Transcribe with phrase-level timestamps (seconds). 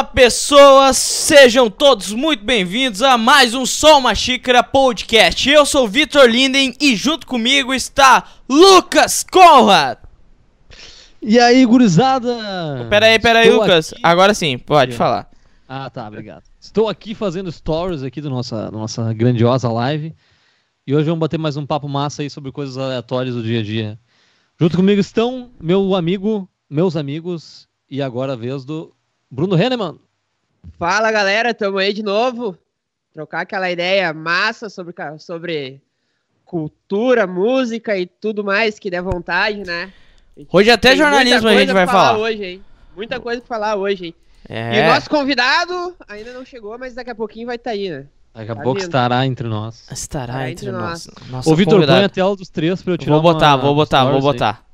[0.00, 5.46] Fala pessoas, sejam todos muito bem-vindos a mais um Só Uma Xícara Podcast.
[5.50, 9.98] Eu sou Vitor Linden e junto comigo está Lucas Conrad.
[11.20, 12.34] E aí, gurizada?
[12.88, 13.92] Pera aí, pera aí, Estou Lucas.
[13.92, 15.28] aqui- Agora sim, pode falar.
[15.68, 16.44] Ah, tá, obrigado.
[16.58, 20.14] Estou aqui fazendo stories aqui da nossa, nossa grandiosa live.
[20.86, 23.62] E hoje vamos bater mais um papo massa aí sobre coisas aleatórias do dia a
[23.62, 23.98] dia.
[24.58, 28.94] Junto comigo estão meu amigo, meus amigos e agora a vez do
[29.30, 29.96] Bruno Henneman.
[30.78, 32.56] Fala galera, tamo aí de novo.
[33.12, 35.80] Trocar aquela ideia massa sobre, sobre
[36.44, 39.92] cultura, música e tudo mais que der vontade, né?
[40.52, 42.18] Hoje até Tem jornalismo a gente vai pra falar.
[42.18, 42.64] hoje, hein?
[42.96, 44.14] Muita coisa pra falar hoje, hein?
[44.48, 47.88] E o É, nosso convidado ainda não chegou, mas daqui a pouquinho vai estar aí,
[47.90, 48.06] né?
[48.34, 48.88] Daqui a Tá pouco vindo.
[48.88, 49.86] estará entre nós.
[49.90, 51.08] estará Estará entre entre nós.
[51.30, 51.46] nós.
[51.46, 54.04] Ô, Vitor, põe a tela dos três pra eu tirar Vou botar, uma vou botar,
[54.04, 54.64] vou aí, botar.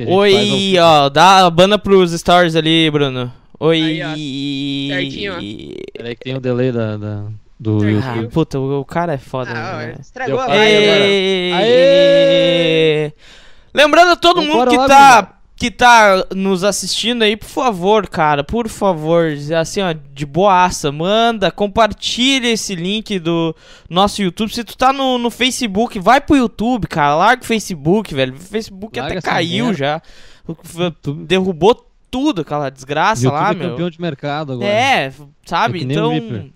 [0.00, 3.32] ao Oi, ó, dá a banda pros stories ali, Bruno.
[3.60, 4.02] Oi.
[4.02, 5.36] Aí, Certinho, ó.
[5.96, 7.26] Peraí que tem o delay da, da-
[7.58, 8.00] do Certinho.
[8.02, 8.26] YouTube.
[8.26, 9.94] Ah, puta, o, o cara é foda, Ah, né?
[10.00, 10.46] estragou a
[11.74, 13.12] live!
[13.72, 18.08] Lembrando a todo Então, mundo que lá, tá, que tá nos assistindo aí, por favor,
[18.08, 23.54] cara, por favor, assim, ó, de boaça, manda, compartilha esse link do
[23.88, 24.52] nosso YouTube.
[24.54, 28.34] Se tu tá no, no Facebook, vai pro YouTube, cara, larga o Facebook, velho.
[28.34, 29.78] O Facebook Larga até caiu merda.
[29.78, 30.02] já.
[30.46, 31.84] O- YouTube- Derrubou
[32.18, 33.70] tudo, aquela desgraça YouTube lá, é meu.
[33.70, 34.68] campeão de mercado agora.
[34.68, 35.12] É,
[35.44, 35.78] sabe?
[35.78, 36.50] É que nem o então.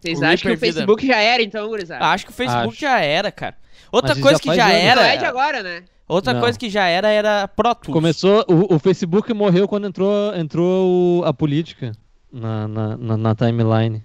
[0.00, 2.04] Vocês O acham que o Facebook já era, então, gurizada?
[2.06, 2.80] acho que o Facebook Acho.
[2.80, 3.56] já era, cara.
[3.90, 4.76] Outra Mas coisa já que já anos.
[4.82, 5.84] era, Não é de agora, né?
[6.08, 6.40] outra Não.
[6.40, 7.92] coisa que já era era Pro Tools.
[7.94, 11.92] Começou, o, o Facebook morreu quando entrou, entrou o- a política
[12.32, 14.04] na, na, na, na timeline.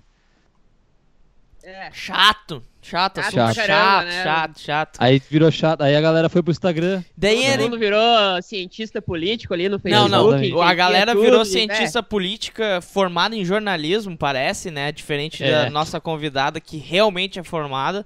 [1.64, 1.90] É.
[1.92, 4.24] Chato, chato, assunto pra chato, caramba, né?
[4.24, 4.98] chato, chato.
[5.00, 7.04] Aí virou chato, aí a galera foi pro Instagram.
[7.16, 7.62] Daí Todo era...
[7.64, 8.00] mundo virou
[8.42, 10.12] cientista político ali no Não, Facebook.
[10.12, 10.52] não, Exatamente.
[10.54, 14.92] a entendia galera tudo, virou cientista política formada em jornalismo, parece, né?
[14.92, 15.52] Diferente É.
[15.52, 18.06] da nossa convidada, que realmente é formada.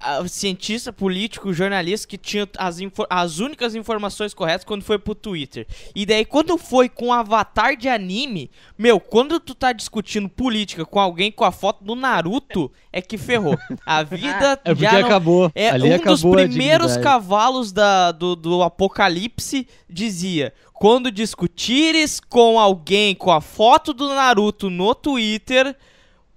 [0.00, 2.78] A- cientista político, jornalista que tinha as,
[3.10, 5.66] as únicas informações corretas quando foi pro Twitter.
[5.94, 10.98] E daí, quando foi com avatar de anime, meu, quando tu tá discutindo política com
[10.98, 13.58] alguém com a foto do Naruto, é que ferrou.
[13.84, 15.52] A vida É já não, acabou.
[15.54, 22.58] é ali um acabou dos primeiros cavalos da, do, do apocalipse dizia: quando discutires com
[22.58, 25.76] alguém com a foto do Naruto no Twitter,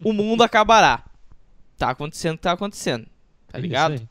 [0.04, 1.04] o mundo acabará.
[1.78, 3.08] Tá acontecendo, tá acontecendo.
[3.54, 3.92] Tá É isso ligado?
[3.94, 4.02] aí.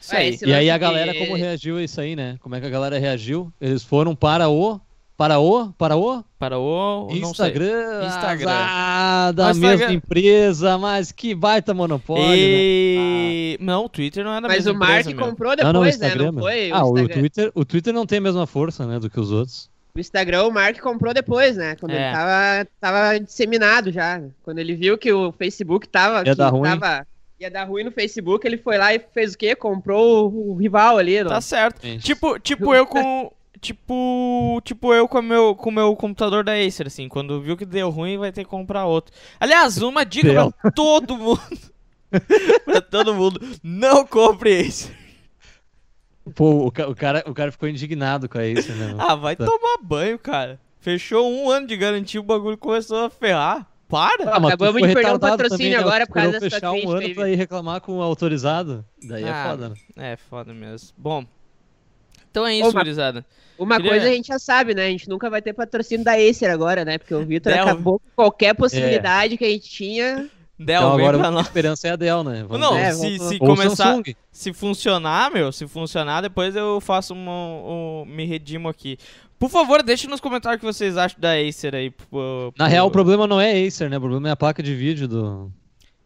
[0.00, 0.28] Isso É, aí.
[0.28, 2.36] esse E aí a galera de- como reagiu a isso aí, né?
[2.40, 3.52] Como é que a galera reagiu?
[3.60, 4.80] Eles foram para o
[5.16, 7.06] para o para o Para o.
[7.08, 7.20] Não sei.
[7.20, 9.32] Instagram, Instagram.
[9.34, 12.34] da Mas mesma Instagram- empresa, mas que baita monopólio, né?
[12.36, 13.58] E...
[13.60, 15.26] Não, o Twitter não é da Mas mesma o Mark empresa, meu.
[15.26, 16.06] comprou Não, não, o depois, né?
[16.08, 16.32] Instagram.
[16.32, 16.70] Não foi?
[16.72, 17.14] ah, o, o Instagram.
[17.20, 19.70] Twitter, o Twitter não tem a mesma força, né, do que os outros.
[19.94, 21.76] O Instagram, o Mark comprou depois, né?
[21.76, 22.06] Quando É.
[22.06, 24.20] ele tava, tava disseminado já.
[24.42, 26.18] Quando ele viu que o Facebook tava.
[26.18, 26.62] Ia que dar ruim.
[26.62, 27.06] tava-
[27.42, 29.54] ia dar ruim no Facebook, ele foi lá e fez o quê?
[29.54, 31.22] Comprou o, o rival ali.
[31.24, 31.40] Tá Não?
[31.40, 31.82] certo.
[31.86, 32.02] Gente.
[32.04, 33.30] Tipo, tipo eu com.
[33.62, 37.64] Tipo, tipo eu com o meu, com meu computador da Acer, assim, quando viu que
[37.64, 39.14] deu ruim, vai ter que comprar outro.
[39.38, 40.50] Aliás, uma dica Deu.
[40.60, 41.40] pra todo mundo.
[42.64, 44.90] pra todo mundo, não compre Acer.
[46.34, 48.96] Pô, o, ca- o cara, o cara ficou indignado com isso, né?
[48.98, 49.44] Ah, vai Tá.
[49.44, 50.58] tomar banho, cara.
[50.80, 53.64] Fechou um ano de garantia, o bagulho começou a ferrar.
[53.92, 54.30] Para!
[54.30, 55.76] Ah, Acabamos de perder um patrocínio também, né?
[55.76, 57.14] agora por causa dessa fechar um ano aí.
[57.14, 58.82] pra ir reclamar com o autorizado.
[59.06, 59.74] Daí é Ah, foda, né?
[59.96, 60.88] É, foda mesmo.
[60.96, 61.26] Bom,
[62.30, 63.24] então é isso, mas- gurizada.
[63.58, 64.86] Uma Queria- coisa a gente já sabe, né?
[64.86, 66.96] A gente nunca vai ter patrocínio da Acer agora, né?
[66.96, 70.28] Porque o Vitor acabou com qualquer possibilidade que a gente tinha.
[70.58, 72.44] Del, então agora a esperança é a Dell, né?
[72.48, 72.80] Vamos Não, ver.
[72.82, 73.84] É, se, vamos- se começar...
[73.84, 74.14] Samsung.
[74.30, 78.96] Se funcionar, meu, se funcionar, depois eu faço uma, um, me redimo aqui.
[79.42, 81.90] Por favor, deixe nos comentários o que vocês acham da Acer aí.
[81.90, 83.96] pro- Na real, o problema não é Acer, né?
[83.96, 85.50] O problema é a placa de vídeo do.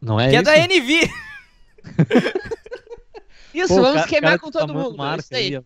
[0.01, 1.11] Não é Que é da NV.
[3.53, 4.97] Isso, Pô, vamos cara- queimar cara com tá todo muito mundo.
[4.97, 5.61] marca Isso aí.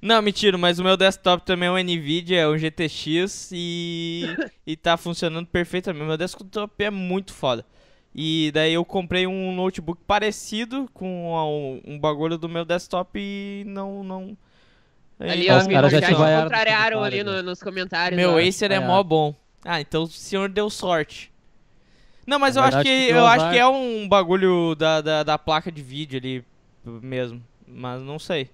[0.00, 4.24] Não, mentira, mas o meu desktop também é um NVIDIA, é um GTX e,
[4.66, 6.06] e tá funcionando perfeitamente.
[6.06, 7.62] Meu desktop é muito foda.
[8.14, 11.34] E daí eu comprei um notebook parecido com
[11.86, 14.02] um, um bagulho do meu desktop e não.
[14.02, 14.36] não
[15.30, 18.16] Ali, ó, os caras já já te vaiaram contrariaram ali no- nos comentários.
[18.16, 18.38] Meu ó.
[18.38, 18.80] Acer é É.
[18.80, 19.34] mó bom.
[19.64, 21.30] Ah, então o senhor deu sorte.
[22.26, 25.22] Não, mas Na eu acho que deu eu acho que é um bagulho da, da,
[25.22, 26.44] da placa de vídeo ali
[26.84, 27.42] mesmo.
[27.66, 28.50] Mas não sei.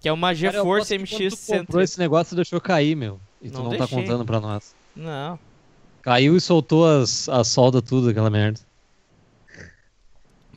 [0.00, 1.82] Que é uma eu GeForce que MX tu comprou 130.
[1.84, 3.20] esse negócio, deixou cair, meu.
[3.40, 4.74] E tu Não não, tá contando pra nós.
[4.96, 5.38] Não.
[6.02, 8.60] Caiu e soltou as, a solda tudo, aquela merda.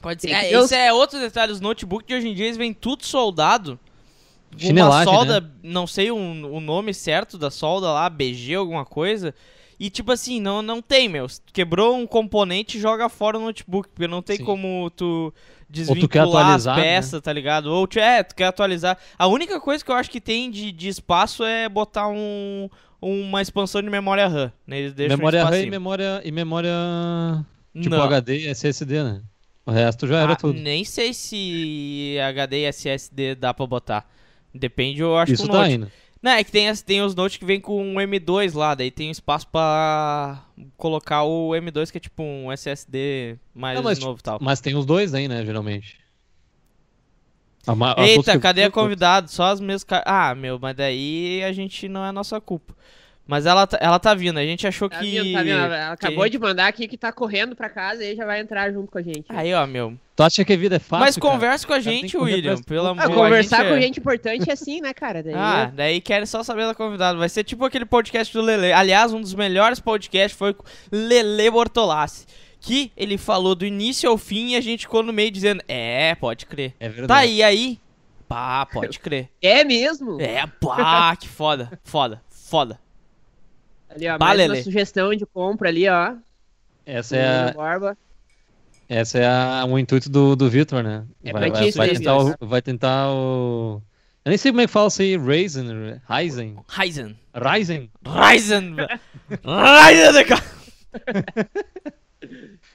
[0.01, 0.27] Pode ser.
[0.27, 1.51] Que É, os- esse é outro detalhe.
[1.51, 3.79] Os notebooks de hoje em dia eles vêm tudo soldado.
[4.51, 5.47] Uma Chinelagem, solda, né?
[5.63, 9.33] não sei o, o nome certo da solda lá, BG, alguma coisa.
[9.77, 11.27] E tipo assim, não, não tem, meu.
[11.51, 14.45] Quebrou um componente, joga fora o notebook, porque não tem Sim.
[14.45, 15.33] como tu
[15.69, 16.75] desvincular as né?
[16.75, 17.67] peças, tá ligado?
[17.67, 18.97] Ou tu, é, tu quer atualizar.
[19.17, 22.69] A única coisa que eu acho que tem de, de espaço é botar um,
[23.01, 24.51] uma expansão de memória RAM.
[24.65, 24.79] Né?
[24.79, 28.03] Eles deixam um memória RAM e memória, e memória tipo Não.
[28.03, 29.21] HD e SSD, né?
[29.65, 30.57] O resto já era Ah, tudo.
[30.57, 34.07] Nem sei se HD e SSD dá pra botar.
[34.55, 35.73] Depende, eu acho Isso que o tá Note.
[35.73, 35.91] indo.
[36.21, 39.11] Não, é que tem, tem os Note que vem com um M2 lá, daí tem
[39.11, 40.43] espaço pra
[40.77, 44.39] colocar o M2 que é tipo um SSD mais Não, mas, novo e tal.
[44.41, 45.97] Mas tem os dois aí, né, geralmente.
[47.67, 49.27] A Eita, cadê a convidada?
[49.27, 49.85] Só as mesmas.
[50.05, 52.75] Ah, meu, mas daí a gente não é nossa culpa.
[53.27, 55.19] Mas ela, tá- ela tá vindo, a gente achou Tá que.
[55.19, 55.57] vindo, tá vindo.
[55.57, 58.39] Ela acabou que- de mandar aqui que tá correndo pra casa e aí já vai
[58.39, 59.25] entrar junto com a gente.
[59.29, 59.97] Aí, ó, meu.
[60.15, 61.05] Tu acha que a vida é fácil?
[61.05, 61.33] mas cara?
[61.33, 64.53] conversa com a gente, William, pelo Ah, amor conversar a com é- gente importante é
[64.53, 65.23] assim, né, cara?
[65.23, 67.17] Daí Ah, daí querem só saber da convidada.
[67.17, 68.71] Vai ser tipo aquele podcast do Lele.
[68.71, 72.25] Aliás, um dos melhores podcasts foi com Lele Bortolassi.
[72.61, 76.15] Que ele falou do início ao fim e a gente ficou no meio dizendo: É,
[76.15, 76.73] pode crer.
[76.79, 77.07] É verdade.
[77.07, 77.79] Tá aí, aí.
[78.27, 79.29] Pá, pode crer.
[79.41, 80.19] É mesmo?
[80.21, 81.71] É, pá, que foda.
[81.83, 82.79] Foda, foda.
[83.95, 86.15] Ali, ó, Bah, mais uma sugestão de compra ali, ó.
[86.85, 87.97] Essa é, a, Borba.
[88.89, 91.05] essa é a, o intuito do, do Vitor, né?
[91.23, 93.81] É vai, pra vai, ti, vai tentar o, vai tentar o.
[94.25, 95.67] Eu nem sei como é que fala isso aí, Ryzen,
[96.09, 97.17] Ryzen, Ryzen.
[97.33, 97.91] Ryzen.
[98.05, 98.75] Ryzen.
[98.75, 98.99] velho.
[99.43, 100.43] Ryzen, cara.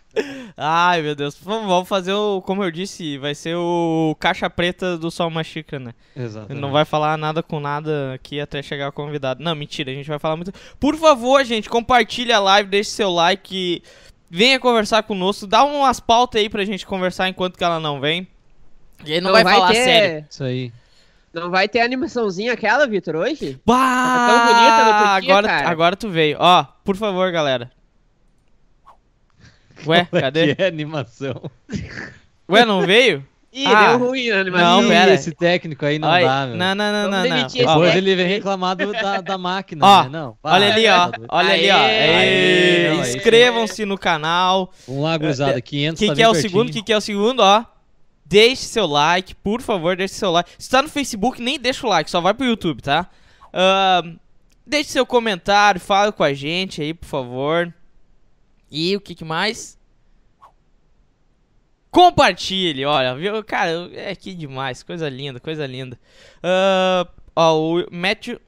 [0.56, 1.36] Ai, meu Deus.
[1.40, 2.42] Vamos fazer o.
[2.42, 5.94] Como eu disse, vai ser o caixa preta do Sol Uma Xícara, né?
[6.16, 6.54] Exato.
[6.54, 9.42] Não vai falar nada com nada aqui até chegar o convidado.
[9.42, 10.52] Não, mentira, a gente vai falar muito.
[10.78, 13.82] Por favor, gente, compartilha a live, deixe seu like,
[14.28, 18.26] venha conversar conosco, dá umas pautas aí pra gente conversar enquanto que ela não vem.
[19.04, 19.84] E aí não, vai, falar ter...
[19.84, 20.26] sério.
[20.28, 20.72] Isso aí.
[21.32, 23.60] Não vai ter animaçãozinha aquela, Vitor, hoje?
[23.64, 25.68] Bah, tão bonita no agora, cara.
[25.68, 26.36] agora tu veio.
[26.40, 27.70] Ó, por favor, galera.
[29.86, 30.54] Ué, Qual é cadê?
[30.54, 31.50] que é animação?
[32.48, 33.24] Ué, não veio?
[33.52, 33.88] Ih, Ah.
[33.96, 34.82] deu ruim a animação.
[34.82, 35.12] Não, pera.
[35.12, 36.56] Esse técnico aí não Ai, dá, meu.
[36.56, 37.46] não, não, não, Vamos não, não.
[37.48, 37.96] Depois técnico.
[37.96, 40.08] ele vem reclamar do- da, da máquina, Ó, né?
[40.08, 41.10] Não, Olha ali, ó.
[41.28, 41.76] Olha ali, ó.
[41.76, 44.72] Não, aí Inscrevam-se no canal.
[44.86, 46.50] Vamos lá, gurizada, 500 O que, tá que é o pertinho.
[46.50, 46.68] segundo?
[46.68, 47.64] O que, que é o segundo, ó?
[48.24, 50.48] Deixe seu like, por favor, deixe seu like.
[50.56, 53.08] Se tá no Facebook, nem deixa o like, só vai pro YouTube, tá?
[53.52, 54.14] Ahn,
[54.64, 57.74] deixe seu comentário, fale com a gente aí, por favor.
[58.70, 59.78] E o que, que mais?
[61.90, 63.42] Compartilhe, olha, viu?
[63.42, 65.98] Cara, é que demais, coisa linda, coisa linda.
[66.42, 68.40] Ah, ó, o Matthew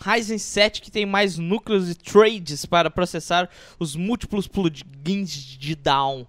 [0.00, 3.48] Ryzen 7 que tem mais núcleos e trades para processar
[3.78, 6.26] os múltiplos plugins de down.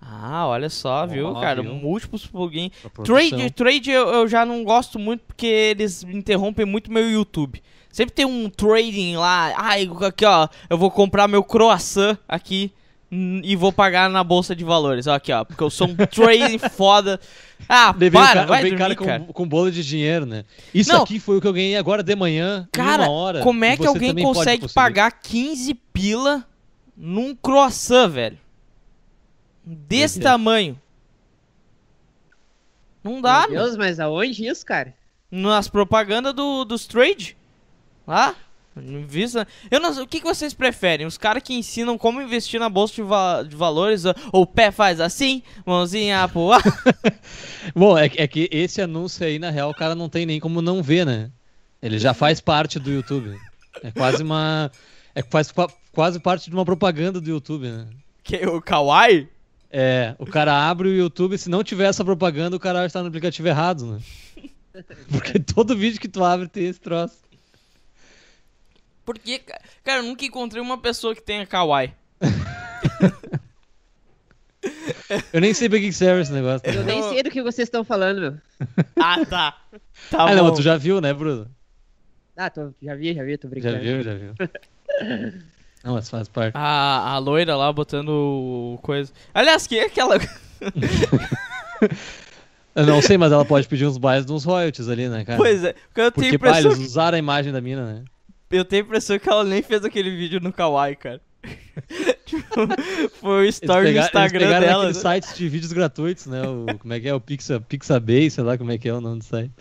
[0.00, 1.62] Ah, olha só, viu, Ó, cara?
[1.62, 1.74] viu?
[1.74, 2.70] Múltiplos plugins.
[3.02, 7.62] Trade, trade eu, eu já não gosto muito porque eles interrompem muito meu YouTube.
[7.96, 9.54] Sempre tem um trading lá.
[9.56, 12.70] Ai, aqui ó, eu vou comprar meu croissant aqui
[13.10, 15.06] e vou pagar na bolsa de valores.
[15.06, 17.18] Ó, aqui ó, porque eu sou um trading foda.
[17.66, 19.20] Ah, o para, cara, vai dormir, cara cara.
[19.20, 20.44] com, com bolo de dinheiro, né?
[20.74, 21.04] Isso Não.
[21.04, 23.40] aqui foi o que eu ganhei agora de manhã, Cara, em uma hora.
[23.40, 26.44] como é que alguém consegue pagar 15 pila
[26.94, 28.38] num croissant, velho?
[29.64, 30.32] Desse Doideira.
[30.32, 30.80] tamanho.
[33.02, 33.62] Não dá, Meu meu.
[33.62, 34.92] Deus, mas aonde isso, cara?
[35.30, 37.34] Nas propagandas do, dos trade.
[38.06, 38.34] Lá.
[39.08, 39.46] Visa.
[39.70, 41.06] Eu não o que, que vocês preferem?
[41.06, 44.46] Os caras que ensinam como investir na bolsa de, va- de valores, ou ou o
[44.46, 46.62] pé faz assim, mãozinha pro ar.
[47.74, 50.38] Bom, é, que- é que esse anúncio aí, na real, o cara não tem nem
[50.38, 51.30] como não ver, né?
[51.80, 53.34] Ele já faz parte do YouTube.
[53.82, 54.70] É quase uma.
[55.14, 57.86] É faz qua- quase parte de uma propaganda do YouTube, né?
[58.22, 59.28] que o Kawaii?
[59.70, 63.08] É, o cara abre o YouTube, se não tiver essa propaganda, o cara está no
[63.08, 64.00] aplicativo errado, né?
[65.10, 67.14] Porque todo vídeo que tu abre tem esse troço.
[69.06, 71.94] Porque, ca- cara, eu nunca encontrei uma pessoa que tenha Kawaii.
[75.32, 76.68] Eu nem sei pra que serve esse negócio.
[76.68, 78.34] Eu nem sei do que vocês estão falando, meu.
[78.96, 79.56] Ah, tá.
[80.10, 80.34] Tá ah, bom.
[80.34, 81.48] não, tu já viu, né, Bruno?
[82.36, 83.78] Ah, tô, já vi, já vi, tô Já brincando.
[83.78, 84.34] viu, já viu.
[85.84, 86.56] Não, mas faz parte.
[86.56, 89.12] A, a loira lá botando o coisa.
[89.32, 90.16] Aliás, que é aquela.
[92.74, 95.38] Eu não sei, mas ela pode pedir uns bairros de uns royalties ali, né, cara?
[95.38, 96.72] Pois é, porque eu tenho Porque, pá, impressão.
[96.72, 98.04] eles usaram a imagem da mina, né?
[98.50, 101.20] Eu tenho a impressão que ela nem fez aquele vídeo no Kawaii, cara.
[102.26, 102.66] Tipo,
[103.20, 104.82] foi o Eles, story do eles Instagram pegaram dela.
[104.84, 105.14] aqueles né?
[105.14, 106.42] sites de vídeos gratuitos, né?
[106.42, 107.14] O, como é que é?
[107.14, 109.52] O Pixa, Pixabay, sei lá como é que é o nome do site.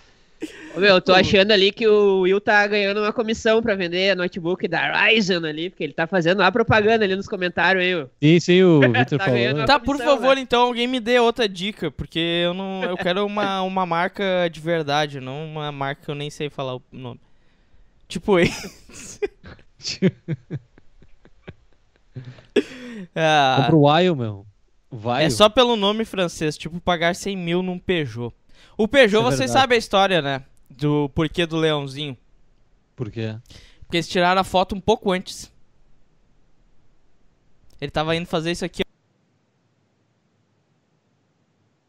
[0.76, 4.16] Ô, meu, eu tô achando ali que o Will tá ganhando uma comissão pra vender
[4.16, 8.08] notebook da Ryzen ali, porque ele tá fazendo a propaganda ali nos comentários aí, ó.
[8.22, 9.54] Sim, sim, o Victor Tá falou.
[9.54, 9.66] né?
[9.66, 10.42] Tá, por favor, né?
[10.42, 12.84] então alguém me dê outra dica, porque eu não.
[12.84, 16.76] Eu quero uma, uma marca de verdade, não uma marca que eu nem sei falar
[16.76, 17.20] o nome.
[18.08, 18.34] Tipo,
[23.16, 24.46] Ah, Compra o Wild, meu.
[24.92, 25.24] Wild.
[25.24, 28.34] é só pelo nome francês, tipo pagar 100 mil num Peugeot.
[28.78, 30.44] O Peugeot, Isso é vocês sabem a história, né?
[30.70, 32.18] Do porquê do leãozinho.
[32.96, 33.38] Por quê?
[33.82, 35.52] Porque eles tiraram a foto um pouco antes.
[37.80, 38.82] Ele tava indo fazer isso aqui.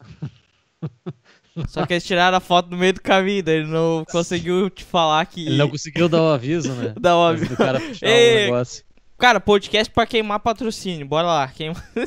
[1.69, 4.85] Só que eles tiraram a foto no meio do caminho, daí ele não conseguiu te
[4.85, 5.47] falar que.
[5.47, 6.93] Ele não conseguiu dar o aviso, né?
[7.01, 7.31] Dá uma...
[7.31, 8.43] Antes do cara fechar Ei.
[8.43, 8.85] o negócio.
[9.19, 11.07] Cara, podcast pra queimar patrocínio.
[11.07, 11.49] Bora lá.
[11.49, 11.75] Queima...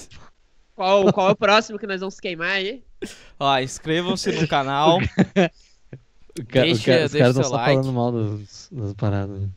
[0.75, 2.81] Qual, qual é o próximo que nós vamos queimar aí?
[3.37, 4.97] Ó, inscrevam-se no canal.
[6.39, 7.73] O ca- o Deixa- ca- os caras seu estão só like.
[7.73, 9.41] falando mal dos- das paradas.
[9.41, 9.49] né?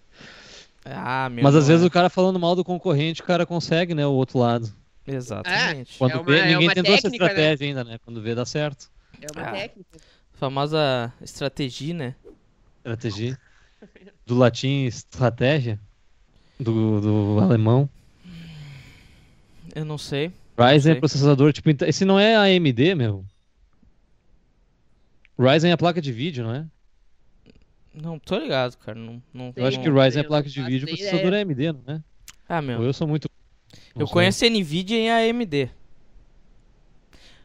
[0.85, 1.87] Ah, meu Mas às vezes é.
[1.87, 4.05] o cara falando mal do concorrente, o cara consegue, né?
[4.05, 4.69] O outro lado.
[5.07, 5.97] Exatamente.
[5.97, 7.31] Quando uma- vê, é ninguém uma tentou essa técnica, né?
[7.31, 7.99] estratégia ainda, né?
[8.05, 8.91] Quando vê, dá certo.
[9.23, 9.53] É uma Ah.
[9.53, 9.99] técnica.
[10.33, 12.15] Famosa estratégia, né?
[12.79, 13.39] Estratégia.
[14.27, 15.79] Do latim, estratégia.
[16.59, 17.89] Do, do alemão.
[19.75, 20.33] Eu não sei.
[20.59, 20.93] Ryzen sei.
[20.93, 23.25] é processador, tipo, ent- esse não é AMD, meu?
[25.39, 26.67] Ryzen é a placa de vídeo, não é?
[27.95, 28.99] Não, tô ligado, cara.
[28.99, 32.03] Não, não, Eu acho que Ryzen é placa de vídeo, processador é AMD, não é?
[32.49, 32.83] Ah, Ou meu.
[32.83, 33.29] eu sou muito.
[33.95, 34.13] não Eu sei.
[34.13, 35.71] conheço a Nvidia e a AMD.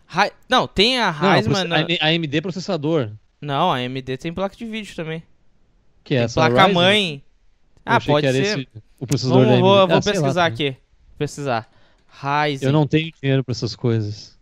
[0.08, 1.46] Rai- Não, tem a mas...
[1.46, 3.12] não- A AMD é processador.
[3.42, 5.22] Não, a AMD tem placa de vídeo também.
[6.04, 7.22] Que é Tem essa placa-mãe.
[7.86, 8.60] Ah, achei pode que era ser.
[8.60, 8.68] esse
[9.00, 9.88] o processador Vamos, da vou, AMD.
[9.88, 10.68] vou Ah, lá pesquisar também.
[10.70, 10.78] aqui.
[11.18, 11.70] Pesquisar.
[12.10, 12.66] Ryzen.
[12.68, 14.38] Eu não tenho dinheiro pra essas coisas.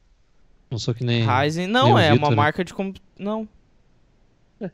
[0.72, 1.26] Não sou que nem.
[1.26, 1.68] Ryzen.
[1.68, 2.36] Não, nem é uma Vitor.
[2.36, 2.74] marca de...
[2.74, 3.48] comp- Não.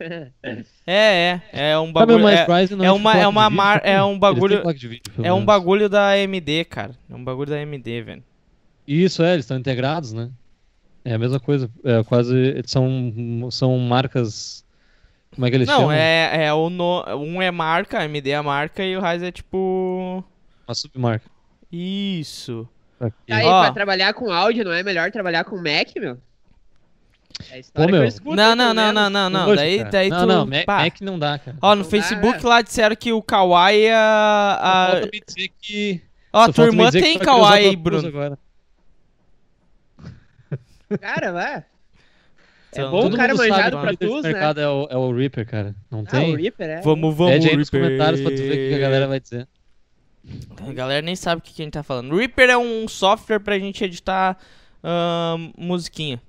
[0.86, 1.72] É, é.
[1.72, 2.20] É um bagulho...
[2.22, 5.34] mas É, Ryzen não é tipo uma- é uma mar- é um bagulho- vídeo, é
[5.34, 6.96] um bagulho da AMD, cara.
[7.10, 8.24] É um bagulho da AMD, velho.
[8.88, 10.30] Isso, é, eles estão integrados, né?
[11.04, 11.70] É a mesma coisa.
[11.84, 12.62] É quase.
[12.66, 14.64] São, são marcas.
[15.34, 15.92] Como é que eles Não, chamam?
[15.94, 17.04] é, é o no...
[17.16, 20.24] um é marca, a AMD é a marca e o Ryzen é tipo...
[20.68, 21.26] Uma submarca.
[21.72, 22.68] Isso.
[23.00, 23.16] Aqui.
[23.28, 23.62] Tá aí, Ó.
[23.62, 26.18] pra trabalhar com áudio, não é melhor trabalhar com Mac, meu?
[27.50, 28.04] É Pô, meu.
[28.04, 29.56] escuto, Não, não, não, não, não, não.
[29.56, 29.90] Daí, cara.
[29.90, 30.26] daí não, tu...
[30.28, 30.68] não, Mac.
[30.68, 31.58] Mac não dá, cara.
[31.62, 32.50] Ó, no Não dá, Facebook né?
[32.50, 34.88] lá disseram que o Kawaii é a...
[34.88, 36.02] Só falta me dizer que.
[36.34, 38.08] Ó, tua irmã tem Kawaii, Bruno.
[38.08, 38.38] Agora.
[41.00, 41.56] Cara, vai.
[41.58, 41.66] É
[42.80, 44.28] Então, bom todo o cara mundo manjar sabe do que Pro o líder Tools, de
[44.28, 44.34] né?
[44.34, 45.76] mercado é o, é o Reaper, cara.
[45.90, 46.34] Não Ah, tem?
[46.34, 46.82] o Reaper, é.
[46.82, 47.90] Vamos, vamos, Pede aí nos Reaper.
[47.90, 49.48] comentários pra tu ver o que a galera vai dizer.
[50.68, 52.16] A galera nem sabe o que, que a gente tá falando.
[52.16, 54.38] Reaper é um software pra gente editar
[54.84, 56.22] ahn, musiquinha.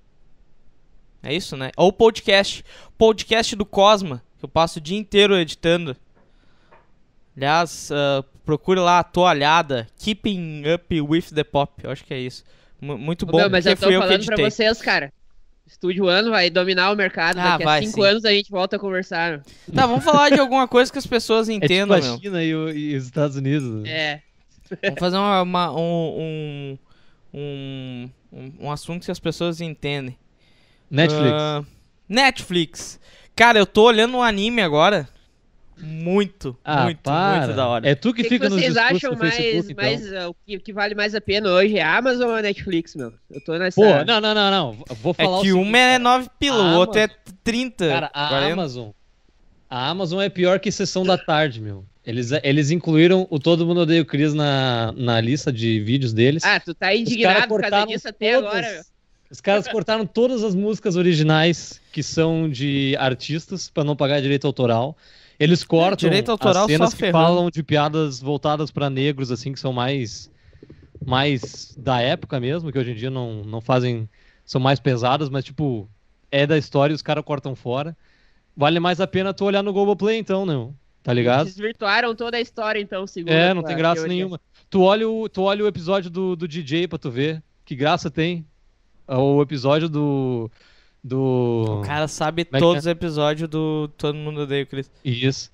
[1.22, 1.70] É isso, né?
[1.76, 2.64] Ou podcast.
[2.98, 5.96] Podcast do Cosma, que eu passo o dia inteiro editando.
[7.36, 9.86] Aliás, ah, procure lá a toalhada.
[9.98, 11.72] Keeping Up With The Pop.
[11.84, 12.42] Eu acho que é isso.
[12.82, 15.12] Mu- muito bom, meu, mas eu tô fui eu que falando pra vocês, cara.
[15.66, 17.38] Estúdio Ano vai dominar o mercado.
[17.38, 18.06] Ah, Daqui a vai, cinco sim.
[18.08, 19.40] anos a gente volta a conversar.
[19.72, 22.14] Tá, vamos falar de alguma coisa que as pessoas É entendam, tipo meu.
[22.16, 23.82] a China e, o- e os Estados Unidos.
[23.82, 23.88] né?
[23.88, 24.20] É.
[24.82, 25.78] Vamos fazer uma, uma- um,
[27.32, 30.16] um, um, um- um assunto que as pessoas entendem.
[30.90, 31.32] Netflix.
[31.32, 31.64] Ah,
[32.08, 33.00] Netflix.
[33.34, 35.08] Cara, eu tô olhando um anime agora.
[35.78, 37.38] Muito, ah, muito, para.
[37.46, 37.88] muito da hora.
[37.88, 39.84] É tu que, que, que fica nos vocês discursos acham do mais, Facebook, então.
[39.84, 41.76] mais uh, o que, que vale mais a pena hoje?
[41.78, 43.12] É a Amazon ou a Netflix, meu?
[43.30, 43.80] Eu tô nessa.
[43.80, 44.84] Pô, não, não, não, não.
[45.02, 45.98] Vou É falar o que uma é cara.
[45.98, 47.88] 9 pila, A o outro é Amazon- 30.
[47.88, 48.52] Cara, a 40.
[48.52, 48.90] Amazon.
[49.68, 51.84] A Amazon é pior que sessão da tarde, meu.
[52.04, 56.42] Eles, eles incluíram o Todo Mundo Odeia o Chris na, na lista de vídeos deles.
[56.44, 58.82] Ah, tu tá Os caras indignado por causa cortaram disso até todas- agora, meu.
[59.30, 64.46] Os caras cortaram todas as músicas originais que são de artistas pra não pagar direito
[64.46, 64.94] autoral.
[65.38, 67.24] Eles cortam direito autoral as cenas só que ferrando.
[67.24, 70.30] falam de piadas voltadas pra negros, assim, que são mais
[71.04, 74.08] mais da época mesmo, que hoje em dia não, não fazem.
[74.44, 75.88] são mais pesadas, mas tipo,
[76.30, 77.96] é da história e os caras cortam fora.
[78.56, 80.74] Vale mais a pena tu olhar no Globoplay, então, não.
[81.02, 81.46] Tá ligado?
[81.46, 83.32] Desvirtuaram toda a história, então, segundo.
[83.32, 84.14] É, não tem graça teoria.
[84.14, 84.40] nenhuma.
[84.70, 87.42] Tu olha o, tu olha o episódio do, do DJ pra tu ver.
[87.64, 88.46] Que graça tem.
[89.08, 90.50] O episódio do.
[91.04, 91.80] Do.
[91.80, 94.90] O cara sabe Como é todos os episódios do Todo Mundo Odeia o Chris.
[95.04, 95.50] Isso.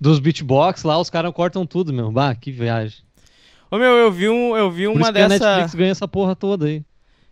[0.00, 2.10] Dos beatbox lá, os caras cortam tudo, meu.
[2.12, 2.98] Bah, que viagem.
[3.70, 5.44] Ô meu, eu vi, um, eu vi Por uma isso que a dessa.
[5.56, 6.84] Netflix ganha essa porra toda aí.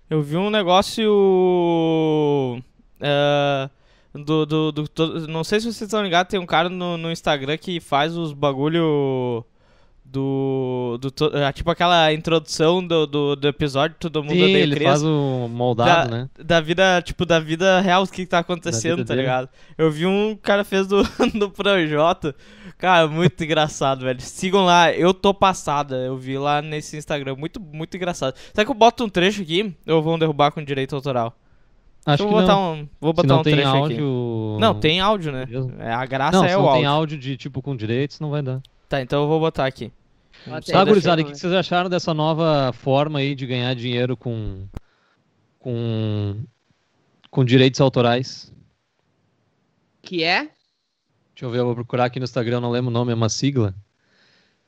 [0.08, 1.08] Eu vi um negócio.
[3.00, 3.70] ah,
[4.14, 7.10] do, do, do- to- Não sei se vocês estão ligados, tem um cara no, no
[7.12, 9.44] Instagram que faz os bagulho.
[10.12, 10.98] Do.
[11.00, 11.12] do
[11.46, 14.88] ah, tipo aquela introdução do, do, do episódio, todo mundo Sim, odeia ele Chris.
[14.88, 16.28] faz o moldado, né?
[16.36, 19.20] Da vida, tipo, da vida real, o que, que tá acontecendo, tá dele.
[19.20, 19.48] ligado?
[19.78, 21.02] Eu vi um cara fez do,
[21.38, 22.34] do Projota.
[22.76, 24.20] Cara, muito engraçado, velho.
[24.20, 25.96] Sigam lá, eu tô passada.
[25.96, 27.36] Eu vi lá nesse Instagram.
[27.36, 28.34] Muito, muito engraçado.
[28.52, 29.76] Será que eu boto um trecho aqui?
[29.86, 31.36] Ou vão derrubar com direito autoral?
[32.04, 32.72] Acho eu que botar não.
[32.74, 32.88] um.
[33.00, 33.96] Vou botar não um tem trecho áudio.
[33.96, 34.60] aqui.
[34.60, 35.44] Não, tem áudio, né?
[35.78, 36.80] É, a graça Não, é se o não áudio.
[36.80, 38.60] tem áudio de tipo com direitos, não vai dar.
[38.88, 39.92] Tá, então eu vou botar aqui.
[40.70, 44.66] Tá, gurizada, o que vocês acharam dessa nova forma aí de ganhar dinheiro com
[45.58, 46.42] com
[47.30, 48.52] com direitos autorais?
[50.02, 50.50] Que é?
[51.34, 53.28] Deixa eu ver, eu vou procurar aqui no Instagram, não lembro o nome, é uma
[53.28, 53.74] sigla.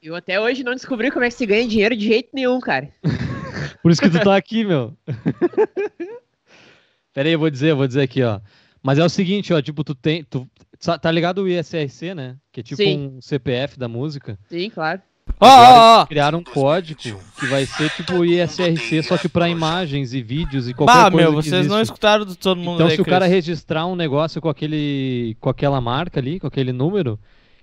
[0.03, 2.89] Eu até hoje não descobri como é que se ganha dinheiro de jeito nenhum, cara.
[3.83, 4.97] Por isso que tu tá aqui, meu.
[7.15, 8.41] Pera aí, eu vou dizer, eu vou dizer aqui, ó.
[8.83, 10.49] Mas é o seguinte, ó, tipo, tu tem, tu
[11.01, 12.37] tá ligado o ISRC, né?
[12.51, 13.17] Que é tipo Sim.
[13.17, 14.39] um CPF da música.
[14.49, 15.01] Sim, claro.
[15.43, 16.07] Ó, ó, ó.
[16.07, 17.01] Criaram um código
[17.39, 21.11] que vai ser tipo o ISRC, só que pra imagens e vídeos e qualquer Bah,
[21.11, 21.93] coisa meu, que vocês não existe.
[21.93, 25.49] escutaram do todo mundo Então, aí, se o cara registrar um negócio com aquele, com
[25.51, 27.19] aquela marca ali, com aquele número,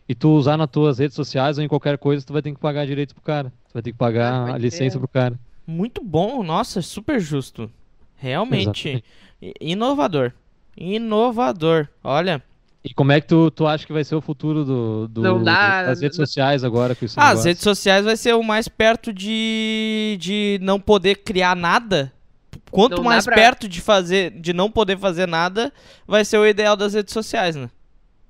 [0.08, 2.60] e tu usar nas tuas redes sociais ou em qualquer coisa, tu vai ter que
[2.60, 3.50] pagar direitos pro cara.
[3.70, 5.00] Tu vai ter que Ah, pagar pode a licença ser.
[5.00, 5.40] pro cara.
[5.66, 7.70] Muito bom, nossa, super justo.
[8.18, 9.04] Realmente.
[9.42, 9.56] Exatamente.
[9.62, 10.34] Inovador.
[10.76, 11.88] Inovador.
[12.04, 12.42] Olha.
[12.84, 15.44] E como é que tu, tu acha que vai ser o futuro do, do- Não
[15.44, 17.20] dá- das redes sociais agora com isso?
[17.20, 22.12] Ah, as redes sociais vai ser o mais perto de, de não poder criar nada.
[22.72, 25.74] Quanto Não mais pra- perto de fazer, de não poder fazer nada,
[26.08, 27.70] vai ser o ideal das redes sociais, né?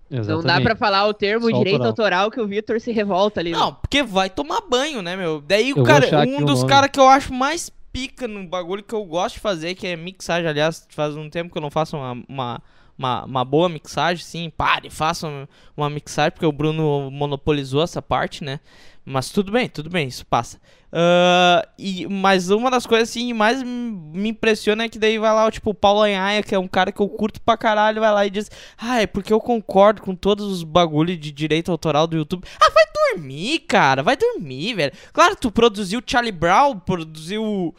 [0.09, 2.21] Não dá pra falar o termo Só direito autoral.
[2.21, 3.51] autoral que o Vitor se revolta ali.
[3.51, 3.57] né?
[3.59, 5.41] Não, porque vai tomar banho, né, meu?
[5.45, 9.05] Daí o cara, um dos caras que eu acho mais pica no bagulho que eu
[9.05, 10.49] gosto de fazer, que é mixagem.
[10.49, 12.61] Aliás, faz um tempo que eu não faço uma, uma,
[12.99, 14.51] uma, uma boa mixagem, sim.
[14.55, 18.59] Pare, faça uma, uma mixagem, porque o Bruno monopolizou essa parte, né?
[19.05, 20.59] Mas tudo bem, tudo bem, isso passa.
[20.91, 25.49] Ah, e, mas uma das coisas assim mais me impressiona é que daí vai lá,
[25.51, 28.25] tipo, o Paulo Anhaia, que é um cara que eu curto pra caralho, vai lá
[28.25, 32.17] e diz: Ah, é porque eu concordo com todos os bagulho de direito autoral do
[32.17, 32.45] YouTube.
[32.59, 32.83] Ah, vai
[33.15, 34.93] dormir, cara, vai dormir, velho.
[35.13, 37.75] Claro, tu produziu Charlie Brown, produziu.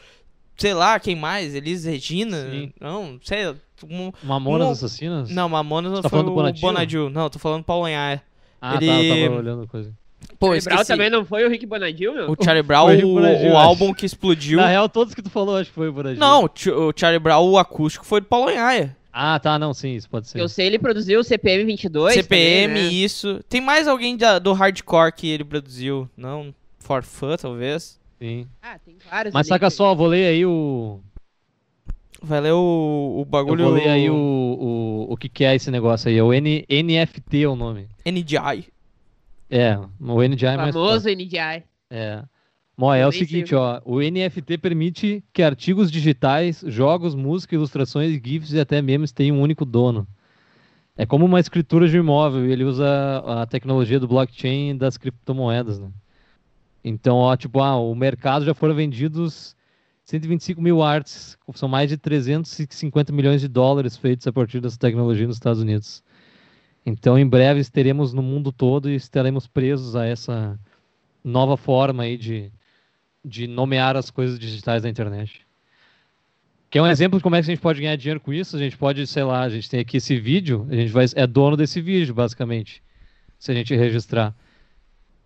[0.57, 1.55] Sei lá, quem mais?
[1.55, 2.51] Elis Regina?
[2.51, 2.73] Sim.
[2.79, 3.57] Não, sei.
[3.89, 5.31] Um, Mamonas um- Assassinas?
[5.31, 6.61] não, Mamonas não tá foi falando do o Bonadil?
[6.61, 7.11] Bonadil.
[7.11, 8.23] Não, tô falando Paulo Anhaia.
[8.61, 9.93] Ah, tá, ele- eu tava olhando coisa.
[10.39, 10.93] Pô, Charlie Brown esqueci.
[10.93, 12.31] também não foi o Rick Bonadil, meu?
[12.31, 14.59] O Charlie Brown, o o, Bonadil, o álbum que explodiu.
[14.59, 16.21] Na real, todos que tu falou, acho que foi o Bonadinho.
[16.21, 18.97] Não, o Ch- o Charlie Brown, o acústico foi do Paulo Anhaia.
[19.13, 20.39] Ah, tá, não, sim, isso pode ser.
[20.41, 22.15] Eu sei, ele produziu o CPM 22.
[22.15, 22.93] CPM, também, né?
[22.93, 23.41] isso.
[23.49, 26.09] Tem mais alguém da- do hardcore que ele produziu?
[26.17, 26.55] Não?
[26.79, 27.99] For Fun, talvez?
[28.21, 28.47] Sim.
[28.63, 29.35] Ah, tem vários.
[29.35, 31.01] Mas saca só, vou ler aí o.
[32.23, 33.65] Vai ler o, o Eu bagulho.
[33.65, 36.19] vou ler aí o, o, o que, que é esse negócio aí.
[36.19, 37.89] É o N, NFT é o nome.
[38.07, 38.69] NDI.
[39.49, 41.65] É, o NDI é mais famoso NDI.
[41.91, 42.23] É.
[42.77, 43.81] Bom, é o seguinte, ó.
[43.85, 49.43] O NFT permite que artigos digitais, jogos, música, ilustrações, GIFs e até memes tenham um
[49.43, 50.07] único dono.
[50.97, 52.87] É como uma escritura de imóvel ele usa
[53.27, 55.89] a tecnologia do blockchain e das criptomoedas, né?
[56.83, 59.55] Então, ó, tipo, ah, o mercado já foram vendidos
[60.11, 65.25] 125 mil artes, são mais de 350 milhões de dólares feitos a partir dessa tecnologia
[65.25, 66.03] nos Estados Unidos.
[66.85, 70.59] Então, em breve, estaremos no mundo todo e estaremos presos a essa
[71.23, 72.51] nova forma aí de,
[73.25, 75.47] de nomear as coisas digitais da internet.
[76.69, 78.57] Que é um exemplo de como é que a gente pode ganhar dinheiro com isso.
[78.57, 81.27] A gente pode, sei lá, a gente tem aqui esse vídeo, a gente vai, é
[81.27, 82.83] dono desse vídeo, basicamente,
[83.39, 84.35] se a gente registrar.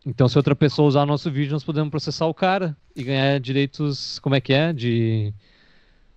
[0.06, 3.40] Então, se outra pessoa usar o nosso vídeo, nós podemos processar o cara e ganhar
[3.40, 4.72] direitos, como é que é?
[4.72, 5.32] De.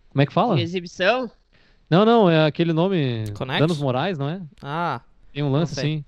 [0.10, 0.56] Como é que fala?
[0.56, 1.32] De exibição?
[1.90, 3.24] Não, não, é aquele nome.
[3.34, 3.62] Conexo?
[3.62, 4.42] Danos Morais, não é?
[4.62, 5.02] Ah.
[5.32, 6.04] Tem um lance assim.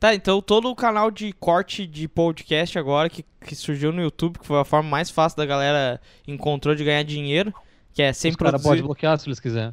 [0.00, 4.38] Tá, então todo o canal de corte de podcast agora que, que surgiu no YouTube,
[4.38, 7.54] que foi a forma mais fácil da galera encontrou de ganhar dinheiro,
[7.92, 8.68] que é sem Os caras produzir.
[8.68, 9.72] podem bloquear se eles quiserem.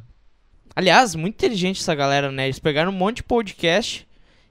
[0.76, 2.44] Aliás, muito inteligente essa galera, né?
[2.44, 4.06] Eles pegaram um monte de podcast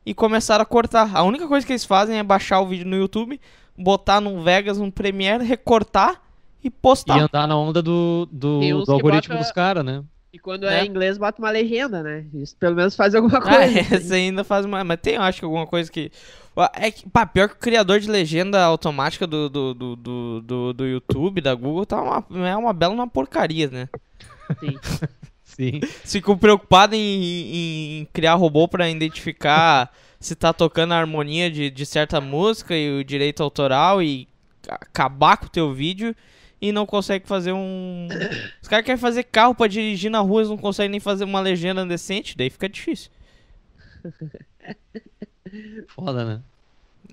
[0.05, 1.15] e começaram a cortar.
[1.15, 3.39] A única coisa que eles fazem é baixar o vídeo no YouTube,
[3.77, 6.21] botar num Vegas, num Premiere, recortar
[6.63, 7.19] e E postar.
[7.19, 10.03] andar na onda do, do, do algoritmo bota- dos caras, né?
[10.31, 12.23] E quando é em inglês, bota uma legenda, né?
[12.35, 13.79] Isso pelo menos faz alguma Ah, coisa.
[13.95, 14.85] essa ainda faz mais.
[14.85, 16.11] Mas tem, eu acho que alguma coisa que.
[16.75, 20.73] É que, pá, pior que o criador de legenda automática do, do, do, do, do,
[20.73, 23.89] do YouTube, da Google, tá uma, é uma bela uma porcaria, né?
[24.59, 24.77] Sim.
[25.55, 25.79] Sim.
[26.05, 31.85] Ficam preocupados em, em- criar robô pra identificar se tá tocando a harmonia de, de
[31.85, 34.27] certa música e o direito autoral e
[34.67, 36.15] acabar com o teu vídeo
[36.61, 38.07] e não consegue fazer um.
[38.61, 41.39] Os caras querem fazer carro pra dirigir na rua, eles não conseguem nem fazer uma
[41.39, 43.09] legenda decente, daí fica difícil.
[45.87, 46.41] Foda, né?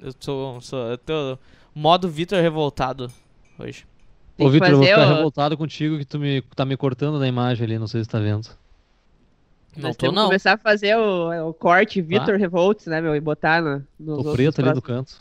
[0.02, 0.60] Eu sou.
[0.60, 1.38] sou eu tô
[1.74, 3.10] modo Vitor revoltado
[3.58, 3.86] hoje.
[4.36, 7.18] Tem Ô, Vitor, eu vou ficar o- revoltado contigo que tu me, tá me cortando
[7.18, 8.48] na imagem ali, não sei se tá vendo.
[9.76, 10.26] Não Nós tô, não.
[10.26, 13.14] começar a fazer o, o corte Vitor Revolts, né, meu?
[13.14, 15.16] E botar no, nos O preto ali do canto.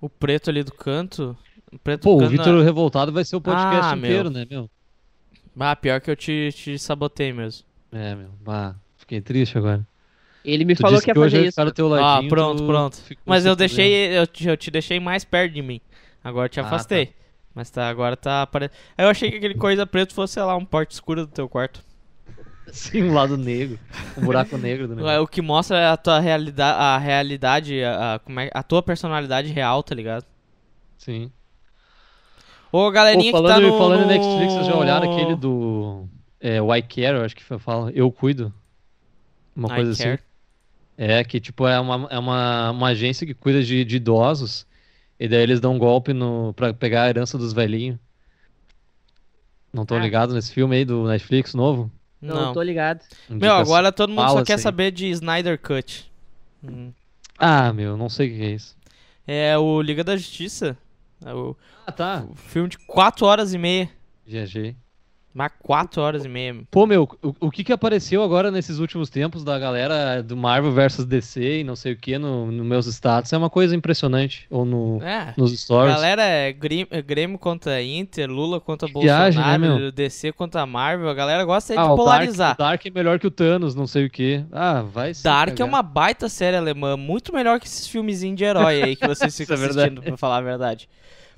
[0.00, 1.36] O preto ali do canto.
[1.70, 2.30] O preto Pô, do o canto.
[2.30, 4.10] Vitor revoltado vai ser o podcast Ah, meu.
[4.10, 4.70] inteiro, né, meu?
[5.58, 7.64] Ah, pior que eu te, te sabotei mesmo.
[7.92, 8.30] É, meu.
[8.42, 9.86] Bah, fiquei triste agora.
[10.44, 11.50] Ele me Tu falou que ia fazer isso.
[11.52, 12.30] ficar do teu Ah, ladinho.
[12.30, 12.96] pronto, tu pronto.
[12.96, 15.80] ficou Mas eu deixei, eu te, eu te deixei mais perto de mim.
[16.24, 17.14] Agora eu te Ah, afastei.
[17.54, 18.78] Mas tá, agora tá aparecendo.
[18.96, 21.84] Eu achei que aquele coisa preto fosse, sei lá, um porte escuro do teu quarto.
[22.68, 23.78] Sim, um lado negro.
[24.16, 25.14] Um buraco negro do negócio.
[25.14, 28.82] É, O que mostra é a tua realidade, a realidade, a, como é, a tua
[28.82, 30.24] personalidade real, tá ligado?
[30.96, 31.30] Sim.
[32.70, 33.78] Ô, galerinha falando, que tá no...
[33.78, 36.08] falando em no- Netflix, vocês já olharam aquele do.
[36.40, 37.90] É, o I Care, eu acho que fala.
[37.92, 38.52] Eu cuido.
[39.54, 40.02] Uma I coisa assim.
[40.04, 40.20] Care.
[40.96, 44.66] É, que tipo, é uma, é uma, uma agência que cuida de, de idosos.
[45.22, 47.96] E daí eles dão um golpe no, pra pegar a herança dos velhinhos.
[49.72, 50.00] Não estão Ah.
[50.00, 51.88] ligados nesse filme aí do Netflix novo?
[52.20, 52.52] Não, Não.
[52.52, 53.02] tô ligado.
[53.30, 54.64] Um Meu, agora todo mundo só quer assim.
[54.64, 56.10] saber de Snyder Cut.
[56.64, 56.92] Hum.
[57.38, 58.76] Ah, meu, não sei o que é isso.
[59.24, 60.76] É o Liga da Justiça.
[61.24, 61.56] É o,
[61.86, 62.26] Ah, tá.
[62.28, 63.88] o filme de 4 horas e meia.
[64.26, 64.74] GG.
[65.34, 66.56] Mas 4 horas e meia.
[66.70, 70.72] Pô, meu, o, o que que apareceu agora nesses últimos tempos da galera do Marvel
[70.72, 74.46] versus DC e não sei o que no, no meus status é uma coisa impressionante.
[74.50, 75.32] Ou no, É.
[75.36, 75.94] nos stories.
[75.94, 76.54] Galera, é
[76.90, 79.92] é Grêmio contra Inter, Lula contra Que viagem, né, Bolsonaro?
[79.92, 81.08] DC contra Marvel.
[81.08, 82.48] A galera gosta é ah, de polarizar.
[82.48, 84.44] Dark, o Dark é melhor que o Thanos, não sei o que.
[84.52, 85.68] Ah, vai se Dark é cagar.
[85.68, 89.56] uma baita série alemã, muito melhor que esses filmezinhos de herói aí que vocês ficam
[89.56, 90.88] é assistindo, pra falar a verdade.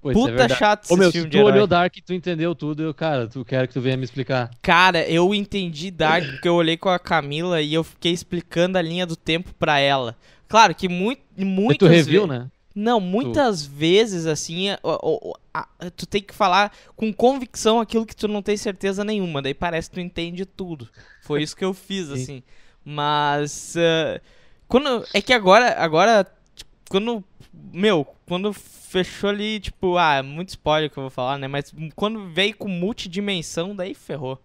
[0.04, 0.58] Pô, isso é Puta verdade.
[0.58, 1.52] chato Ô, meu, se filmes tu de herói.
[1.52, 4.50] olhou Dark e tu entendeu tudo, eu, cara, tu quero que tu venha me explicar.
[4.60, 8.82] Cara, eu entendi Dark porque eu olhei com a Camila e eu fiquei explicando a
[8.82, 10.14] linha do tempo pra ela.
[10.46, 12.48] Claro que muito, E muitas tu reviu, né?
[12.74, 18.14] Não, muitas vezes, assim, a- o- a- tu tem que falar com convicção aquilo que
[18.16, 19.40] tu não tem certeza nenhuma.
[19.40, 20.86] Daí parece que tu entende tudo.
[21.22, 22.12] Foi isso que eu fiz, Sim.
[22.14, 22.42] assim.
[22.84, 23.74] Mas.
[23.76, 24.20] ah,
[24.68, 25.04] quando.
[25.14, 25.74] É que agora.
[25.78, 26.26] Agora.
[26.54, 27.24] tipo, Quando.
[27.72, 31.48] Meu, quando fechou ali, tipo, ah, é muito spoiler que eu vou falar, né?
[31.48, 34.40] Mas quando veio com multidimensão, daí ferrou.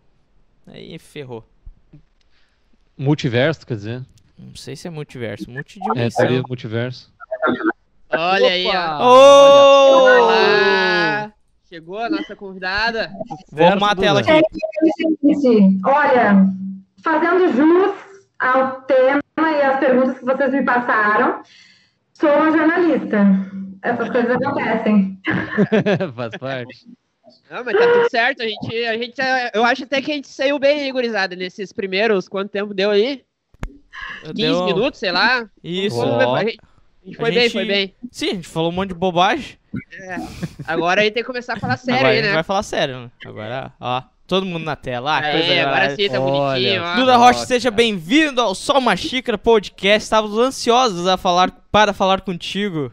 [0.67, 1.45] Aí ferrou.
[2.97, 4.05] Multiverso, quer dizer.
[4.37, 5.49] Não sei se é multiverso.
[5.49, 6.17] É, Multidimensão.
[6.25, 7.13] teoria do multiverso.
[8.11, 8.97] Olha aí, Opa!
[8.99, 9.05] ó.
[9.05, 10.23] Ô!
[10.23, 11.33] Olá!
[11.67, 13.11] Chegou a nossa convidada.
[13.51, 14.31] Vou arrumar a tela aqui.
[15.85, 16.45] Olha,
[17.03, 17.95] fazendo jus
[18.39, 21.43] ao tema e às perguntas que vocês me passaram,
[22.19, 23.17] sou uma jornalista.
[23.81, 25.19] Essas coisas acontecem.
[26.15, 26.87] Faz parte.
[27.49, 28.41] Não, mas tá tudo certo.
[28.41, 31.71] A gente, a gente, é- eu acho até que a gente saiu bem, gurizada, nesses
[31.71, 32.27] primeiros.
[32.27, 33.23] Quanto tempo deu aí?
[34.23, 35.47] 15 Deu- minutos, sei lá.
[35.63, 36.01] Isso.
[36.01, 37.95] A gente, a gente A foi bem, foi bem.
[38.11, 39.57] Sim, a gente falou um monte de bobagem.
[40.67, 42.33] Agora a gente tem que começar a falar sério agora aí, a gente né?
[42.35, 43.11] vai falar sério, né?
[43.25, 45.17] Agora, ó, todo mundo na tela.
[45.17, 46.79] Ah, coisa Aí, agora sim, tá Olha.
[46.79, 46.95] bonitinho.
[46.97, 50.03] Duda Rocha, seja bem-vindo ao Só Uma Xícara Podcast.
[50.03, 52.91] Estávamos ansiosos a falar, para falar contigo.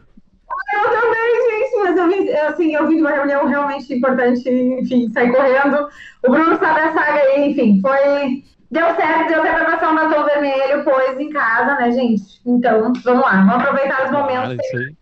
[0.73, 5.11] Eu também, gente, mas eu vim, assim, eu vim de uma reunião realmente importante, enfim,
[5.13, 5.87] saí correndo.
[6.25, 8.43] O Bruno sabe a saga aí, enfim, foi.
[8.69, 12.23] Deu certo, deu até pra passar um batom vermelho, pôs em casa, né, gente?
[12.45, 14.65] Então, vamos lá, vamos aproveitar os momentos.
[14.65, 14.95] isso aí.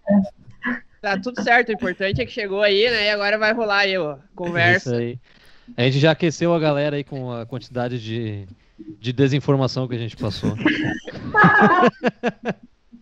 [1.02, 3.06] Tá tudo certo, o importante é que chegou aí, né?
[3.06, 4.13] E agora vai rolar aí, ó.
[4.13, 4.95] Isso Conversa.
[4.98, 5.17] aí.
[5.75, 8.47] A gente já aqueceu a galera aí com a quantidade de,
[8.99, 10.56] de desinformação que a gente passou.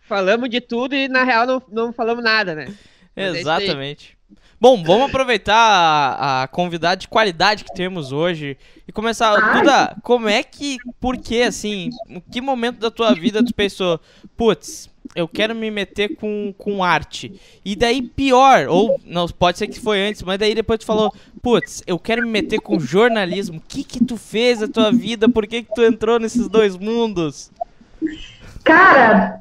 [0.02, 2.74] Falamos de tudo e na real não, não falamos nada, né?
[3.16, 3.40] Mas é.
[3.40, 4.18] Exatamente.
[4.60, 9.36] Bom, vamos aproveitar a, a convidada de qualidade que temos hoje e começar.
[9.36, 14.00] Duda, como é que, por que, assim, em que momento da tua vida tu pensou,
[14.38, 17.40] putz, eu quero me meter com, com arte?
[17.64, 21.14] E daí pior, ou não, pode ser que foi antes, mas daí depois tu falou,
[21.42, 23.58] putz, eu quero me meter com jornalismo.
[23.58, 25.30] O que que tu fez na tua vida?
[25.30, 27.52] Por que que tu entrou nesses dois mundos?
[28.64, 29.40] Cara,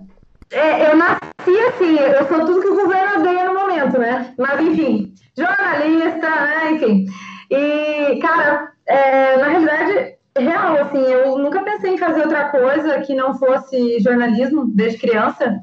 [0.51, 4.35] é, eu nasci assim, eu sou tudo que o governo odeia no momento, né?
[4.37, 6.73] Mas enfim, jornalista, né?
[6.73, 7.07] Enfim.
[7.51, 13.15] E, cara, é, na realidade, real, assim, eu nunca pensei em fazer outra coisa que
[13.15, 15.61] não fosse jornalismo desde criança,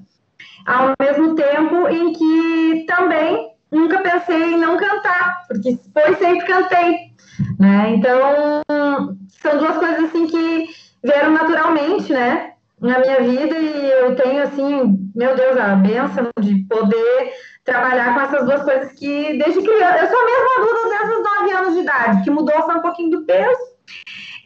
[0.66, 6.98] ao mesmo tempo em que também nunca pensei em não cantar, porque foi sempre cantei,
[7.60, 7.96] né?
[7.96, 8.62] Então,
[9.42, 10.68] são duas coisas assim que
[11.04, 12.54] vieram naturalmente, né?
[12.82, 17.34] na minha vida e eu tenho assim, meu Deus, a benção de poder
[17.66, 21.24] trabalhar com essas duas coisas que desde criança, eu sou a mesma Duda desde os
[21.40, 23.60] 9 anos de idade, que mudou só um pouquinho do peso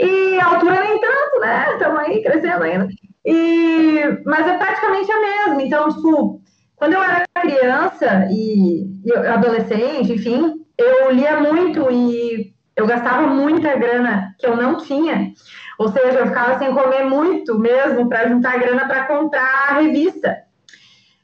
[0.04, 1.74] e a altura nem tanto, né?
[1.74, 2.88] Estamos aí crescendo ainda.
[3.26, 5.63] E, mas é praticamente a mesma.
[5.63, 6.42] Então, tipo,
[6.76, 13.76] quando eu era criança e, e adolescente, enfim, eu lia muito e eu gastava muita
[13.76, 15.32] grana que eu não tinha.
[15.80, 20.44] Ou seja, eu ficava sem comer muito mesmo para juntar grana para comprar a revista.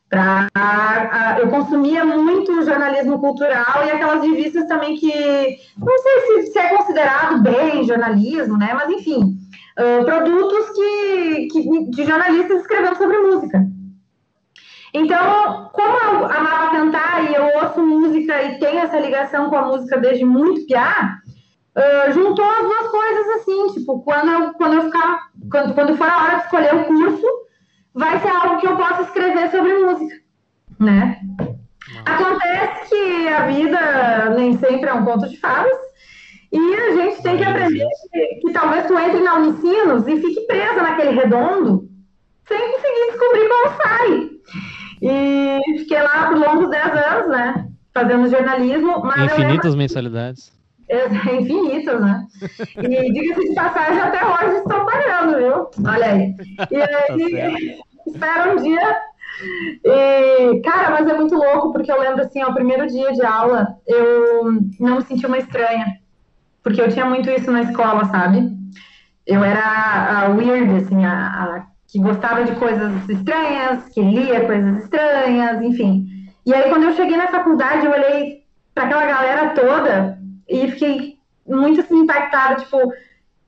[0.10, 0.48] Pra,
[1.40, 5.08] eu consumia muito jornalismo cultural e aquelas revistas também que
[5.78, 8.74] não sei se, se é considerado bem jornalismo, né?
[8.74, 9.38] Mas enfim,
[9.78, 13.64] uh, produtos que, que, de jornalistas escrevendo sobre música.
[14.94, 19.66] Então, como eu amava cantar e eu ouço música e tenho essa ligação com a
[19.66, 21.20] música desde muito piá,
[21.76, 26.10] uh, juntou as duas coisas assim, tipo, quando eu, quando eu ficar, quando, quando for
[26.10, 27.28] a hora de escolher o curso,
[27.94, 30.16] vai ser algo que eu possa escrever sobre música,
[30.80, 31.20] né?
[32.06, 35.78] Acontece que a vida nem sempre é um ponto de fadas,
[36.52, 40.42] e a gente tem que aprender que, que talvez tu entre na Unicinos e fique
[40.48, 41.88] presa naquele redondo
[42.48, 44.30] sem conseguir descobrir como sai.
[45.02, 47.70] E fiquei lá por longos 10 anos, né?
[47.94, 49.04] Fazendo jornalismo.
[49.24, 50.52] Infinitas mensalidades.
[50.90, 52.26] Infinitas, né?
[52.78, 55.88] E diga-se de passagem, até hoje estou pagando, viu?
[55.88, 56.36] Olha aí.
[56.72, 58.98] E aí, tá espero um dia.
[59.86, 63.76] E, cara, mas é muito louco, porque eu lembro assim, ao primeiro dia de aula,
[63.88, 64.46] eu
[64.80, 66.00] não me senti uma estranha.
[66.64, 68.52] Porque eu tinha muito isso na escola, sabe?
[69.26, 74.84] Eu era a weird, assim, a, a que gostava de coisas estranhas, que lia coisas
[74.84, 76.06] estranhas, enfim.
[76.46, 78.44] E aí, quando eu cheguei na faculdade, eu olhei
[78.76, 80.19] para aquela galera toda
[80.50, 82.78] e fiquei muito assim, impactada, tipo,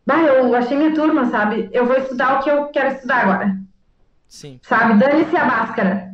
[0.06, 1.70] bah, eu achei minha turma, sabe?
[1.72, 3.58] Eu vou estudar o que eu quero estudar agora.
[4.28, 4.60] Sim.
[4.64, 5.00] Sabe?
[5.00, 6.12] Dane-se a máscara.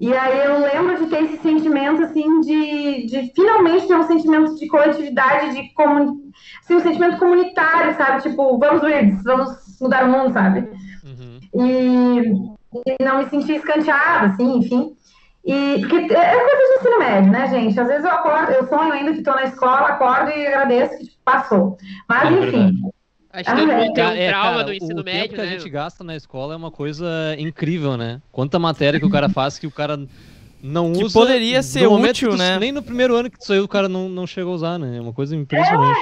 [0.00, 4.56] E aí eu lembro de ter esse sentimento, assim, de, de finalmente ter um sentimento
[4.56, 6.30] de coletividade, de comun...
[6.62, 8.22] assim, um sentimento comunitário, sabe?
[8.22, 10.68] Tipo, vamos ver, vamos mudar o mundo, sabe?
[11.54, 12.20] e,
[12.86, 14.96] e não me sentir escanteada, assim, enfim.
[15.44, 17.80] E porque é coisa de ensino médio, né, gente?
[17.80, 21.10] Às vezes eu acordo, eu sonho ainda que estou na escola, acordo e agradeço que
[21.24, 21.76] passou.
[22.08, 22.82] Mas é enfim.
[23.32, 25.20] Acho que ah, mundo tem um é, trauma cara, do ensino o médio.
[25.20, 25.48] O tempo que né?
[25.48, 28.20] a gente gasta na escola é uma coisa incrível, né?
[28.30, 29.98] Quanta matéria que o cara faz que o cara
[30.62, 31.18] não que usa.
[31.18, 32.58] poderia ser útil, tu, né?
[32.58, 34.98] Nem no primeiro ano que tu saiu, o cara não, não chegou a usar, né?
[34.98, 35.98] É uma coisa impressionante.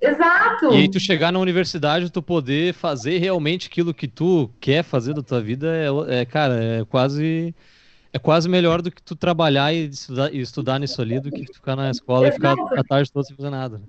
[0.00, 0.10] É.
[0.10, 0.72] Exato.
[0.72, 5.12] E aí tu chegar na universidade, tu poder fazer realmente aquilo que tu quer fazer
[5.12, 7.54] da tua vida é, é cara, é quase
[8.12, 11.46] é quase melhor do que tu trabalhar e estudar, e estudar nisso ali do que
[11.52, 12.36] ficar na escola Exato.
[12.36, 13.80] e ficar a tarde toda sem fazer nada.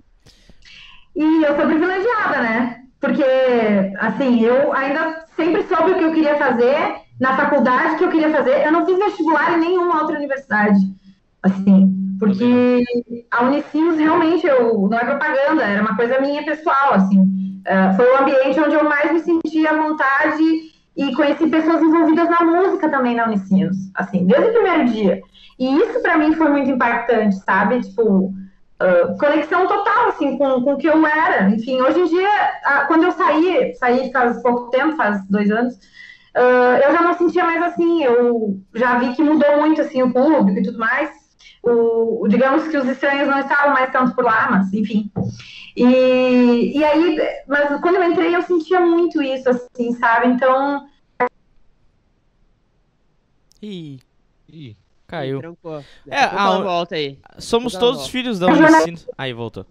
[1.14, 2.82] E eu sou privilegiada, né?
[3.00, 3.24] Porque,
[3.98, 8.30] assim, eu ainda sempre soube o que eu queria fazer na faculdade que eu queria
[8.30, 8.64] fazer.
[8.64, 10.78] Eu não fiz vestibular em nenhuma outra universidade.
[11.42, 12.84] Assim, porque
[13.32, 17.20] a Unicinos realmente, eu, não é propaganda, era uma coisa minha pessoal, assim.
[17.62, 22.28] Uh, foi o ambiente onde eu mais me sentia à vontade e conheci pessoas envolvidas
[22.28, 25.22] na música também na Unicinos, assim, desde o primeiro dia.
[25.58, 27.80] E isso para mim foi muito impactante, sabe?
[27.80, 31.48] Tipo, uh, conexão total, assim, com, com o que eu era.
[31.50, 35.78] Enfim, hoje em dia, uh, quando eu saí, saí faz pouco tempo, faz dois anos,
[36.34, 40.60] eu já não sentia mais assim, eu já vi que mudou muito, assim, o público
[40.60, 41.10] e tudo mais
[41.62, 45.10] o, digamos que os estranhos não estavam mais tanto por lá, mas enfim.
[45.76, 50.28] E, e aí, mas quando eu entrei, eu sentia muito isso, assim, sabe?
[50.28, 50.86] Então.
[53.60, 54.00] Ih.
[54.52, 54.76] Ih.
[55.06, 55.40] Caiu.
[56.08, 57.18] É, a volta aí.
[57.38, 58.98] Somos todos filhos da Unicino.
[59.16, 59.66] Aí, voltou.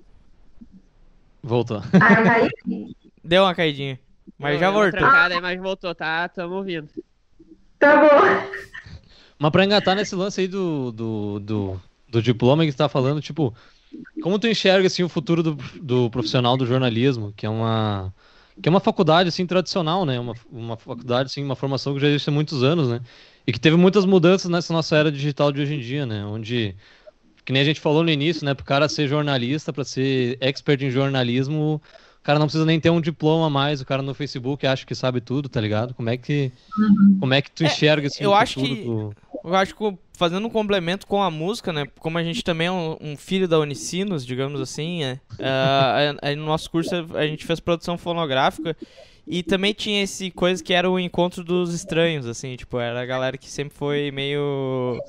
[1.41, 1.81] Voltou.
[1.93, 2.49] Ah, caiu?
[3.23, 3.99] Deu uma caidinha.
[4.37, 4.91] Mas Deu, já voltou.
[4.91, 6.27] Trancada, mas voltou, tá?
[6.29, 6.89] Tamo ouvindo.
[7.79, 8.51] Tá bom.
[9.39, 13.19] Mas pra engatar nesse lance aí do, do, do, do diploma que você tá falando,
[13.21, 13.53] tipo,
[14.21, 18.13] como tu enxerga assim, o futuro do, do profissional do jornalismo, que é uma
[18.61, 20.19] que é uma faculdade assim tradicional, né?
[20.19, 23.01] Uma, uma faculdade assim, uma formação que já existe há muitos anos, né?
[23.47, 26.23] E que teve muitas mudanças nessa nossa era digital de hoje em dia, né?
[26.25, 26.75] Onde
[27.43, 30.81] que nem a gente falou no início, né, pro cara ser jornalista, para ser expert
[30.83, 31.81] em jornalismo,
[32.21, 34.85] o cara não precisa nem ter um diploma a mais, o cara no Facebook acha
[34.85, 35.93] que sabe tudo, tá ligado?
[35.95, 37.17] Como é que, uhum.
[37.19, 39.13] como é que tu é, enxerga esse eu acho que do...
[39.43, 41.87] Eu acho que fazendo um complemento com a música, né?
[41.99, 46.45] Como a gente também é um, um filho da Unicinos, digamos assim, é, uh, no
[46.45, 48.75] nosso curso a gente fez produção fonográfica
[49.25, 53.05] e também tinha esse coisa que era o encontro dos estranhos, assim, tipo, era a
[53.05, 54.99] galera que sempre foi meio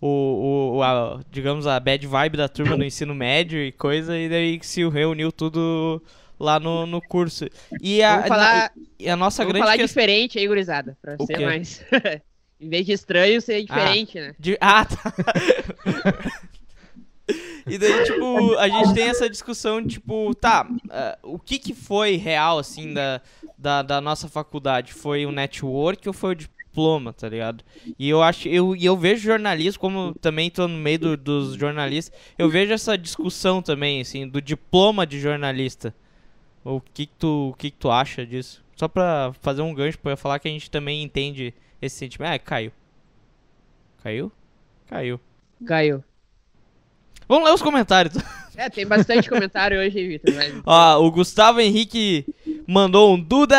[0.00, 4.28] o, o a, digamos a bad vibe da turma no ensino médio e coisa e
[4.28, 6.02] daí se reuniu tudo
[6.38, 7.46] lá no, no curso.
[7.80, 11.44] E a, falar, e a nossa grande falar diferente aí, gurizada, pra o ser quê?
[11.44, 11.84] mais...
[12.60, 14.34] em vez de estranho, ser diferente, ah, né?
[14.38, 15.14] De, ah, tá.
[17.66, 22.16] e daí, tipo, a gente tem essa discussão, tipo, tá, uh, o que que foi
[22.16, 23.20] real, assim, da,
[23.58, 24.92] da, da nossa faculdade?
[24.92, 27.62] Foi o network ou foi o diploma, tá ligado?
[27.98, 32.18] E eu acho, eu, eu vejo jornalismo, como também tô no meio do, dos jornalistas,
[32.38, 35.94] eu vejo essa discussão também, assim, do diploma de jornalista.
[36.64, 38.64] O que que tu, o que que tu acha disso?
[38.74, 42.32] Só pra fazer um gancho pra eu falar que a gente também entende esse sentimento.
[42.32, 42.72] Ah, caiu.
[44.02, 44.32] Caiu?
[44.86, 45.20] Caiu.
[45.66, 46.04] Caiu.
[47.28, 48.14] Vamos ler os comentários.
[48.58, 50.34] É, tem bastante comentário hoje, Vitor.
[50.34, 50.54] Mas...
[50.64, 52.24] Ó, o Gustavo Henrique
[52.66, 53.54] mandou um Duda!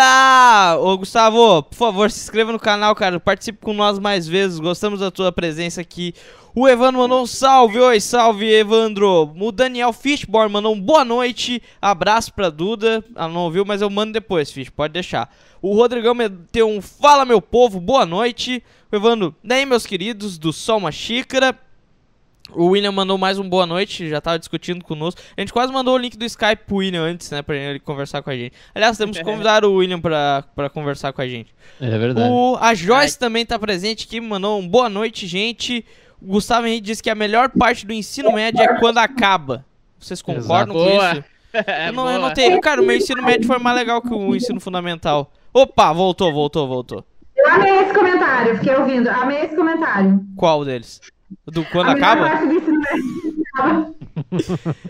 [0.80, 3.20] Ô Gustavo, por favor, se inscreva no canal, cara.
[3.20, 4.58] Participe com nós mais vezes.
[4.58, 6.16] Gostamos da tua presença aqui.
[6.56, 7.80] O Evandro mandou um salve.
[7.80, 9.32] Oi, salve, Evandro.
[9.40, 11.62] O Daniel Fishborn mandou um boa noite.
[11.80, 13.06] Abraço pra Duda.
[13.16, 14.72] Ela não ouviu, mas eu mando depois, Fish.
[14.72, 15.32] Pode deixar.
[15.62, 17.80] O Rodrigão meteu um Fala, meu povo.
[17.80, 18.64] Boa noite.
[18.92, 21.56] O Evandro, daí, meus queridos, do Sol Uma Xícara.
[22.54, 25.22] O William mandou mais um boa noite, já tava discutindo conosco.
[25.36, 28.22] A gente quase mandou o link do Skype pro William antes, né, pra ele conversar
[28.22, 28.54] com a gente.
[28.74, 31.54] Aliás, temos que convidar o William pra, pra conversar com a gente.
[31.80, 32.30] É verdade.
[32.30, 35.86] O, a Joyce também tá presente aqui, mandou um boa noite, gente.
[36.22, 39.66] O Gustavo Henrique disse que a melhor parte do ensino médio é quando acaba.
[40.00, 41.12] Vocês concordam com Boa.
[41.14, 41.24] isso?
[41.88, 42.60] Eu não, eu não tenho.
[42.62, 45.32] Cara, o meu ensino médio foi mais legal que o ensino fundamental.
[45.52, 47.04] Opa, voltou, voltou, voltou.
[47.36, 49.08] Eu amei esse comentário, fiquei ouvindo.
[49.08, 50.24] Amei esse comentário.
[50.36, 51.02] Qual deles?
[51.46, 52.26] Do quando a acaba?
[52.28, 53.94] acaba.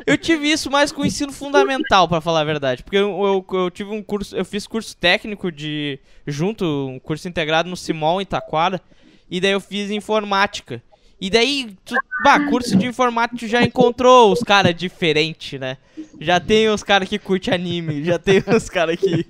[0.06, 2.84] Eu tive isso mais com o ensino fundamental, pra falar a verdade.
[2.84, 3.10] Porque eu,
[3.52, 6.00] eu, eu tive um curso, eu fiz curso técnico de.
[6.26, 8.82] junto, um curso integrado no Simol em Taquara.
[9.30, 10.82] E daí eu fiz informática.
[11.20, 15.78] E daí, tu, bah, curso de informática tu já encontrou os caras diferentes, né?
[16.22, 19.26] Já tem os caras que curte anime, já tem os caras que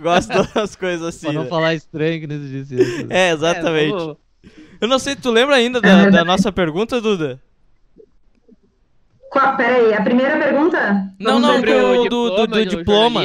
[0.00, 1.26] gostam das coisas assim.
[1.26, 1.48] Pra não né?
[1.48, 3.06] falar estranho que não existe isso.
[3.10, 3.92] É, exatamente.
[3.92, 4.16] É, vamos-
[4.84, 7.40] Eu não sei, tu lembra ainda da, da nossa pergunta, Duda?
[9.30, 11.10] Qual, peraí, a primeira pergunta?
[11.18, 13.22] Não, Vamos não, do- do- do- do diploma.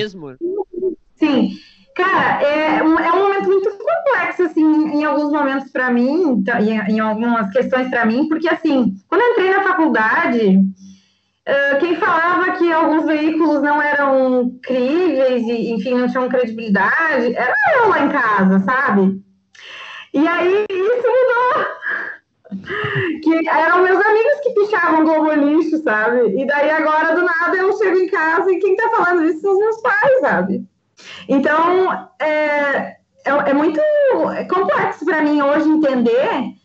[1.18, 1.58] Sim.
[1.94, 6.94] Cara, é um, é um momento muito complexo, assim, em alguns momentos para mim, em,
[6.94, 10.62] em algumas questões para mim, porque, assim, quando eu entrei na faculdade,
[11.82, 17.90] quem falava que alguns veículos não eram críveis e, enfim, não tinham credibilidade, era eu
[17.90, 19.22] lá em casa, sabe?
[20.14, 21.66] E aí, isso mudou.
[23.22, 26.42] Que eram meus amigos que pichavam Globo Lixo, sabe?
[26.42, 29.52] E daí agora, do nada, eu chego em casa e quem tá falando isso são
[29.54, 30.66] os meus pais, sabe?
[31.28, 33.80] Então, é, é, é muito
[34.50, 36.56] complexo para mim hoje entender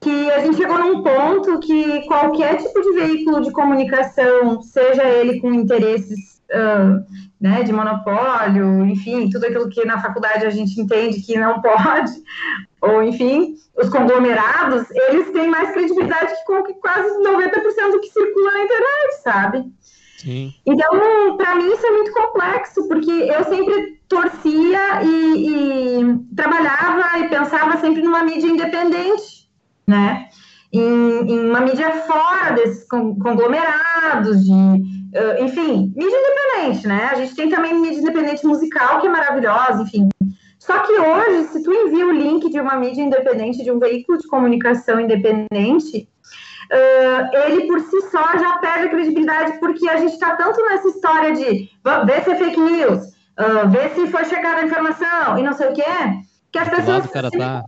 [0.00, 5.40] que a gente chegou num ponto que qualquer tipo de veículo de comunicação, seja ele
[5.40, 7.02] com interesses ah,
[7.40, 12.12] né, de monopólio, enfim, tudo aquilo que na faculdade a gente entende que não pode,
[12.82, 16.32] ou enfim, os conglomerados, eles têm mais credibilidade
[16.66, 19.72] que quase 90% do que circula na internet, sabe?
[20.18, 20.52] Sim.
[20.66, 25.48] Então, para mim, isso é muito complexo, porque eu sempre torcia e,
[26.02, 29.48] e trabalhava e pensava sempre numa mídia independente,
[29.86, 30.28] né?
[30.72, 34.50] Em, em uma mídia fora desses con- conglomerados, de,
[35.12, 37.08] eh, enfim, mídia independente, né?
[37.10, 40.08] A gente tem também mídia independente musical, que é maravilhosa, enfim.
[40.58, 44.18] Só que hoje, se tu envia o link de uma mídia independente, de um veículo
[44.18, 46.08] de comunicação independente,
[46.70, 50.88] ah, ele por si só já perde a credibilidade, porque a gente está tanto nessa
[50.88, 51.68] história de
[52.06, 53.00] ver se é fake news,
[53.36, 55.82] ah, ver se foi checada a informação e não sei o que,
[56.52, 57.64] que as pessoas, lado se, tá.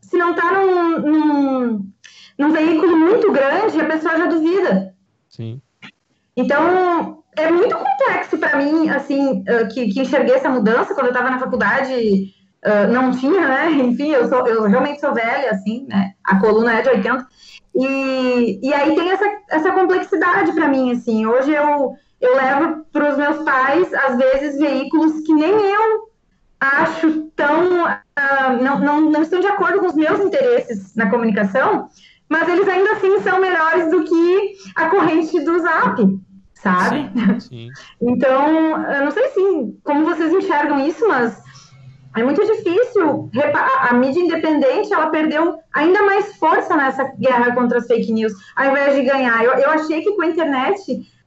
[0.00, 1.92] se não está num, num,
[2.38, 4.94] num veículo muito grande, a pessoa já duvida.
[5.28, 5.60] Sim.
[6.40, 11.12] Então, é muito complexo para mim, assim, ah, que, que enxerguei essa mudança quando eu
[11.12, 12.32] estava na faculdade,
[12.64, 13.70] ah, não tinha, né?
[13.84, 16.12] Enfim, eu, sou, eu realmente sou velha, assim, né?
[16.24, 17.26] A coluna é de 80.
[17.74, 21.26] E, e aí tem essa, essa complexidade para mim, assim.
[21.26, 26.10] Hoje eu, eu levo para os meus pais, às vezes, veículos que nem eu
[26.58, 27.86] acho tão.
[28.16, 31.88] ah, não, não, não estão de acordo com os meus interesses na comunicação,
[32.28, 36.00] mas eles ainda assim são melhores do que a corrente do Zap,
[36.62, 37.10] sabe?
[37.40, 37.68] Sim.
[38.00, 41.42] Então, eu não sei assim, como vocês enxergam isso, mas
[42.16, 43.30] é muito difícil.
[43.88, 48.70] A mídia independente, ela perdeu ainda mais força nessa guerra contra as fake news, ao
[48.70, 49.44] invés de ganhar.
[49.44, 50.80] Eu, eu achei que com a internet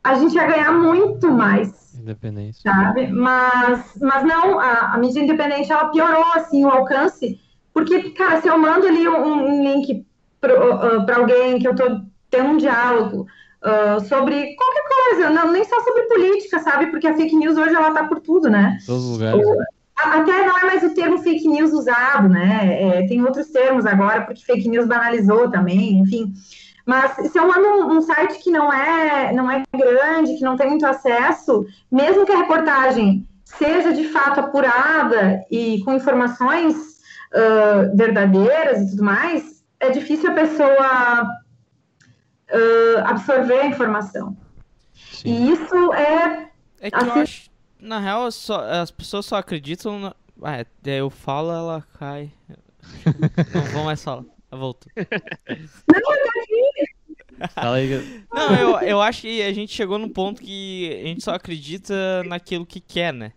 [0.04, 2.70] a gente ia ganhar muito mais Independência.
[2.70, 3.08] sabe?
[3.08, 7.40] Mas, mas não, a, a mídia independente ela piorou assim o alcance,
[7.74, 10.06] porque, cara, se eu mando ali um, um link
[10.42, 13.26] para alguém que eu tô tendo um diálogo
[13.64, 16.88] ah, sobre qualquer coisa, não, nem só sobre política, sabe?
[16.88, 18.78] Porque a fake news hoje ela tá por tudo, né?
[18.86, 19.46] Todos os lugares.
[19.96, 22.78] Até não é mais o termo fake news usado, né?
[22.82, 26.34] É, tem outros termos agora, porque fake news banalizou também, enfim.
[26.86, 30.58] Mas se eu mando um, um site que não é, não é grande, que não
[30.58, 36.76] tem muito acesso, mesmo que a reportagem seja de fato apurada e com informações
[37.34, 41.28] ah, verdadeiras e tudo mais, é difícil a pessoa
[42.54, 44.38] ah, absorver a informação.
[45.12, 45.30] Sim.
[45.30, 46.50] E isso é
[46.82, 47.50] É que eu Assim- acho,
[47.80, 50.16] na real, só- as pessoas só acreditam na...
[50.42, 52.32] Ah, é, daí eu falo, ela cai.
[53.54, 54.24] Não vou mais falar.
[54.52, 54.92] Voltou.
[57.54, 58.24] Fala aí.
[58.34, 62.24] Não, eu, eu acho que a gente chegou num ponto que a gente só acredita
[62.26, 63.32] naquilo que quer, né?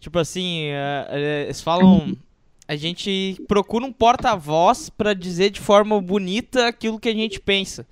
[0.00, 2.16] Tipo assim, eh, eles falam.
[2.68, 7.86] A gente procura um porta-voz pra dizer de forma bonita aquilo que a gente pensa.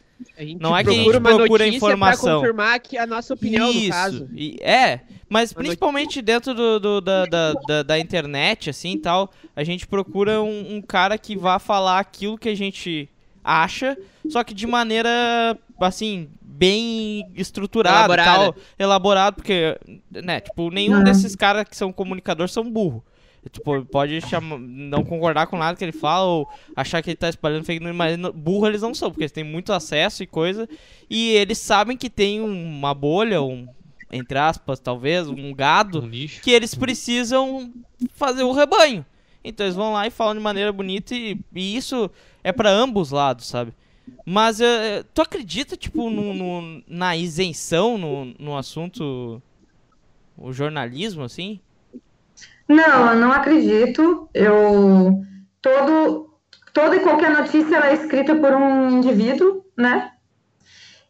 [0.61, 2.41] Não é que a gente procura informação.
[2.41, 3.85] Pra confirmar que a nossa opinião, Isso.
[3.87, 4.29] no caso.
[4.35, 8.99] e- é, mas Uma principalmente dentro do, do- da, da, da, da internet, assim e
[8.99, 13.09] tal, a gente procura um, um cara que vá falar aquilo que a gente
[13.43, 13.97] acha,
[14.29, 15.11] só que de maneira,
[15.81, 18.15] assim, bem estruturada
[18.79, 19.79] e elaborado, porque,
[20.11, 21.05] né, tipo, nenhum Uhum.
[21.05, 23.03] desses caras que são comunicadores são burro.
[23.51, 27.29] Tipo, pode chamar, não concordar com nada que ele fala ou achar que ele tá
[27.29, 30.69] espalhando fake news, mas burro eles não são, porque eles têm muito acesso e coisa.
[31.09, 33.67] E eles sabem que tem uma bolha, um,
[34.13, 36.11] entre aspas, talvez, um gado, Um
[36.43, 37.73] que eles precisam
[38.15, 39.07] fazer o rebanho.
[39.43, 42.11] Então eles vão lá e falam de maneira bonita e, e isso
[42.45, 43.73] é pra ambos os lados, sabe?
[44.27, 49.41] Mas eh, tu acredita, tipo, no, no- na isenção no, no assunto
[50.37, 51.59] o jornalismo, assim?
[52.71, 54.29] Não, eu não acredito.
[54.33, 55.21] Eu
[55.61, 56.31] todo
[56.73, 60.13] toda e qualquer notícia é escrita por um indivíduo, né?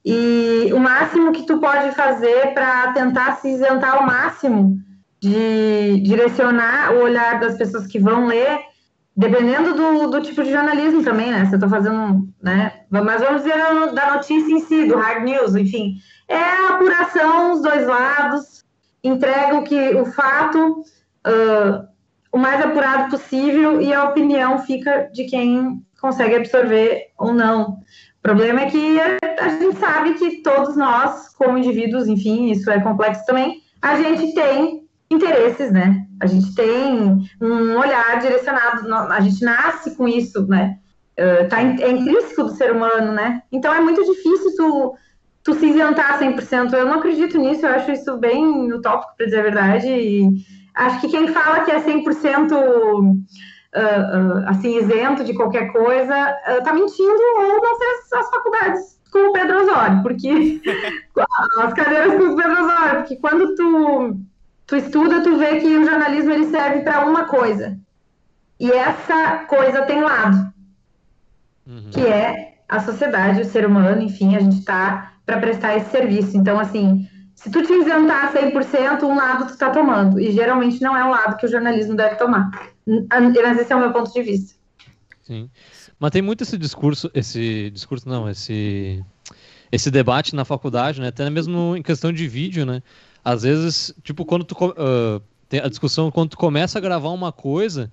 [0.03, 4.79] E o máximo que tu pode fazer para tentar se isentar ao máximo
[5.21, 8.61] de direcionar o olhar das pessoas que vão ler,
[9.15, 11.45] dependendo do, do tipo de jornalismo também, né?
[11.45, 12.85] Se eu tô fazendo, né?
[12.89, 13.59] Mas vamos dizer
[13.93, 15.97] da notícia em si, do hard news, enfim,
[16.27, 18.65] é a apuração, os dois lados,
[19.05, 20.83] entrega o que o fato
[21.25, 21.87] ah,
[22.33, 27.79] o mais apurado possível e a opinião fica de quem consegue absorver ou não.
[28.19, 32.81] O problema é que a, gente sabe que todos nós, como indivíduos, enfim, isso é
[32.81, 36.07] complexo também, a gente tem interesses, né?
[36.21, 40.79] A gente tem um olhar direcionado, a gente nasce com isso, né?
[41.19, 43.43] Ah, tá, é intrínseco do ser humano, né?
[43.53, 44.95] Então é muito difícil tu,
[45.43, 46.73] tu se isentar 100%.
[46.73, 50.29] Eu não acredito nisso, eu acho isso bem utópico, para dizer a verdade, e
[50.75, 52.53] acho que quem fala que é 100%
[53.73, 59.01] ah, ah, assim, isento de qualquer coisa, ah, tá mentindo ou não fez as faculdades
[59.13, 60.61] com o Pedro Osório, porque
[61.59, 64.21] as cadeiras com o Pedro Osório, porque quando tu,
[64.67, 67.79] tu estuda, tu vê que o jornalismo ele serve para uma coisa.
[68.59, 70.51] E essa coisa tem lado,
[71.67, 71.91] Uhum.
[71.93, 76.37] que é a sociedade, o ser humano, enfim, a gente tá para prestar esse serviço.
[76.37, 77.09] Então, assim,
[77.41, 80.21] se tu te isentar 100%, um lado tu tá tomando.
[80.21, 82.51] E geralmente não é o lado que o jornalismo deve tomar.
[82.87, 84.55] Mas esse é o meu ponto de vista.
[85.23, 85.49] Sim.
[85.99, 89.03] Mas tem muito esse discurso, esse discurso não, esse
[89.73, 91.09] esse debate na faculdade, né?
[91.09, 92.83] Até mesmo em questão de vídeo, né?
[93.25, 97.33] Às vezes, tipo, quando tu ah, tem a discussão quando tu começa a gravar uma
[97.33, 97.91] coisa,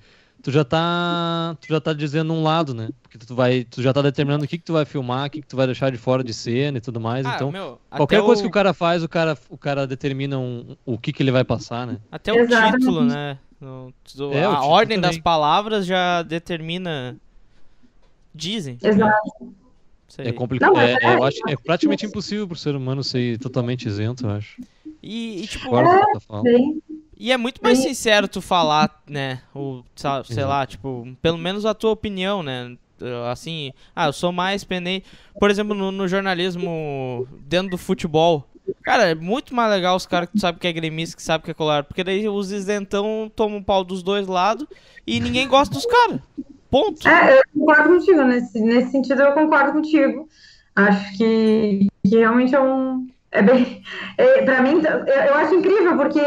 [0.48, 2.88] tu já tá tu já tá dizendo um lado, né?
[3.04, 5.42] Porque tu vai tu já tá determinando o que que tu vai filmar, o que
[5.42, 7.26] que tu vai deixar de fora de cena e tudo mais.
[7.26, 10.40] Ah, então, meu, qualquer coisa o- que o cara faz, o cara o cara determina
[10.40, 11.98] um- o que que ele vai passar, né?
[12.10, 12.78] Até o Exatamente.
[12.80, 13.38] título, né?
[13.60, 15.22] No- do- É, o a título ordem das também.
[15.22, 17.18] palavras já determina.
[18.34, 18.78] Dizem.
[18.82, 19.54] Exato.
[20.20, 20.70] É complicado.
[20.70, 24.26] Não, mas É, é- eu acho é praticamente impossível pro ser humano ser totalmente isento,
[24.26, 24.62] eu acho.
[25.04, 25.90] E, e, tipo, Agora
[27.20, 29.42] e é muito mais sincero tu falar, né?
[29.54, 29.84] O,
[30.26, 32.76] sei lá, tipo, pelo menos a tua opinião, né?
[33.02, 35.06] Uh, Assim, ah, eu sou mais pendente.
[35.40, 38.46] Por exemplo, no, no jornalismo dentro do futebol.
[38.84, 41.44] Cara, é muito mais legal os caras que tu sabe que é gremista, que sabe
[41.44, 41.84] que é colar.
[41.84, 44.68] Porque daí os isentão tomam pau dos dois lados
[45.06, 46.20] e ninguém gosta dos caras.
[46.70, 47.08] Ponto.
[47.08, 50.28] É, eu concordo contigo, nesse, nesse sentido eu concordo contigo.
[50.76, 53.08] Acho que, que realmente é um.
[53.32, 53.82] É bem.
[54.18, 56.20] É, pra mim, eu, eu acho incrível, porque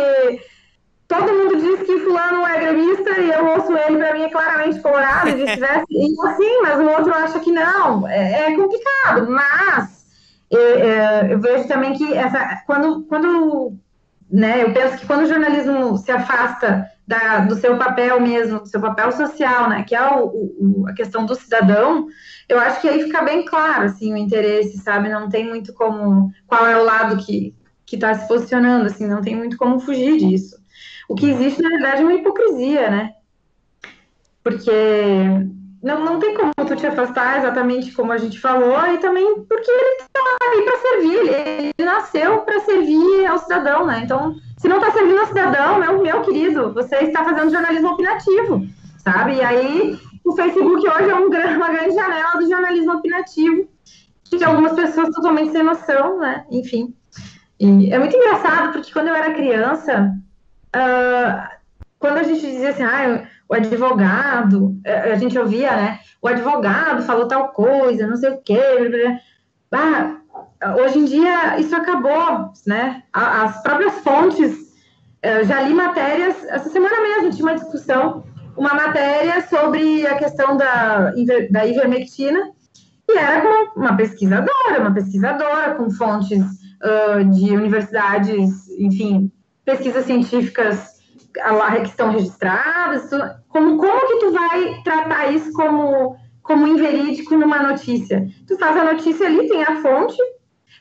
[1.11, 4.81] todo mundo diz que fulano é gremista e eu ouço ele, pra mim é claramente
[4.81, 5.85] colorado, e vice-versa.
[5.91, 8.07] E assim, mas o outro acha que não.
[8.09, 10.07] É, é complicado, mas
[10.53, 13.75] é, é, eu vejo também que essa, quando, quando
[14.31, 18.69] né, eu penso que quando o jornalismo se afasta da, do seu papel mesmo, do
[18.69, 22.07] seu papel social, né, que é o, o- a questão do cidadão,
[22.49, 26.31] eu acho que aí fica bem claro, assim, o interesse, sabe, não tem muito como,
[26.47, 27.53] qual é o lado que
[27.85, 30.60] que está se posicionando, assim, não tem muito como fugir disso.
[31.11, 33.15] O que existe, na verdade, é uma hipocrisia, né,
[34.45, 34.71] porque
[35.83, 39.71] não, não tem como tu te afastar exatamente como a gente falou, e também porque
[39.73, 44.69] ele está aí para servir, ele, ele nasceu para servir ao cidadão, né, então se
[44.69, 48.65] não está servindo ao cidadão, meu, meu querido, você está fazendo jornalismo opinativo,
[49.03, 49.35] sabe?
[49.35, 53.69] E aí o Facebook hoje é um uma grande janela do jornalismo opinativo,
[54.23, 56.45] que de algumas pessoas totalmente sem noção, né?
[56.53, 56.95] Enfim.
[57.59, 60.15] E é muito engraçado, porque quando eu era criança,
[60.73, 61.51] ah,
[61.99, 66.01] quando a gente dizia assim, ah, o advogado, eh, a gente ouvia, né?
[66.23, 68.61] O advogado falou tal coisa, não sei o quê.
[69.71, 70.17] blá, blá.
[70.61, 73.03] Ah, hoje em dia isso acabou, né?
[73.13, 74.71] As próprias fontes
[75.23, 78.25] eu já li matérias, essa semana mesmo tinha uma discussão,
[78.57, 81.13] uma matéria sobre a questão da,
[81.51, 82.41] da ivermectina,
[83.07, 86.43] e era com uma pesquisadora, uma pesquisadora com fontes
[86.83, 89.31] ah, de universidades, enfim,
[89.71, 91.01] pesquisas científicas
[91.37, 93.09] lá que estão registradas.
[93.49, 98.27] Como, como que tu vai tratar isso como, como inverídico numa notícia?
[98.47, 100.17] Tu faz a notícia ali, tem a fonte,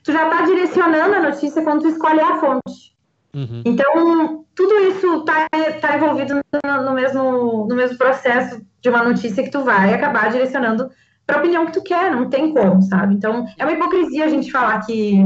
[0.04, 2.98] tu já está direcionando a notícia quando tu escolhe a fonte.
[3.34, 3.62] Uhum.
[3.64, 5.48] Então, tudo isso está
[5.80, 10.32] tá envolvido no, no mesmo, no mesmo processo de uma notícia que tu vai acabar
[10.32, 10.90] direcionando
[11.28, 13.14] para a opinião que tu quer, não tem como, sabe?
[13.14, 15.22] Então, é uma hipocrisia a gente falar que,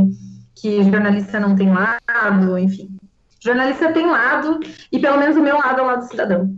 [0.54, 2.94] que jornalista não tem lado, enfim.
[3.44, 4.60] Jornalista tem lado,
[4.92, 6.56] e pelo menos o meu lado é o lado do cidadão.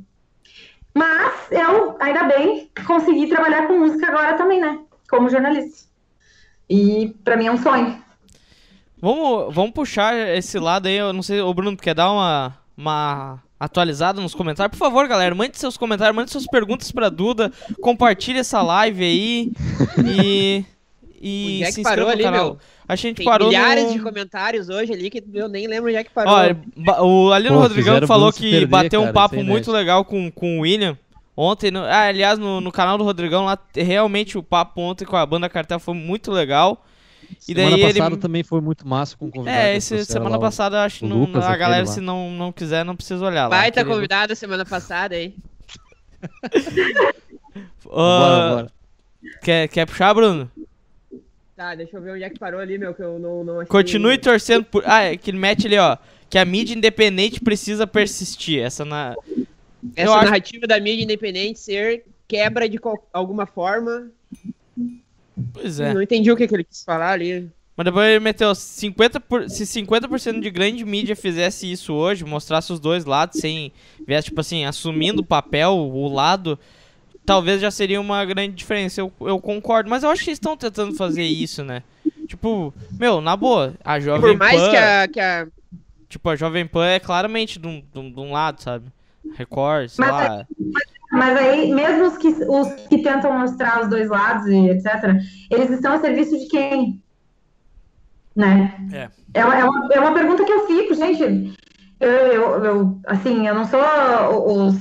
[0.93, 4.79] Mas eu, ainda bem, consegui trabalhar com música agora também, né?
[5.09, 5.89] Como jornalista.
[6.69, 8.01] E para mim é um sonho.
[9.01, 10.95] Vamos, vamos puxar esse lado aí.
[10.95, 14.77] Eu não sei, o Bruno, quer dar uma, uma atualizada nos comentários?
[14.77, 17.51] Por favor, galera, mande seus comentários, mande suas perguntas pra Duda.
[17.81, 19.51] Compartilhe essa live aí.
[20.05, 20.65] E.
[21.22, 22.45] E que se parou inscreva ali, canal.
[22.53, 22.59] meu?
[22.88, 23.93] A gente Tem parou milhares no...
[23.93, 26.34] de comentários hoje ali que eu nem lembro onde é que parou.
[26.34, 29.41] Ó, ba- o Alino Pô, Rodrigão o falou que perder, bateu um cara, papo isso
[29.41, 29.72] é muito inédito.
[29.72, 30.97] legal com, com o William.
[31.36, 35.16] Ontem, no- ah, aliás, no, no canal do Rodrigão lá, realmente o papo ontem com
[35.16, 36.86] a banda Cartel foi muito legal.
[37.49, 39.57] E Semana daí ele- passada também foi muito massa com o convidado.
[39.57, 41.91] É, esse, semana lá, o- passada, eu acho que o a galera, lá.
[41.91, 43.49] se não, não quiser, não precisa olhar lá.
[43.49, 43.95] Baita querido.
[43.95, 45.34] convidado semana passada aí.
[46.24, 48.72] Ah, Bora, bora.
[49.41, 50.51] Quer, quer puxar, Bruno?
[51.56, 53.70] Tá, deixa eu ver onde é que parou ali, meu, que eu não, não achei.
[53.70, 54.84] Continue torcendo por.
[54.86, 55.97] Ah, é que ele mete ali, ó.
[56.30, 58.62] Que a mídia independente precisa persistir.
[58.62, 59.16] Essa na.
[59.95, 64.12] Essa eu acho- narrativa da mídia independente ser quebra de qual- alguma forma.
[65.53, 65.93] Pois é.
[65.93, 67.49] Não entendi o que, que ele quis falar ali.
[67.78, 72.72] Mas depois ele meteu 50%, por, se 50% de grande mídia fizesse isso hoje, mostrasse
[72.72, 73.72] os dois lados, sem
[74.08, 76.58] viesse, tipo assim, assumindo o papel, o lado,
[77.26, 79.01] talvez já seria uma grande diferença.
[79.01, 81.84] Eu, eu concordo, mas eu acho que eles estão tentando fazer isso, né?
[82.28, 85.47] Tipo, meu, na boa, a Jovem Por mais Pan, que a, que a.
[86.09, 88.86] tipo, a Jovem Pan é claramente de um, de um- de um lado, sabe?
[89.36, 90.47] Record, sei Mas lá.
[91.11, 95.15] Mas aí, mesmo os que, os que tentam mostrar os dois lados e etc.,
[95.49, 97.01] eles estão a serviço de quem?
[98.36, 98.73] Né?
[98.91, 99.09] É.
[99.34, 101.53] É uma, é uma, é uma pergunta que eu fico, gente.
[101.99, 103.80] Eu, eu, eu, assim, eu não sou
[104.45, 104.76] os,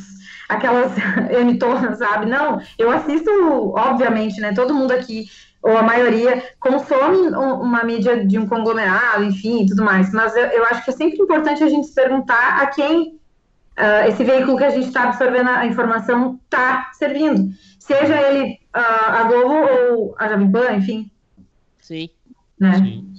[0.49, 0.93] aquelas
[1.31, 2.27] emitoras, sabe?
[2.27, 3.31] Não, eu assisto,
[3.77, 4.53] obviamente, né?
[4.55, 5.27] Todo mundo aqui,
[5.63, 10.13] ou a maioria, consome um- uma mídia de um conglomerado, enfim, e tudo mais.
[10.13, 13.19] Mas eu, eu acho que é sempre importante a gente se perguntar a quem
[13.77, 17.51] ah, esse veículo que a gente está absorvendo a informação está servindo.
[17.81, 21.11] Seja ele ah, a Globo ou a Jovem Pan, enfim,
[21.81, 22.09] Sim.
[22.59, 22.75] né?
[22.75, 23.15] Sim.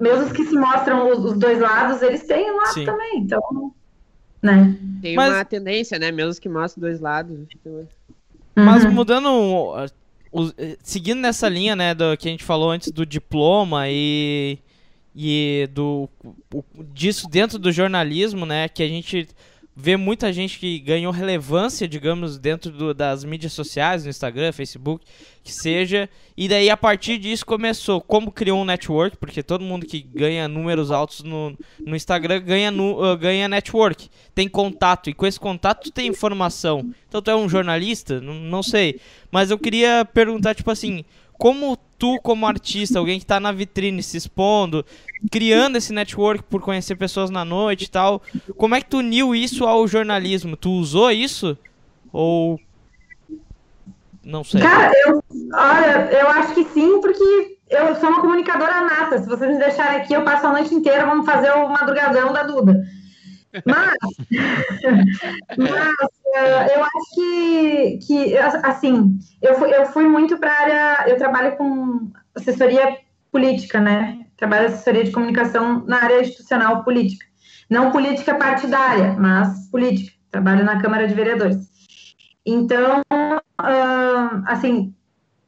[0.00, 2.84] Mesmo os que se mostram os, os dois lados, eles têm um lado Sim.
[2.84, 3.72] também, então,
[4.42, 4.76] né?
[5.00, 6.10] Tem Mas- uma tendência, né?
[6.10, 7.38] Mesmo que mostra dois lados.
[7.54, 7.86] Então,
[8.54, 8.90] Mas Uhum.
[8.92, 9.26] mudando.
[9.28, 14.58] uh, eh, seguindo nessa linha, né, do que a gente falou antes do diploma e.
[15.14, 16.08] E do.
[16.54, 18.68] o- disso dentro do jornalismo, né?
[18.68, 19.28] Que a gente
[19.74, 25.04] vê muita gente que ganhou relevância, digamos, dentro do- das mídias sociais, no Instagram, Facebook,
[25.42, 26.08] que seja.
[26.36, 28.00] E daí a partir disso começou.
[28.00, 32.70] Como criou um network, porque todo mundo que ganha números altos no, no Instagram ganha,
[32.72, 34.08] uh, ganha network.
[34.34, 35.08] Tem contato.
[35.08, 36.92] E com esse contato tem informação.
[37.08, 38.20] Então tu é um jornalista?
[38.20, 39.00] Não, não sei.
[39.30, 41.04] Mas eu queria perguntar, tipo assim,
[41.38, 44.84] como tu, como artista, alguém que tá na vitrine se expondo,
[45.30, 48.20] criando esse network por conhecer pessoas na noite e tal,
[48.56, 50.56] como é que tu uniu isso ao jornalismo?
[50.56, 51.56] Tu usou isso?
[52.12, 52.58] Ou.
[54.24, 54.60] Não sei.
[54.60, 55.22] Cara, eu,
[55.54, 59.22] olha, eu acho que sim, porque eu sou uma comunicadora nata.
[59.22, 62.42] Se vocês me deixarem aqui, eu passo a noite inteira, vamos fazer o madrugadão da
[62.42, 62.82] Duda.
[63.66, 63.96] Mas,
[65.58, 71.10] mas eh, eu acho que, que assim, eu fui, eu fui muito para a área,
[71.10, 72.98] eu trabalho com assessoria
[73.30, 74.26] política, né?
[74.36, 77.26] Trabalho assessoria de comunicação na área institucional política.
[77.68, 80.12] Não política partidária, mas política.
[80.30, 81.70] Trabalho na Câmara de Vereadores.
[82.44, 83.02] Então,
[83.58, 84.94] ah, assim,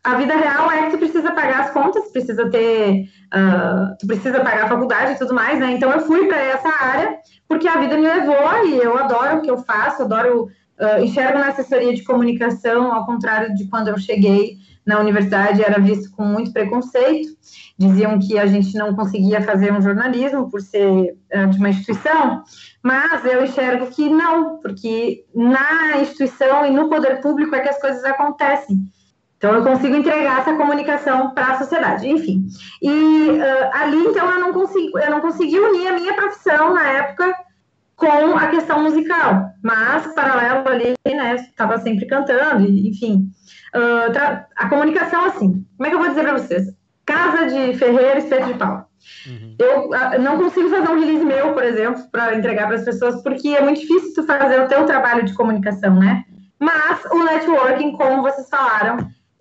[0.05, 4.39] a vida real é que tu precisa pagar as contas, precisa ter, ah, tu precisa
[4.41, 5.73] pagar a faculdade e tudo mais, né?
[5.73, 7.17] Então eu fui para essa área
[7.49, 10.49] porque a vida me levou e eu adoro o que eu faço, adoro,
[10.79, 15.81] ah, enxergo na assessoria de comunicação, ao contrário de quando eu cheguei na universidade, era
[15.81, 17.29] visto com muito preconceito.
[17.79, 22.43] Diziam que a gente não conseguia fazer um jornalismo por ser ah, de uma instituição,
[22.83, 27.81] mas eu enxergo que não, porque na instituição e no poder público é que as
[27.81, 28.85] coisas acontecem.
[29.45, 32.47] Então, eu consigo entregar essa comunicação para a sociedade, enfim.
[32.81, 36.83] E ah, ali, então, eu não, consigo, eu não consegui unir a minha profissão na
[36.91, 37.37] época
[37.95, 43.29] com a questão musical, mas paralelo ali, né, estava sempre cantando, e, enfim.
[43.77, 46.65] Uh, a comunicação, assim, como é que eu vou dizer para vocês?
[47.05, 48.89] Casa de ferreiro, espeto de pau.
[49.27, 49.57] Uhum.
[49.59, 53.23] Eu uh, não consigo fazer um release meu, por exemplo, para entregar para as pessoas,
[53.23, 56.25] porque é muito difícil tu fazer o teu trabalho de comunicação, né?
[56.59, 58.97] Mas o networking, como vocês falaram,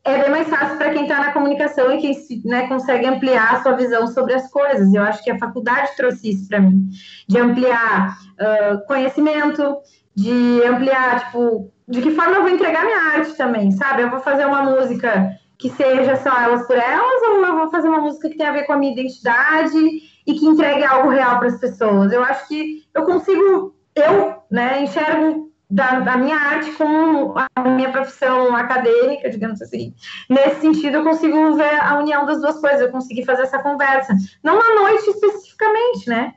[0.06, 3.64] é bem mais fácil para quem está na comunicação e quem né, consegue ampliar a
[3.64, 4.94] sua visão sobre as coisas.
[4.94, 6.90] Eu acho que a faculdade trouxe isso para mim,
[7.28, 9.78] de ampliar uh, conhecimento,
[10.14, 14.02] de ampliar, tipo, de que forma eu vou entregar minha arte também, sabe?
[14.02, 17.88] Eu vou fazer uma música que seja só elas por elas, ou eu vou fazer
[17.88, 19.78] uma música que tenha a ver com a minha identidade
[20.28, 22.12] e que entregue algo real para as pessoas.
[22.12, 27.92] Eu acho que eu consigo, eu, né, enxergo da, da, minha arte com a minha
[27.92, 29.94] profissão acadêmica, digamos assim.
[30.30, 34.16] Nesse sentido, eu consigo ver a união das duas coisas, eu consegui fazer essa conversa.
[34.44, 36.34] Não à noite especificamente, né?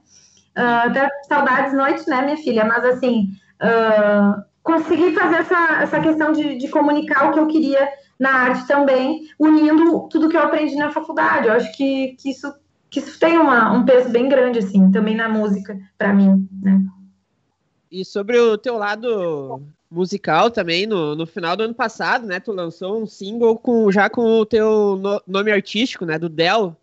[0.56, 2.64] Uh, até saudades noite, né, minha filha?
[2.64, 3.28] Mas assim,
[3.62, 8.66] uh, consegui fazer essa, essa questão de, de comunicar o que eu queria na arte
[8.66, 11.48] também, unindo tudo que eu aprendi na faculdade.
[11.48, 12.52] Eu acho que, que, isso,
[12.88, 16.80] que isso tem uma, um peso bem grande, assim, também na música, para mim, né?
[17.97, 22.38] E sobre o teu lado musical também, no, no final do ano passado, né?
[22.38, 26.18] Tu lançou um single com, já com o teu no, nome artístico, né?
[26.18, 26.76] Do Del.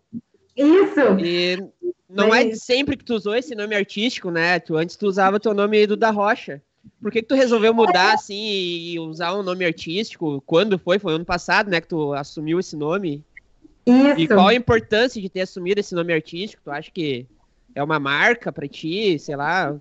[0.56, 1.00] Isso!
[1.20, 1.62] E
[2.10, 4.58] não é sempre que tu usou esse nome artístico, né?
[4.58, 6.60] Tu, antes tu usava o teu nome do da Rocha.
[7.00, 10.42] Por que, que tu resolveu mudar assim e usar um nome artístico?
[10.44, 10.98] Quando foi?
[10.98, 11.80] Foi ano passado, né?
[11.80, 13.22] Que tu assumiu esse nome.
[13.86, 14.18] Isso.
[14.18, 16.62] E qual a importância de ter assumido esse nome artístico?
[16.64, 17.24] Tu acha que
[17.72, 19.16] é uma marca para ti?
[19.16, 19.76] Sei lá.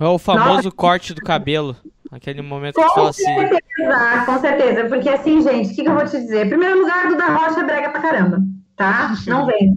[0.00, 0.70] É o famoso Nossa.
[0.70, 1.76] corte do cabelo.
[2.10, 3.24] Aquele momento que com tu fala assim.
[3.24, 4.84] Com certeza, com certeza.
[4.88, 6.48] Porque assim, gente, o que, que, eu vou te dizer?
[6.48, 8.38] Primeiro lugar, do da Rocha é brega pra caramba.
[8.74, 9.14] Tá?
[9.26, 9.76] Não vem.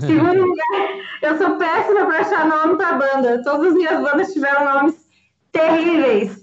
[0.00, 0.88] Segundo lugar,
[1.22, 3.42] eu sou péssima pra achar nome pra banda.
[3.44, 4.96] Todas as minhas bandas tiveram nomes
[5.52, 6.42] terríveis.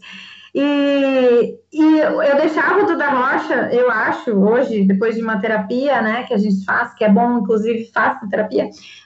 [0.56, 6.24] E, e eu deixava o Duda Rocha, eu acho, hoje, depois de uma terapia, né,
[6.24, 8.66] que a gente faz, que é bom, inclusive, faça terapia,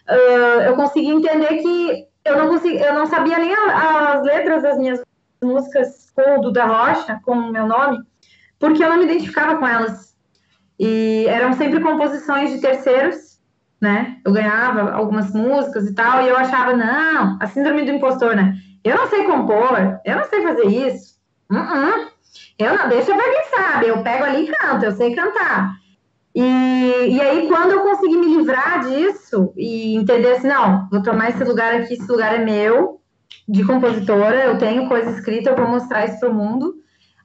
[0.09, 4.77] uh, eu consegui entender que eu não consegui, eu não sabia nem as letras das
[4.77, 5.01] minhas
[5.41, 7.99] músicas com o Duda Rocha, com o meu nome,
[8.59, 10.15] porque eu não me identificava com elas.
[10.79, 13.39] E eram sempre composições de terceiros,
[13.79, 14.17] né?
[14.25, 18.55] Eu ganhava algumas músicas e tal, e eu achava, não, a síndrome do impostor, né?
[18.83, 21.15] Eu não sei compor, eu não sei fazer isso.
[21.49, 22.07] Uh -uh.
[22.57, 25.75] Eu não, deixa pra quem sabe, eu pego ali e canto, eu sei cantar.
[26.35, 31.29] E, e aí, quando eu consegui me livrar disso e entender assim, não, vou tomar
[31.29, 32.99] esse lugar aqui, esse lugar é meu,
[33.47, 36.75] de compositora, eu tenho coisa escrita, eu vou mostrar isso pro mundo.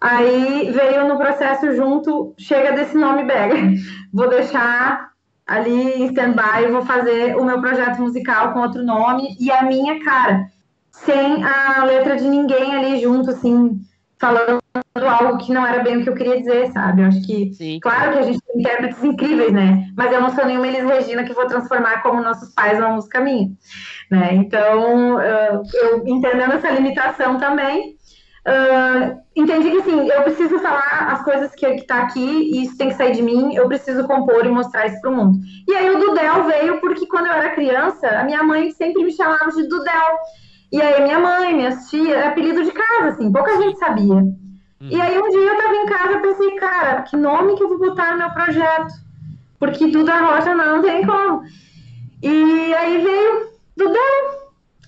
[0.00, 3.56] Aí veio no processo junto, chega desse nome Bega.
[4.12, 5.10] Vou deixar
[5.46, 10.02] ali em stand-by, vou fazer o meu projeto musical com outro nome e a minha
[10.04, 10.48] cara
[10.92, 13.80] sem a letra de ninguém ali junto, assim,
[14.18, 14.60] falando
[15.08, 17.02] algo que não era bem o que eu queria dizer, sabe?
[17.02, 17.78] Eu acho que, Sim.
[17.80, 19.88] claro que a gente tem intérpretes incríveis, né?
[19.96, 23.20] Mas eu não sou nenhuma Elis Regina que vou transformar como nossos pais uma música
[23.20, 23.50] minha,
[24.10, 24.34] né?
[24.34, 25.62] Então, eu
[26.06, 27.98] entendendo essa limitação também,
[28.40, 32.76] Uh, entendi que assim, eu preciso falar as coisas que, que tá aqui e isso
[32.76, 35.38] tem que sair de mim, eu preciso compor e mostrar isso pro mundo.
[35.68, 39.12] E aí o Dudel veio porque quando eu era criança, a minha mãe sempre me
[39.12, 40.18] chamava de Dudel.
[40.72, 44.24] E aí minha mãe, minhas tias, é apelido de casa, assim, pouca gente sabia.
[44.80, 47.68] E aí um dia eu tava em casa e pensei, cara, que nome que eu
[47.68, 48.94] vou botar no meu projeto?
[49.58, 51.42] Porque Duda Rocha não tem como.
[52.22, 53.98] E aí veio Duda.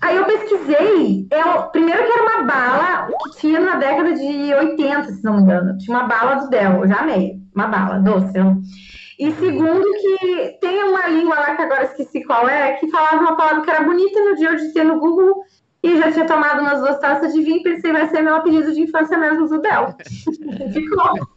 [0.01, 5.11] Aí eu pesquisei, eu, primeiro que era uma bala que tinha na década de 80,
[5.11, 5.77] se não me engano.
[5.77, 7.39] Tinha uma bala do Del, eu já amei.
[7.55, 8.37] Uma bala, doce.
[8.37, 8.57] Eu...
[9.19, 13.37] E segundo que tem uma língua lá que agora esqueci qual é, que falava uma
[13.37, 15.43] palavra que era bonita no dia de ter no Google
[15.83, 18.73] e já tinha tomado umas duas taças de vinho e pensei, vai ser meu apelido
[18.73, 19.93] de infância mesmo, Zudel.
[20.71, 21.27] Ficou.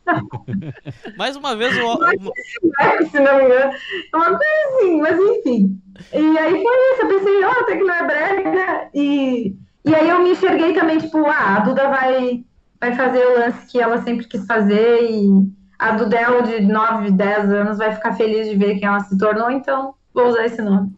[1.19, 1.99] Mais uma vez, o.
[1.99, 3.73] Mas, se não me engano.
[4.15, 5.81] Uma coisa assim, mas enfim.
[6.13, 8.91] E aí foi isso, eu pensei, ó, oh, até que não é brega.
[8.95, 12.45] E, e aí eu me enxerguei também, tipo, ah, a Duda vai,
[12.81, 15.29] vai fazer o lance que ela sempre quis fazer e
[15.77, 19.51] a Dudel de 9, 10 anos vai ficar feliz de ver quem ela se tornou,
[19.51, 20.95] então vou usar esse nome.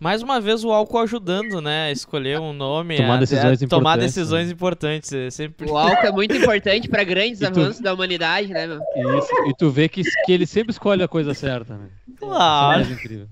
[0.00, 1.90] Mais uma vez o álcool ajudando, né?
[1.92, 3.68] Escolher um nome, tomar decisões é, importantes.
[3.68, 4.52] Tomar decisões né?
[4.52, 5.12] importantes.
[5.12, 5.70] É sempre...
[5.70, 7.46] O álcool é muito importante para grandes tu...
[7.46, 8.80] avanços da humanidade, né, meu?
[9.18, 9.30] Isso.
[9.48, 11.88] E tu vê que, que ele sempre escolhe a coisa certa, né?
[12.18, 12.82] Claro.
[12.82, 13.26] É incrível.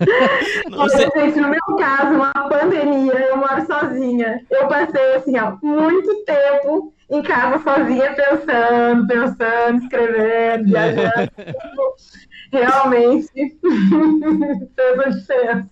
[0.70, 1.08] Você...
[1.14, 4.40] Gente, no meu caso, uma pandemia, eu moro sozinha.
[4.50, 11.30] Eu passei, assim, ó, muito tempo em casa sozinha, pensando, pensando, escrevendo, viajando.
[12.58, 15.70] realmente fez a diferença.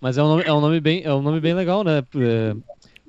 [0.00, 2.04] Mas é um nome, é um nome, bem, é um nome bem legal, né?
[2.16, 2.54] É,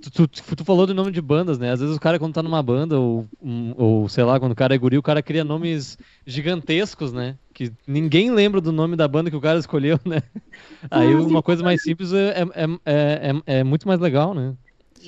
[0.02, 1.72] tu, tu, tu, falou do nome de bandas, né?
[1.72, 3.28] Às vezes o cara, quando tá numa banda, ou,
[3.78, 7.38] ou sei lá, quando o cara é guri, o cara cria nomes gigantescos, né?
[7.54, 10.24] Que ninguém lembra do nome da banda que o cara escolheu, né?
[10.90, 14.56] Aí uma coisa mais simples é, é, é, é, é muito mais legal, né?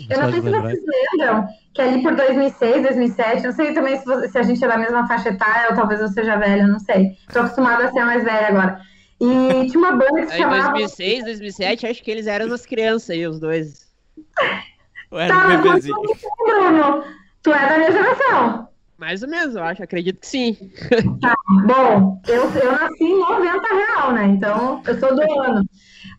[0.09, 0.79] Eu não sei se vocês
[1.13, 4.77] lembram que ali por 2006, 2007, não sei também se, se a gente é da
[4.77, 7.11] mesma faixa etária ou talvez eu seja velha, não sei.
[7.31, 8.81] Tô acostumada a ser mais velha agora.
[9.19, 10.69] E tinha uma banda que se Em chamava...
[10.71, 13.87] 2006, 2007, acho que eles eram as crianças aí, os dois.
[15.11, 15.95] Era Tá, um mas bebezinho.
[16.45, 17.03] Bruno,
[17.43, 18.67] tu é da minha geração.
[18.97, 20.55] Mais ou menos, eu acho, acredito que sim.
[21.65, 24.25] Bom, eu, eu nasci em 90 real, né?
[24.27, 25.63] Então, eu sou do ano.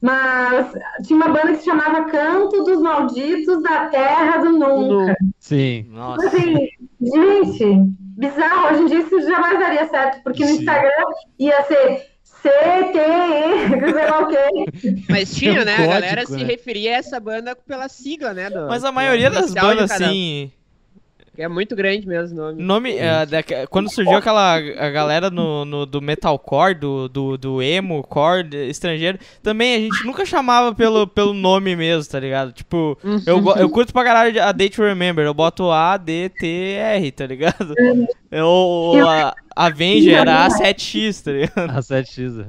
[0.03, 0.73] Mas
[1.07, 5.17] tinha uma banda que se chamava Canto dos Malditos da Terra do Nunca.
[5.39, 5.87] Sim.
[5.91, 6.27] Nossa.
[6.27, 6.69] Assim,
[7.01, 7.65] gente,
[8.19, 8.73] bizarro.
[8.75, 10.59] Hoje em dia isso jamais daria certo, porque no Sim.
[10.59, 11.05] Instagram
[11.39, 15.03] ia ser CTE, sei lá o quê.
[15.09, 15.75] Mas tinha, um né?
[15.75, 16.45] a código, galera se né?
[16.45, 18.51] referia a essa banda pela sigla, né?
[18.51, 20.51] do- Mas a do maioria das bandas, cada assim.
[21.35, 22.63] Que é muito grande mesmo o nome.
[22.63, 22.93] Nome.
[22.97, 28.03] eh, da- quando surgiu aquela a galera no, no- do metalcore, do, do, do emo
[28.03, 32.53] core estrangeiro, também a gente nunca chamava pelo, pelo nome mesmo, tá ligado?
[32.53, 36.47] Tipo, eu, eu curto pra caralho a Date to Remember, eu boto A, D, T,
[36.79, 37.75] R, tá ligado?
[38.31, 41.71] Eu, a Avenger era A7X, tá ligado?
[41.71, 42.41] A 7X.
[42.41, 42.47] é.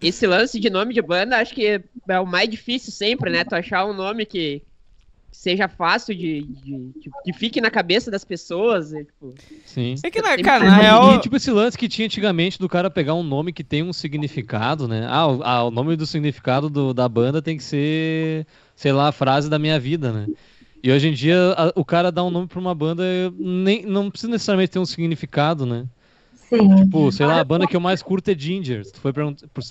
[0.00, 3.44] Esse lance de nome de banda, acho que é o mais difícil sempre, né?
[3.44, 4.62] Tu achar um nome que
[5.30, 8.92] seja fácil de, de- de- que fique na cabeça das pessoas.
[8.92, 9.94] e, tipo, Sim.
[10.02, 11.14] É que, na, Sempre cara, faz na real.
[11.14, 13.92] E, tipo esse lance que tinha antigamente do cara pegar um nome que tem um
[13.92, 15.06] significado, né?
[15.08, 19.08] Ah, o, ah, o nome do significado do- da banda tem que ser, sei lá,
[19.08, 20.26] a frase da minha vida, né?
[20.82, 23.02] E hoje em dia a- o cara dá um nome pra uma banda
[23.38, 25.86] nem, não precisa necessariamente ter um significado, né?
[26.48, 26.76] Sim.
[26.76, 28.82] Tipo, sei lá, a banda que eu mais curto é Ginger.
[28.84, 29.00] Se tu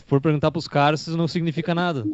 [0.05, 2.05] for perguntar pros caras, isso não significa nada.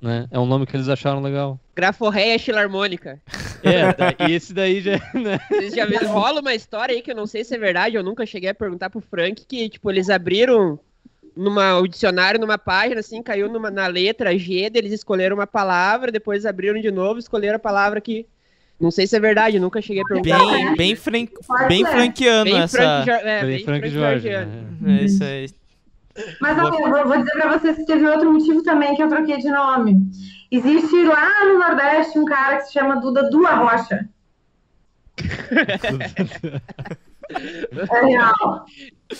[0.00, 0.26] Né?
[0.30, 1.60] É um nome que eles acharam legal.
[1.76, 3.20] Graforreia Filarmônica.
[3.62, 5.38] É, e esse daí já, né?
[5.50, 6.10] Vocês já viram?
[6.10, 8.54] Rola uma história aí que eu não sei se é verdade, eu nunca cheguei a
[8.54, 10.78] perguntar pro Frank, que, tipo, eles abriram
[11.36, 16.10] numa, o dicionário numa página, assim, caiu numa, na letra G, eles escolheram uma palavra,
[16.10, 18.26] depois abriram de novo, escolheram a palavra que.
[18.80, 20.38] Não sei se é verdade, nunca cheguei a perguntar.
[20.38, 21.26] Bem, bem, fran...
[21.68, 22.78] bem franquiano Bem essa.
[22.78, 24.28] Frank, Jo- é, Bem bem Frank Frank Jorge.
[24.30, 25.00] Né?
[25.02, 25.50] É isso aí.
[26.40, 29.08] Mas olha, eu vou, vou dizer pra vocês que teve outro motivo também que eu
[29.08, 30.10] troquei de nome.
[30.50, 34.08] Existe lá no Nordeste um cara que se chama Duda Dua Rocha.
[37.90, 38.66] É real.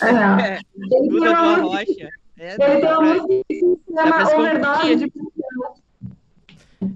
[0.00, 0.38] É real.
[0.40, 2.10] É, Ele tem Duda uma Boa música, Rocha.
[2.38, 5.12] É, ele tem uma música que se chama um Overdose de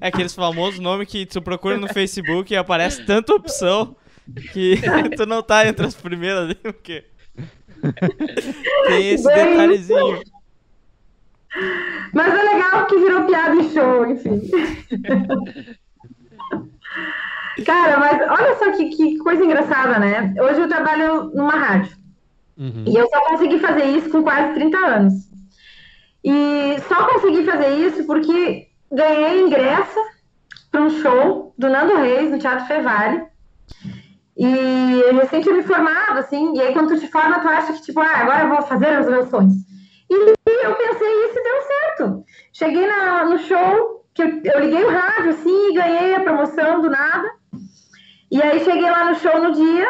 [0.01, 3.95] É aqueles famosos nomes que tu procura no Facebook e aparece tanta opção
[4.53, 4.81] que
[5.17, 7.05] tu não tá entre as primeiras ali, porque.
[8.87, 10.21] Tem esse Bem detalhezinho.
[12.13, 14.41] Mas é legal que virou piada em show, enfim.
[17.65, 20.35] Cara, mas olha só que, que coisa engraçada, né?
[20.39, 21.97] Hoje eu trabalho numa rádio.
[22.57, 22.85] Uhum.
[22.87, 25.15] E eu só consegui fazer isso com quase 30 anos.
[26.25, 29.99] E só consegui fazer isso porque ganhei ingresso
[30.71, 33.23] para um show do Nando Reis no Teatro Fevale.
[34.37, 34.85] E
[35.43, 38.17] tinha me formado, assim, e aí quando tu te forma, tu acha que, tipo, ah,
[38.17, 39.55] agora eu vou fazer os meus sonhos.
[40.11, 42.25] E eu pensei isso e deu certo.
[42.53, 46.81] Cheguei na- no show, que eu, eu liguei o rádio, assim, e ganhei a promoção
[46.81, 47.29] do nada.
[48.31, 49.87] E aí cheguei lá no show no dia,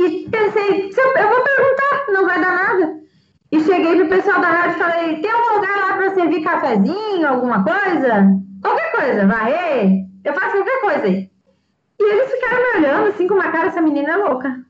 [0.00, 2.94] e pensei, "Se eu, vou perguntar, não vai dar nada.
[3.50, 7.28] E cheguei pro pessoal da rádio e falei, tem algum lugar lá pra servir cafezinho,
[7.28, 8.26] alguma coisa?
[8.62, 11.31] Qualquer coisa, varrer, eu faço qualquer coisa aí.
[12.04, 14.64] E eles ficaram me olhando assim com uma cara, essa menina é louca.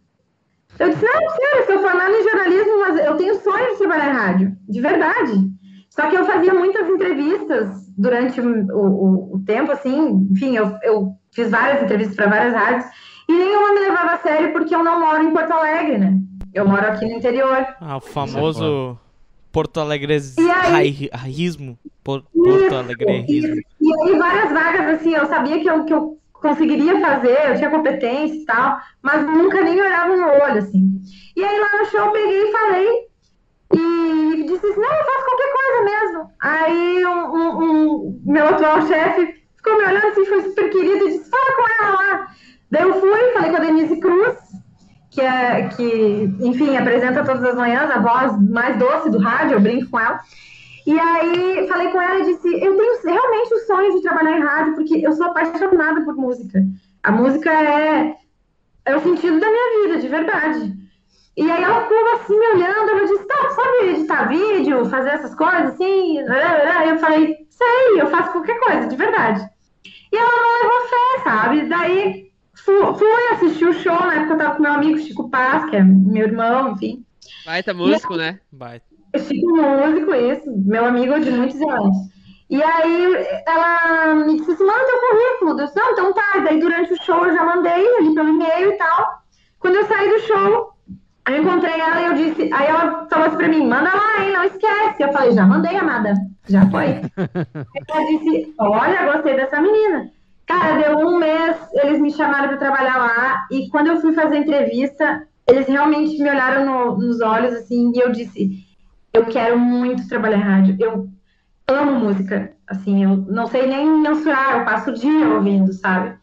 [0.78, 4.10] Eu disse, não, sério, eu sou formada em jornalismo, mas eu tenho sonho de trabalhar
[4.10, 5.50] em rádio, de verdade.
[5.90, 11.12] Só que eu fazia muitas entrevistas durante o, o- o tempo, assim, enfim, eu, eu
[11.32, 12.86] fiz várias entrevistas para várias rádios,
[13.28, 16.18] e nenhuma me levava a sério porque eu não moro em Porto Alegre, né?
[16.54, 17.66] Eu moro aqui no interior.
[17.80, 18.98] Ah, o famoso
[19.52, 21.10] Porto Alegre aí?
[21.12, 21.78] raísmo.
[22.02, 23.62] Por- Porto Alegre Isso.
[23.80, 27.70] E aí, várias vagas, assim, eu sabia que eu, que eu conseguiria fazer, eu tinha
[27.70, 31.00] competência e tal, mas nunca nem olhava no olho, assim.
[31.36, 32.88] E aí, lá no show, eu peguei e falei,
[33.74, 36.30] e disse assim, não, eu faço qualquer coisa mesmo.
[36.40, 41.12] Aí, um, um- um- meu atual chefe ficou me olhando assim, foi super querido, e
[41.12, 42.26] disse, fala com ela lá.
[42.70, 44.36] Daí eu fui, falei com a Denise Cruz,
[45.10, 49.60] que é, que, enfim, apresenta todas as manhãs, a voz mais doce do rádio, eu
[49.60, 50.18] brinco com ela.
[50.86, 54.42] E aí falei com ela e disse: Eu tenho realmente o sonho de trabalhar em
[54.42, 56.62] rádio, porque eu sou apaixonada por música.
[57.02, 58.16] A música é,
[58.84, 60.82] é o sentido da minha vida, de verdade.
[61.36, 65.34] E aí ela ficou assim me olhando, ela disse, tá, sabe editar vídeo, fazer essas
[65.34, 66.18] coisas assim?
[66.18, 69.48] Eu falei, sei, eu faço qualquer coisa, de verdade.
[70.12, 71.68] E ela não levou fé, sabe?
[71.68, 75.76] Daí fui, assistir o show, na época eu tava com meu amigo Chico Paz, que
[75.76, 77.02] é meu irmão, enfim.
[77.46, 78.38] Baita músico, né?
[78.52, 78.91] Baita.
[79.18, 81.96] Chico músico, isso, meu amigo de muitos anos.
[82.48, 85.50] E aí ela me disse assim, manda teu currículo.
[85.60, 86.36] Eu disse, não, então tá.
[86.36, 89.22] E daí durante o show eu já mandei ali pelo e-mail e tal.
[89.58, 90.72] Quando eu saí do show,
[91.28, 94.32] eu encontrei ela e eu disse, aí ela falou assim pra mim, manda lá, hein,
[94.32, 95.02] não esquece.
[95.02, 96.14] Eu falei, já mandei, amada,
[96.48, 96.86] já foi.
[97.16, 100.10] ela disse, olha, gostei dessa menina.
[100.46, 104.36] Cara, deu um mês, eles me chamaram para trabalhar lá, e quando eu fui fazer
[104.36, 108.66] a entrevista, eles realmente me olharam no, nos olhos, assim, e eu disse,
[109.12, 111.08] eu quero muito trabalhar em rádio, eu
[111.68, 116.16] amo música, assim, eu não sei nem mensurar, eu passo o dia ouvindo, sabe?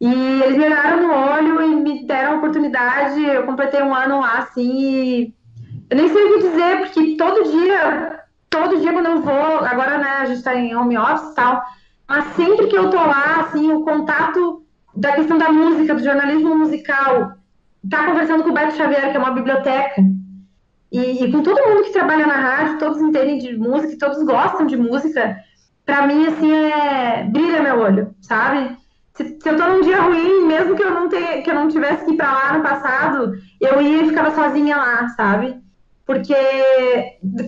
[0.00, 0.12] E
[0.42, 4.38] eles me olharam no olho e me deram a oportunidade, eu completei um ano lá,
[4.38, 5.34] assim, e
[5.90, 9.98] eu nem sei o que dizer, porque todo dia, todo dia quando eu vou, agora,
[9.98, 11.62] né, a gente tá em home office e tal,
[12.06, 14.62] mas sempre que eu tô lá, assim, o contato
[14.94, 17.32] da questão da música, do jornalismo musical,
[17.88, 20.02] tá conversando com o Beto Xavier, que é uma biblioteca,
[20.90, 24.66] e, e, com todo mundo que trabalha na rádio, todos entendem de música, todos gostam
[24.66, 25.36] de música,
[25.84, 27.24] para mim, assim, é...
[27.24, 28.76] brilha meu olho, sabe?
[29.14, 31.68] Se, se, eu tô num dia ruim, mesmo que eu não tenha, que eu não
[31.68, 35.56] tivesse que ir para lá no passado, eu ia e ficava sozinha lá, sabe?
[36.06, 36.34] Porque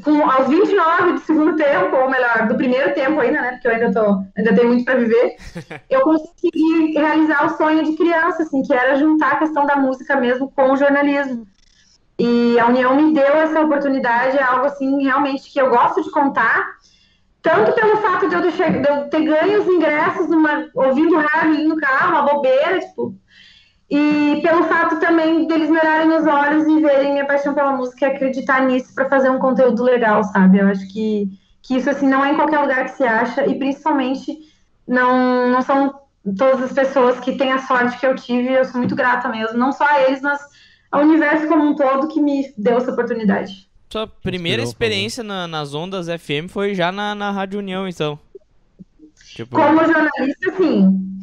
[0.05, 3.53] com, aos 29 do segundo tempo, ou melhor, do primeiro tempo ainda, né?
[3.53, 5.37] Porque eu ainda tô, ainda tenho muito para viver,
[5.89, 10.17] eu consegui realizar o sonho de criança, assim, que era juntar a questão da música
[10.17, 11.47] mesmo com o jornalismo.
[12.21, 16.11] E a União me deu essa oportunidade, é algo assim realmente que eu gosto de
[16.11, 16.67] contar,
[17.41, 21.77] tanto pelo fato de eu, de eu ter ganho os ingressos numa, ouvindo rádio no
[21.77, 23.15] carro, uma bobeira, tipo,
[23.91, 28.07] e pelo fato também deles me olharem nos olhos e verem minha paixão pela música
[28.07, 30.59] e acreditar nisso para fazer um conteúdo legal, sabe?
[30.59, 31.27] Eu acho que,
[31.63, 34.37] que isso assim não é em qualquer lugar que se acha e principalmente
[34.87, 35.99] não, não são
[36.37, 39.57] todas as pessoas que têm a sorte que eu tive, eu sou muito grata mesmo,
[39.57, 40.50] não só a eles, mas
[40.91, 43.69] ao universo como um todo que me deu essa oportunidade.
[43.91, 48.19] Sua primeira experiência na, nas ondas FM foi já na, na Rádio União, então?
[49.35, 49.57] Tipo...
[49.57, 51.21] Como jornalista, sim.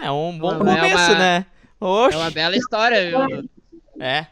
[0.00, 1.18] É um bom começo, é uma...
[1.18, 1.46] né?
[1.80, 2.16] Oxe.
[2.16, 3.48] É uma bela história, viu?
[4.00, 4.26] É.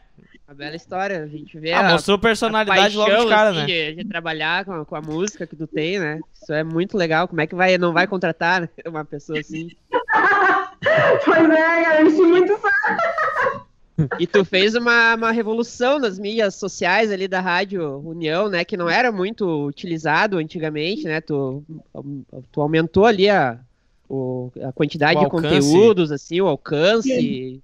[0.47, 1.23] Uma bela história.
[1.23, 1.71] A gente vê.
[1.71, 3.65] Ah, a, mostrou personalidade logo de cara, assim, né?
[3.65, 6.19] De, de trabalhar com, com a música que tu tem, né?
[6.33, 7.27] Isso é muito legal.
[7.27, 8.69] Como é que vai, não vai contratar né?
[8.85, 9.69] uma pessoa assim?
[11.25, 12.59] pois é, eu enchi muito
[14.19, 18.63] E tu fez uma, uma revolução nas mídias sociais ali da Rádio União, né?
[18.65, 21.21] Que não era muito utilizado antigamente, né?
[21.21, 21.63] Tu,
[22.51, 23.59] tu aumentou ali a,
[24.09, 27.61] o, a quantidade de conteúdos, assim, o alcance.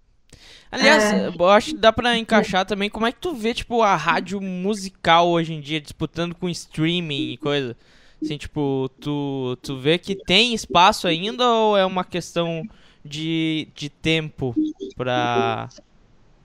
[0.72, 1.28] Aliás, é.
[1.28, 4.40] eu acho que dá pra encaixar também como é que tu vê, tipo, a rádio
[4.40, 7.76] musical hoje em dia disputando com streaming e coisa.
[8.22, 12.68] Assim, tipo, tu, tu vê que tem espaço ainda ou é uma questão
[13.04, 14.54] de, de tempo
[14.96, 15.70] pra.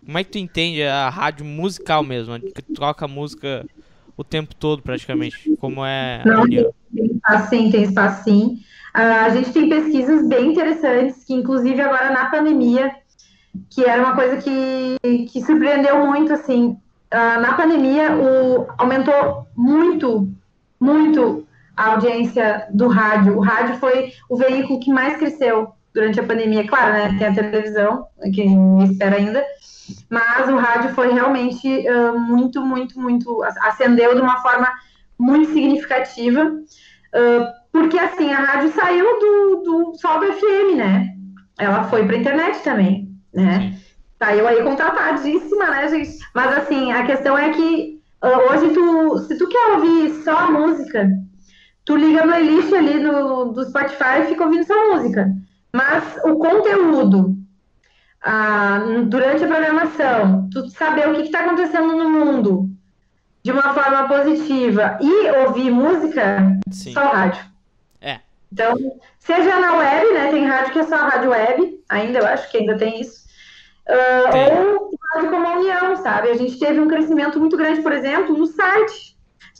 [0.05, 2.39] Como é que tu entende a rádio musical mesmo?
[2.39, 3.66] Que troca música
[4.16, 5.57] o tempo todo, praticamente.
[5.59, 6.22] Como é.
[6.25, 8.61] Não, tem espaço sim, tem espaço sim.
[8.95, 12.95] Uh, a gente tem pesquisas bem interessantes, que inclusive agora na pandemia,
[13.70, 16.79] que era uma coisa que, que surpreendeu muito, assim.
[17.12, 20.31] Uh, na pandemia, o, aumentou muito,
[20.79, 21.47] muito
[21.77, 23.37] a audiência do rádio.
[23.37, 26.66] O rádio foi o veículo que mais cresceu durante a pandemia.
[26.66, 27.16] Claro, né?
[27.18, 28.45] Tem a televisão, que
[28.91, 29.45] espera ainda,
[30.11, 33.43] mas o rádio foi realmente uh, muito, muito, muito.
[33.43, 34.68] acendeu de uma forma
[35.18, 36.45] muito significativa.
[36.45, 41.09] Uh, porque assim, a rádio saiu do, do só do FM, né?
[41.59, 43.77] Ela foi para a internet também, né?
[44.18, 46.18] Saiu aí contratadíssima, né, gente?
[46.35, 50.51] Mas assim, a questão é que uh, hoje tu, se tu quer ouvir só a
[50.51, 51.09] música,
[51.85, 55.30] tu liga a playlist ali no, do Spotify e fica ouvindo só música.
[55.72, 57.37] Mas o conteúdo,
[58.22, 62.70] ah, durante a programação, tu saber o que está acontecendo no mundo
[63.43, 66.93] de uma forma positiva e ouvir música, Sim.
[66.93, 67.45] só rádio.
[68.01, 68.20] É.
[68.51, 68.74] Então,
[69.18, 70.30] seja na web, né?
[70.30, 73.24] Tem rádio que é só rádio web, ainda eu acho que ainda tem isso.
[73.87, 74.37] Uh.
[74.37, 76.30] Ou rádio como a União, sabe?
[76.30, 79.14] A gente teve um crescimento muito grande, por exemplo, no site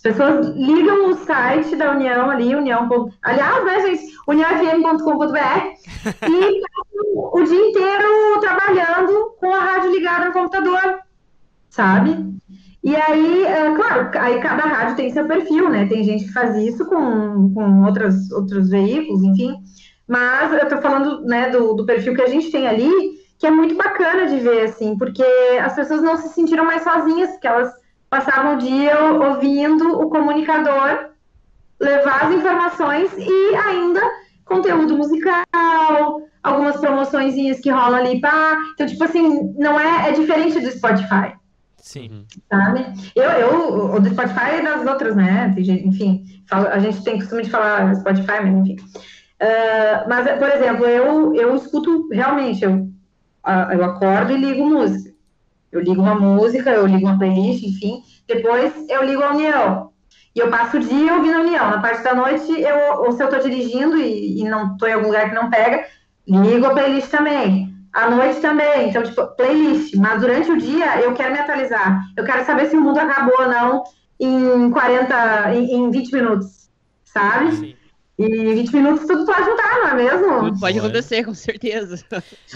[0.05, 2.87] pessoas ligam o site da União ali, União.
[3.23, 4.15] Aliás, né, gente?
[4.29, 5.39] uniãofm.com.br
[6.29, 6.63] e
[7.15, 11.01] o dia inteiro trabalhando com a rádio ligada no computador,
[11.71, 12.35] sabe?
[12.83, 15.87] E aí, é, claro, aí cada rádio tem seu perfil, né?
[15.87, 19.55] Tem gente que faz isso com, com outras, outros veículos, enfim.
[20.07, 22.91] Mas eu tô falando, né, do, do perfil que a gente tem ali,
[23.39, 25.25] que é muito bacana de ver, assim, porque
[25.63, 27.73] as pessoas não se sentiram mais sozinhas, porque elas
[28.15, 31.09] passavam o dia ouvindo o comunicador
[31.81, 34.01] levar as informações e ainda
[34.45, 38.57] conteúdo musical, algumas promoções que rolam ali, pá.
[38.75, 41.35] Então, tipo assim, não é, é diferente do Spotify.
[41.79, 42.25] Sim.
[42.49, 42.87] Sabe?
[43.17, 45.53] Eu, eu, o do Spotify e das outras, né?
[45.59, 48.77] Enfim, a gente tem costume de falar Spotify, mas enfim.
[49.43, 52.89] Uh, mas, por exemplo, eu, eu escuto realmente, eu,
[53.73, 55.04] eu acordo e ligo música.
[55.75, 58.01] Eu ligo uma música, eu ligo uma playlist, enfim.
[58.29, 59.91] Depois eu ligo a União.
[60.33, 61.69] E eu passo o dia ouvindo a União.
[61.69, 64.93] Na parte da noite, eu, ou se eu estou dirigindo e, e não estou em
[64.93, 65.85] algum lugar que não pega,
[66.29, 67.75] ligo a playlist também.
[67.93, 69.95] À noite também, então, tipo, playlist.
[69.97, 72.05] Mas durante o dia, eu quero me atualizar.
[72.17, 73.85] Eu quero saber se o mundo acabou ou não
[74.21, 76.71] em 40, em, em 20 minutos,
[77.05, 77.53] sabe?
[77.53, 77.75] Sim.
[78.17, 80.41] E 20 minutos tudo pode mudar, não é mesmo?
[80.41, 82.05] Tudo pode acontecer, com certeza.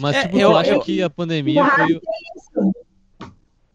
[0.00, 2.00] Mas, é, tipo, eu, eu acho eu, que a pandemia foi...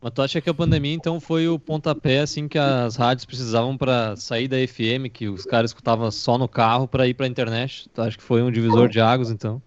[0.03, 3.77] Mas tu acha que a pandemia, então, foi o pontapé, assim, que as rádios precisavam
[3.77, 7.29] para sair da FM, que os caras escutavam só no carro para ir para a
[7.29, 7.87] internet?
[7.87, 9.61] Tu acha que foi um divisor de águas, então?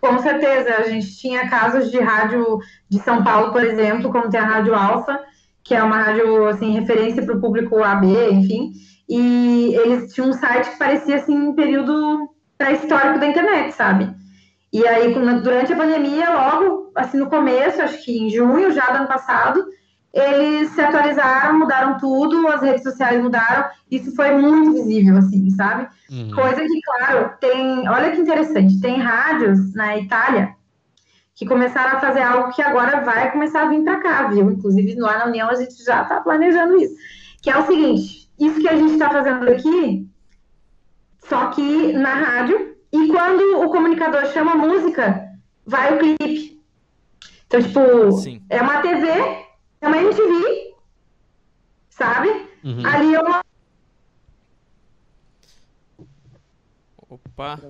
[0.00, 0.74] Com certeza.
[0.74, 2.58] A gente tinha casos de rádio
[2.90, 5.20] de São Paulo, por exemplo, como tem a Rádio Alfa,
[5.62, 8.72] que é uma rádio, assim, referência para o público AB, enfim.
[9.08, 12.28] E eles tinham um site que parecia, assim, um período
[12.58, 14.12] pré-histórico da internet, sabe?
[14.72, 18.98] E aí, durante a pandemia, logo, assim, no começo, acho que em junho já do
[18.98, 19.64] ano passado,
[20.12, 25.88] eles se atualizaram, mudaram tudo, as redes sociais mudaram, isso foi muito visível, assim, sabe?
[26.10, 26.30] Uhum.
[26.34, 27.88] Coisa que, claro, tem.
[27.88, 30.54] Olha que interessante, tem rádios na Itália
[31.34, 34.50] que começaram a fazer algo que agora vai começar a vir para cá, viu?
[34.50, 36.94] Inclusive, lá na União a gente já está planejando isso.
[37.42, 40.08] Que é o seguinte: isso que a gente está fazendo aqui,
[41.28, 45.28] só que na rádio, e quando o comunicador chama música,
[45.64, 46.62] vai o clipe.
[47.46, 48.42] Então, tipo, Sim.
[48.48, 49.46] é uma TV
[49.80, 50.74] é uma MTV,
[51.88, 52.28] sabe?
[52.64, 52.86] Uhum.
[52.86, 53.40] Ali é uma.
[57.08, 57.60] Opa!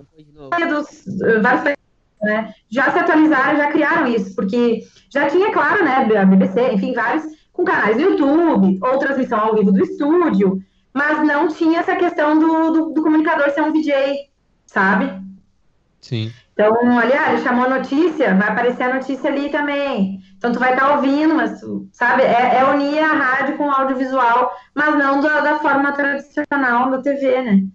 [0.69, 1.05] Dos,
[1.43, 1.77] vários
[2.23, 6.95] né, já se atualizaram, já criaram isso, porque já tinha, claro, né, a BBC, enfim,
[6.95, 10.63] vários com canais no YouTube, ou transmissão ao vivo do estúdio,
[10.93, 14.31] mas não tinha essa questão do, do, do comunicador ser um DJ,
[14.67, 15.25] sabe?
[16.01, 16.33] Sim.
[16.53, 20.21] Então, aliás, chamou a notícia, vai aparecer a notícia ali também.
[20.39, 23.67] Então, tu vai estar tá ouvindo, mas, tu, sabe, é, é, unir a rádio com
[23.67, 27.67] o audiovisual, mas não da, da forma tradicional da TV, né?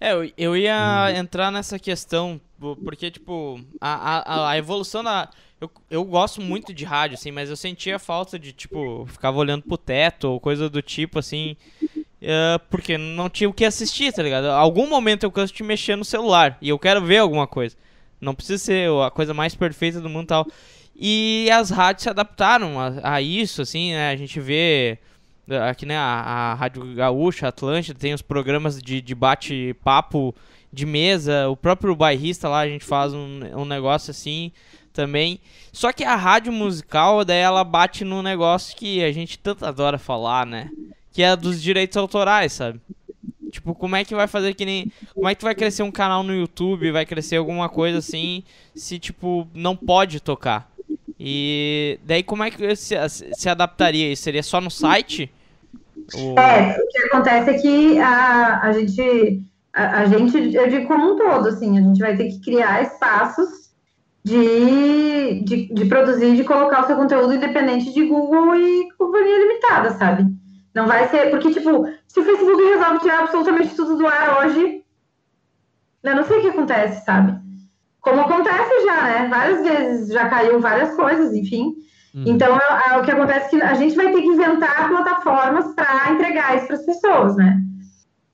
[0.00, 2.40] É, eu, eu ia entrar nessa questão,
[2.84, 5.28] porque, tipo, a, a, a evolução da...
[5.60, 9.62] Eu, eu gosto muito de rádio, assim, mas eu sentia falta de, tipo, ficava olhando
[9.62, 11.56] pro teto ou coisa do tipo, assim,
[12.22, 14.46] uh, porque não tinha o que assistir, tá ligado?
[14.46, 17.76] Algum momento eu canso de mexer no celular e eu quero ver alguma coisa.
[18.20, 20.46] Não precisa ser a coisa mais perfeita do mundo tal.
[20.94, 24.10] E as rádios se adaptaram a, a isso, assim, né?
[24.10, 24.98] A gente vê
[25.68, 30.34] aqui, né, a, a Rádio Gaúcha, Atlântida, tem os programas de, de bate-papo
[30.72, 34.52] de mesa, o próprio bairrista lá, a gente faz um, um negócio assim
[34.92, 35.40] também.
[35.72, 39.98] Só que a rádio musical, daí ela bate num negócio que a gente tanto adora
[39.98, 40.70] falar, né?
[41.12, 42.80] Que é dos direitos autorais, sabe?
[43.50, 44.90] Tipo, como é que vai fazer que nem.
[45.14, 48.42] Como é que vai crescer um canal no YouTube, vai crescer alguma coisa assim,
[48.74, 50.70] se, tipo, não pode tocar?
[51.20, 54.22] E daí como é que se, se adaptaria isso?
[54.22, 55.30] Seria só no site?
[56.14, 56.38] Ou...
[56.38, 59.42] É, o que acontece é que a, a gente.
[59.72, 62.82] A, a, gente, eu digo como um todo, assim, a gente vai ter que criar
[62.82, 63.70] espaços
[64.24, 69.90] de, de, de produzir, de colocar o seu conteúdo independente de Google e companhia limitada,
[69.90, 70.26] sabe?
[70.74, 71.30] Não vai ser.
[71.30, 74.82] Porque, tipo, se o Facebook resolve tirar absolutamente tudo do ar hoje,
[76.02, 77.40] eu não sei o que acontece, sabe?
[78.00, 79.28] Como acontece já, né?
[79.28, 81.74] Várias vezes já caiu várias coisas, enfim.
[82.14, 82.24] Uhum.
[82.26, 85.74] Então, é, é, o que acontece é que a gente vai ter que inventar plataformas
[85.74, 87.60] para entregar isso para as pessoas, né?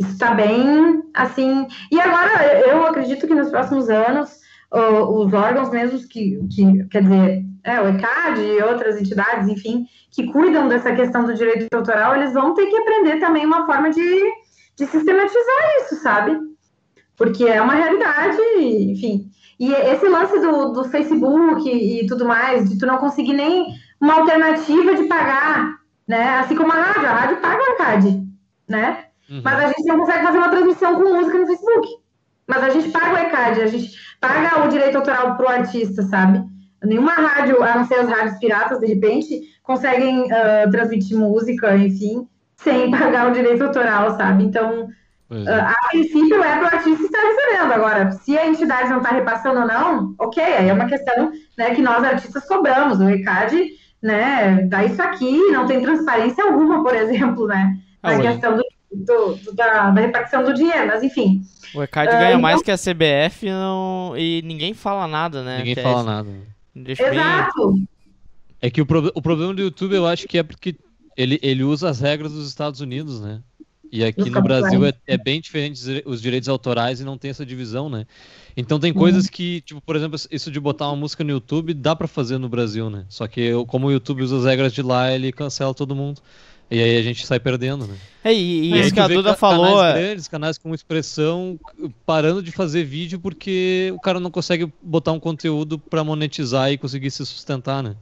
[0.01, 1.67] Isso está bem, assim...
[1.91, 7.45] E agora, eu acredito que nos próximos anos, os órgãos mesmos que, que quer dizer,
[7.65, 12.33] é, o ECAD e outras entidades, enfim, que cuidam dessa questão do direito autoral, eles
[12.33, 14.33] vão ter que aprender também uma forma de,
[14.77, 16.39] de sistematizar isso, sabe?
[17.17, 19.31] Porque é uma realidade, enfim.
[19.59, 23.67] E esse lance do, do Facebook e, e tudo mais, de tu não conseguir nem
[24.01, 26.39] uma alternativa de pagar, né?
[26.39, 28.27] Assim como a rádio, a rádio paga o ECAD,
[28.69, 29.05] né?
[29.29, 29.43] Uhum.
[29.45, 31.89] Mas a gente não consegue fazer uma transmissão com música no Facebook.
[32.47, 33.91] Mas a gente paga o ECAD, a gente
[34.21, 36.43] paga o direito autoral pro artista, sabe?
[36.83, 42.27] Nenhuma rádio, a não ser as rádios piratas, de repente, conseguem uh, transmitir música, enfim,
[42.57, 44.43] sem pagar o direito autoral, sabe?
[44.43, 44.89] Então,
[45.31, 47.71] Uh, a princípio é para o artista estar recebendo.
[47.75, 51.75] Agora, se a entidade não está repassando ou não, ok, aí é uma questão né,
[51.75, 52.99] que nós artistas cobramos.
[52.99, 53.63] O RECAD
[54.03, 57.77] né, dá isso aqui, não tem transparência alguma, por exemplo, né?
[58.03, 61.43] Na ah, questão do, do, do, da, da, repartição do dinheiro, mas enfim.
[61.75, 62.41] O ECAD uh, ganha então...
[62.41, 64.15] mais que a CBF não...
[64.17, 65.59] e ninguém fala nada, né?
[65.59, 66.05] Ninguém fala é...
[66.05, 66.31] nada.
[66.75, 67.73] Deixa Exato.
[67.75, 67.89] Bem...
[68.61, 69.11] É que o, pro...
[69.15, 70.75] o problema do YouTube eu acho que é porque
[71.17, 73.41] ele, ele usa as regras dos Estados Unidos, né?
[73.91, 77.45] E aqui no Brasil é, é, bem diferente os direitos autorais e não tem essa
[77.45, 78.07] divisão, né?
[78.57, 79.31] Então tem coisas uhum.
[79.31, 82.49] que, tipo, por exemplo, isso de botar uma música no YouTube dá para fazer no
[82.49, 83.07] Brasil, né?
[83.09, 86.21] Só que eu, como o YouTube usa as regras de lá, ele cancela todo mundo.
[86.71, 87.97] E aí a gente sai perdendo, né?
[88.23, 89.79] É, e, e isso que a Duda falou.
[89.79, 91.59] Canais é grandes, canais com expressão,
[92.05, 96.77] parando de fazer vídeo porque o cara não consegue botar um conteúdo para monetizar e
[96.77, 97.97] conseguir se sustentar, né?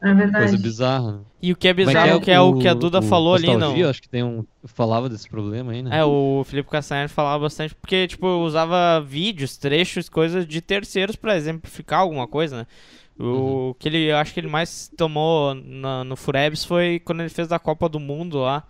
[0.00, 0.46] É verdade.
[0.46, 1.20] Coisa bizarra.
[1.42, 3.56] E o que é bizarro, é que é o, que a Duda o, falou ali,
[3.56, 3.74] não.
[3.88, 4.44] Acho que tem um.
[4.64, 5.98] Falava desse problema aí, né?
[5.98, 11.36] É, o Felipe Castanheira falava bastante, porque, tipo, usava vídeos, trechos, coisas de terceiros para
[11.36, 12.66] exemplificar alguma coisa, né?
[13.18, 13.74] O uhum.
[13.76, 17.58] que ele, acho que ele mais tomou na, no Furebs foi quando ele fez da
[17.58, 18.62] Copa do Mundo lá.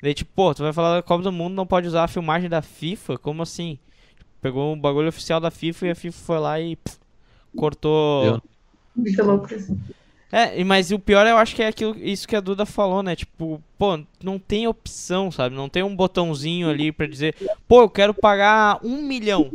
[0.00, 2.48] Daí, tipo, pô, tu vai falar da Copa do Mundo, não pode usar a filmagem
[2.48, 3.18] da FIFA?
[3.18, 3.78] Como assim?
[4.40, 6.98] Pegou o bagulho oficial da FIFA e a FIFA foi lá e pff,
[7.56, 8.40] cortou.
[8.94, 9.76] Muito louco isso.
[10.30, 13.14] É, mas o pior eu acho que é aquilo, isso que a Duda falou, né?
[13.14, 15.54] Tipo, pô, não tem opção, sabe?
[15.54, 17.34] Não tem um botãozinho ali pra dizer,
[17.68, 19.52] pô, eu quero pagar um milhão.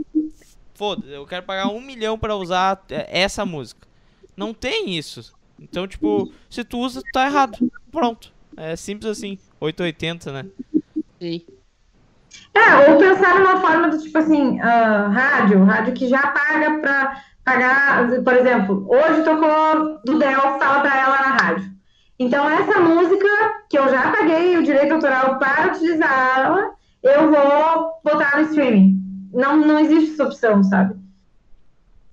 [0.74, 3.88] Foda, eu quero pagar um milhão pra usar essa música.
[4.36, 5.34] Não tem isso.
[5.60, 7.72] Então, tipo, se tu usa, tá errado.
[7.92, 8.34] Pronto.
[8.58, 9.38] É simples assim.
[9.60, 10.46] 880, né?
[11.20, 11.42] Sim.
[12.54, 17.24] É, ou pensar numa forma do tipo assim, uh, rádio, rádio que já paga pra
[17.44, 21.72] pagar, por exemplo, hoje tocou do Del, fala para ela na rádio.
[22.20, 23.28] Então, essa música
[23.70, 26.72] que eu já paguei o direito autoral para utilizá-la,
[27.02, 29.02] eu vou botar no streaming.
[29.34, 31.02] Não, não existe essa opção, sabe?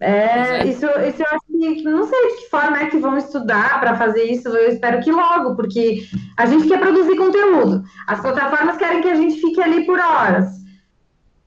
[0.01, 3.81] É, isso, isso eu acho que não sei de que forma é que vão estudar
[3.81, 4.49] para fazer isso.
[4.49, 6.07] Eu espero que logo, porque
[6.37, 7.83] a gente quer produzir conteúdo.
[8.07, 10.59] As plataformas querem que a gente fique ali por horas.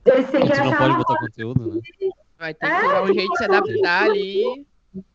[0.05, 1.81] Eles têm que achar não pode botar conteúdo, né?
[2.41, 4.65] Vai ter que é, dar um jeito de se adaptar ali.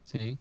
[0.05, 0.39] Sim.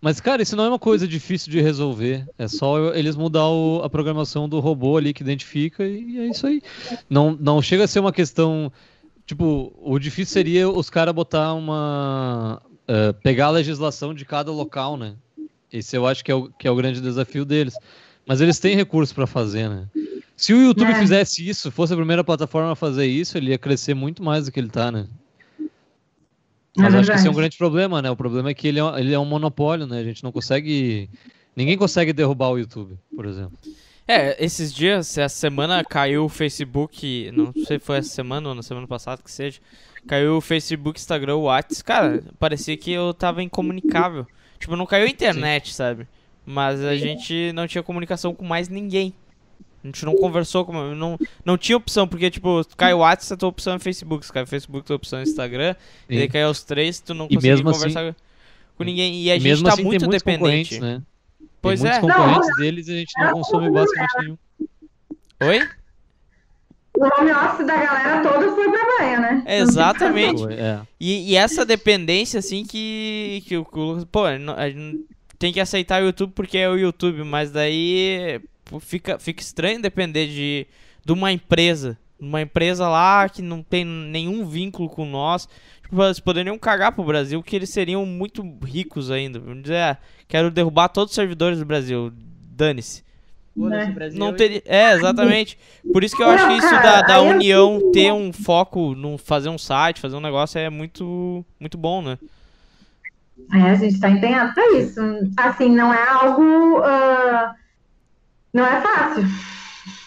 [0.00, 2.24] Mas, cara, isso não é uma coisa difícil de resolver.
[2.38, 6.46] É só eles mudar o, a programação do robô ali que identifica e é isso
[6.46, 6.62] aí.
[7.10, 8.72] Não, não chega a ser uma questão.
[9.26, 12.62] Tipo, o difícil seria os caras botar uma.
[12.88, 15.16] Uh, pegar a legislação de cada local, né?
[15.72, 17.74] Esse eu acho que é o, que é o grande desafio deles.
[18.24, 19.88] Mas eles têm recursos para fazer, né?
[20.36, 21.00] Se o YouTube é.
[21.00, 24.52] fizesse isso, fosse a primeira plataforma a fazer isso, ele ia crescer muito mais do
[24.52, 25.08] que ele tá, né?
[26.78, 28.10] Mas é acho que esse é um grande problema, né?
[28.10, 29.98] O problema é que ele é, ele é um monopólio, né?
[29.98, 31.10] A gente não consegue.
[31.56, 33.58] Ninguém consegue derrubar o YouTube, por exemplo.
[34.06, 38.54] É, esses dias, essa semana caiu o Facebook, não sei se foi essa semana ou
[38.54, 39.60] na semana passada que seja,
[40.06, 41.84] caiu o Facebook, Instagram, o WhatsApp.
[41.84, 44.26] Cara, parecia que eu tava incomunicável.
[44.58, 45.74] Tipo, não caiu a internet, Sim.
[45.74, 46.08] sabe?
[46.46, 49.12] Mas a gente não tinha comunicação com mais ninguém.
[49.82, 50.72] A gente não conversou com.
[50.94, 54.26] Não, não tinha opção, porque, tipo, cai o WhatsApp, a tua opção é Facebook.
[54.26, 55.74] Se cai o Facebook, tua opção é Instagram.
[55.74, 56.14] Sim.
[56.16, 58.14] E aí cai os três, tu não consegue conversar assim,
[58.76, 59.22] com ninguém.
[59.22, 60.80] E a gente tá assim, muito dependente.
[60.80, 61.00] Né?
[61.62, 62.00] Pois tem é.
[62.00, 64.38] Muitos concorrentes não, deles e a gente não consome basicamente nenhum.
[65.40, 65.68] Oi?
[66.94, 69.44] O home office da galera toda foi pra banha, né?
[69.46, 70.42] Exatamente.
[70.52, 70.80] É.
[70.98, 73.44] E, e, essa dependência, assim, que.
[73.46, 75.06] que, que pô, a gente
[75.38, 78.40] tem que aceitar o YouTube porque é o YouTube, mas daí
[78.80, 80.66] fica, fica estranho depender de,
[81.04, 81.96] de uma empresa.
[82.20, 85.48] Uma empresa lá que não tem nenhum vínculo com nós.
[85.82, 89.38] Tipo, eles poderiam cagar pro Brasil, que eles seriam muito ricos ainda.
[89.38, 92.12] Vamos dizer, ah, quero derrubar todos os servidores do Brasil.
[92.50, 93.02] Dane-se.
[93.56, 94.10] É.
[94.10, 94.62] Não teria.
[94.66, 95.58] É, exatamente.
[95.92, 99.48] Por isso que eu acho que isso da, da União ter um foco, no fazer
[99.48, 102.18] um site, fazer um negócio é muito, muito bom, né?
[103.52, 105.00] É, a gente está empenhado para isso.
[105.36, 106.80] Assim, não é algo.
[106.80, 107.67] Uh
[108.52, 109.24] não é fácil.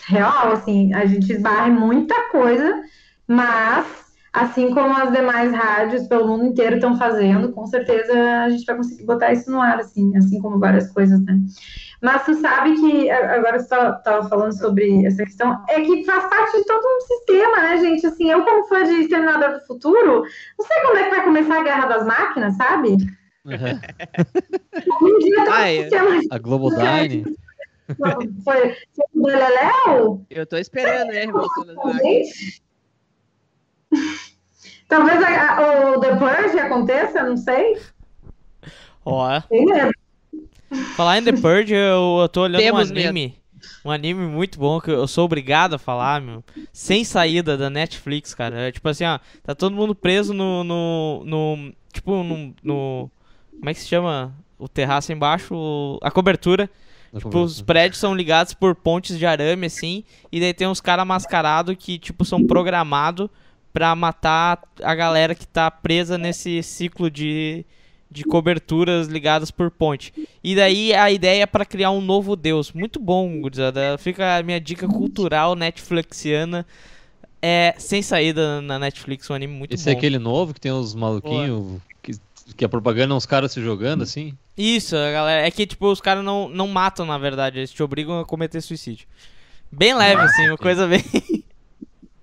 [0.08, 2.82] Real, assim, a gente esbarra em muita coisa,
[3.28, 3.86] mas
[4.34, 8.14] assim como as demais rádios pelo mundo inteiro estão fazendo, com certeza
[8.44, 11.38] a gente vai conseguir botar isso no ar, assim, assim como várias coisas, né?
[12.02, 16.58] Mas tu sabe que, agora você estava falando sobre essa questão, é que faz parte
[16.58, 18.08] de todo um sistema, né, gente?
[18.08, 20.24] Assim, eu como fã de Exterminador do Futuro,
[20.58, 22.90] não sei quando é que vai começar a Guerra das Máquinas, sabe?
[23.46, 23.80] Uhum.
[25.02, 25.90] Um dia ah, é.
[26.32, 27.26] A Globodyne.
[27.96, 28.76] Foi, foi
[29.14, 30.26] o Beleléu?
[30.30, 31.26] Eu tô esperando, né?
[31.28, 31.38] Das
[34.88, 37.80] Talvez a, a, o The Purge aconteça, não sei.
[39.06, 39.42] Ó.
[40.96, 43.42] Falar em The Purge, eu, eu tô olhando Temos um anime.
[43.86, 46.44] Um anime muito bom que eu sou obrigado a falar, meu.
[46.74, 48.68] Sem saída da Netflix, cara.
[48.68, 49.20] É tipo assim, ó.
[49.44, 50.64] Tá todo mundo preso no.
[50.64, 53.12] no, no tipo, no, no.
[53.52, 54.36] Como é que se chama?
[54.58, 56.70] O terraço embaixo, a cobertura.
[57.16, 60.04] Tipo, os prédios são ligados por pontes de arame, assim.
[60.32, 63.30] E daí tem uns caras mascarados que, tipo, são programados
[63.74, 67.66] pra matar a galera que tá presa nesse ciclo de,
[68.10, 70.14] de coberturas ligadas por ponte.
[70.44, 72.72] E daí a ideia é pra criar um novo deus.
[72.72, 73.98] Muito bom, gurizada.
[73.98, 76.66] Fica a minha dica cultural netflixiana.
[77.42, 79.90] É sem saída na Netflix, um anime muito Esse bom.
[79.90, 81.82] é aquele novo que tem os maluquinhos,
[82.56, 84.38] que, a propaganda é uns caras se jogando assim?
[84.58, 85.48] Isso, a galera.
[85.48, 87.60] É que, tipo, os caras não, não matam, na verdade.
[87.60, 89.08] Eles te obrigam a cometer suicídio.
[89.72, 91.04] Bem leve, assim, uma coisa bem.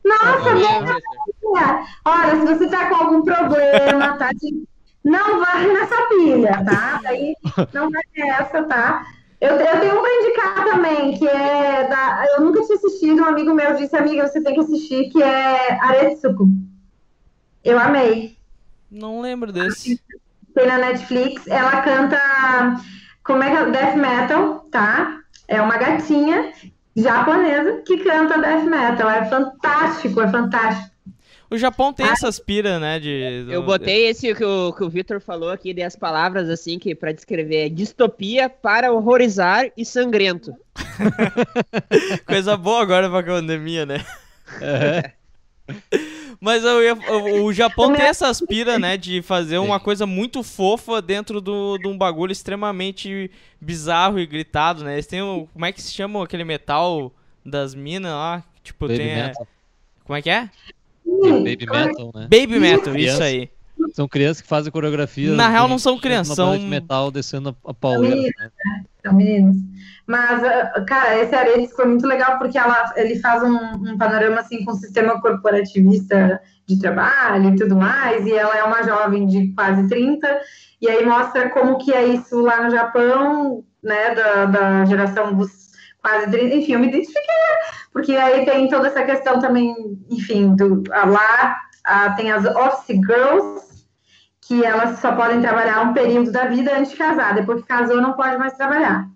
[0.05, 4.31] Nossa, não, olha, se você tá com algum problema, tá?
[4.33, 4.65] de-
[5.05, 7.01] Não vai nessa pilha, tá?
[7.05, 7.35] Aí
[7.75, 9.07] não vai nessa, tá?
[9.41, 12.25] Eu, eu tenho um pra indicar também, que é da.
[12.35, 15.75] Eu nunca tinha assistido, um amigo meu disse, amiga, você tem que assistir, que é
[15.81, 16.49] Aretsuko.
[17.63, 18.38] Eu amei.
[18.91, 20.01] Não lembro desse.
[20.55, 21.47] Tem na Netflix.
[21.47, 22.19] Ela canta.
[23.23, 23.71] Como é que é?
[23.71, 25.21] Death Metal, tá?
[25.47, 26.53] É uma gatinha
[26.97, 29.11] japonesa que canta Death Metal.
[29.11, 30.99] É fantástico, é fantástico.
[31.51, 32.99] O Japão tem essas piras, né?
[32.99, 36.95] De, Eu botei esse que o, que o Victor falou aqui, das palavras assim, que
[36.95, 40.55] pra descrever é distopia para horrorizar e sangrento.
[42.27, 44.05] Coisa boa agora pra pandemia, né?
[44.61, 45.13] É.
[46.41, 48.97] Mas eu ia- o, o Japão tem essas piras, né?
[48.97, 54.85] De fazer uma coisa muito fofa dentro do- de um bagulho extremamente bizarro e gritado,
[54.85, 54.95] né?
[54.95, 55.49] Eles têm o.
[55.53, 57.13] Como é que se chama aquele metal
[57.45, 58.45] das minas lá?
[58.63, 59.09] Tipo, Baby tem.
[59.11, 59.47] é- Metal.
[60.05, 60.49] Como é que é?
[61.05, 62.23] Baby Metal, né?
[62.31, 63.51] Baby Metal, isso aí.
[63.93, 65.33] São crianças que fazem coreografia.
[65.33, 68.17] Na real, não são crianças, são- de metal descendo a, a pauleira.
[68.39, 68.51] né?
[69.05, 69.57] São meninos.
[70.09, 74.41] Mas, ah, cara, esse Aredes foi muito legal porque ela, ele faz um, um panorama
[74.41, 79.27] assim com o sistema corporativista de trabalho e tudo mais, e ela é uma jovem
[79.27, 80.41] de quase 30,
[80.81, 85.69] e aí mostra como que é isso lá no Japão, né, da, da geração dos
[86.01, 87.35] quase 30, enfim, eu me identifiquei,
[87.93, 89.75] porque aí tem toda essa questão também,
[90.11, 93.69] enfim, do, lá ah, tem as office girls,
[94.41, 97.35] que elas só podem trabalhar um período da vida antes de casar.
[97.35, 99.07] Depois que casou, não pode mais trabalhar.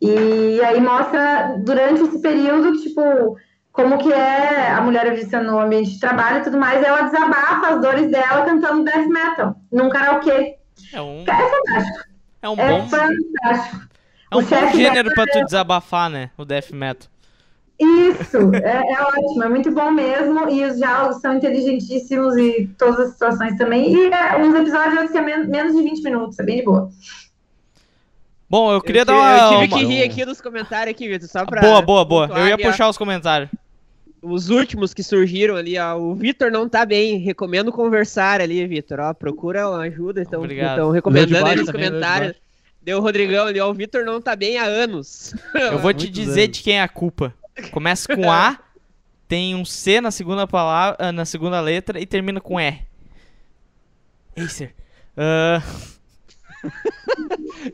[0.00, 3.36] E aí mostra, durante esse período, tipo,
[3.72, 6.82] como que é a mulher vista no ambiente de trabalho e tudo mais.
[6.84, 10.56] Ela desabafa as dores dela cantando death metal num karaokê.
[10.92, 12.04] É um, É fantástico.
[12.42, 13.80] é um É bom, fantástico.
[14.30, 16.30] é um bom gênero pra tu desabafar, né?
[16.36, 17.08] O Death Metal.
[17.78, 20.48] Isso, é, é ótimo, é muito bom mesmo.
[20.48, 23.92] E os diálogos são inteligentíssimos e todas as situações também.
[23.94, 26.88] E é, uns episódios que é men- menos de 20 minutos, é bem de boa.
[28.48, 29.30] Bom, eu queria eu, dar uma.
[29.30, 31.60] eu tive uma- que rir aqui nos comentários aqui, Vitor, só pra...
[31.60, 32.26] Boa, boa, boa.
[32.28, 33.50] Eu ia ali, puxar os comentários.
[34.22, 35.96] Os últimos que surgiram ali, ó.
[35.96, 37.18] O Vitor não tá bem.
[37.18, 39.00] Recomendo conversar ali, Vitor.
[39.00, 40.22] Ó, procura uma ajuda.
[40.22, 40.70] Estão Obrigado.
[40.70, 42.36] estão recomendando baixo nos leu de comentários.
[42.82, 43.68] Deu o Rodrigão ali, ó.
[43.68, 45.34] O Vitor não tá bem há anos.
[45.54, 46.56] Eu vou te dizer anos.
[46.56, 47.34] de quem é a culpa.
[47.72, 48.58] Começa com A,
[49.26, 52.78] tem um C na segunda palavra, ah, na segunda letra e termina com E.
[54.36, 54.74] Acer.
[55.16, 55.62] Ah,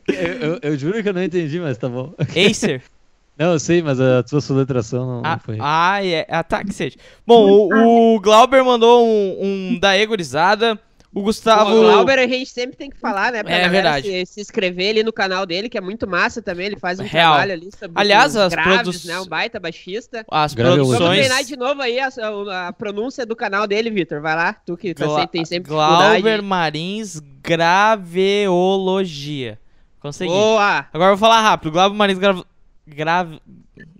[0.07, 2.13] Eu, eu- eu juro que eu não entendi, mas tá bom.
[2.49, 2.83] Acer.
[3.35, 5.57] Não, eu sei, mas a sua soletração não, Ah, foi.
[5.59, 6.23] ah, é.
[6.29, 6.97] Ah, tá, que seja.
[7.25, 10.79] Bom, o, o Glauber mandou um, um da Egorizada.
[11.11, 11.71] O Gustavo.
[11.75, 13.41] O Glauber a gente sempre tem que falar, né?
[13.41, 14.07] Pra É galera verdade.
[14.27, 16.67] Se, se inscrever ali no canal dele, que é muito massa também.
[16.67, 17.31] Ele faz um Real.
[17.33, 19.19] trabalho ali sobre Aliás, os as graves, produç- né?
[19.19, 20.23] Um baita baixista.
[20.29, 21.19] As Grave Vamos produções.
[21.25, 24.21] treinar de novo aí a, a- a pronúncia do canal dele, Vitor.
[24.21, 26.21] Vai lá, tu que tá Gla- sempre, tem sempre dificuldade.
[26.21, 29.57] Glauber Marins Graveologia.
[30.03, 30.31] Consegui.
[30.31, 30.85] Boa!
[30.93, 31.71] Agora eu vou falar rápido.
[31.71, 32.43] Glauber Marins Grave.
[32.85, 33.41] Grave.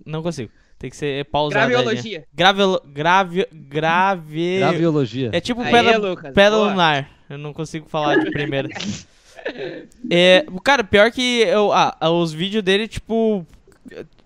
[0.04, 0.50] Não consigo.
[0.78, 1.66] Tem que ser pausado.
[1.68, 2.24] Graveologia.
[2.32, 2.60] Grave.
[2.86, 3.46] Grave.
[3.50, 4.58] Grave.
[4.58, 5.30] Graviologia.
[5.32, 6.68] É tipo Aí, pedra, Lucas, pedra boa.
[6.68, 7.10] lunar.
[7.30, 8.68] Eu não consigo falar de primeira.
[10.10, 13.46] é, cara, pior que eu, ah, os vídeos dele, tipo,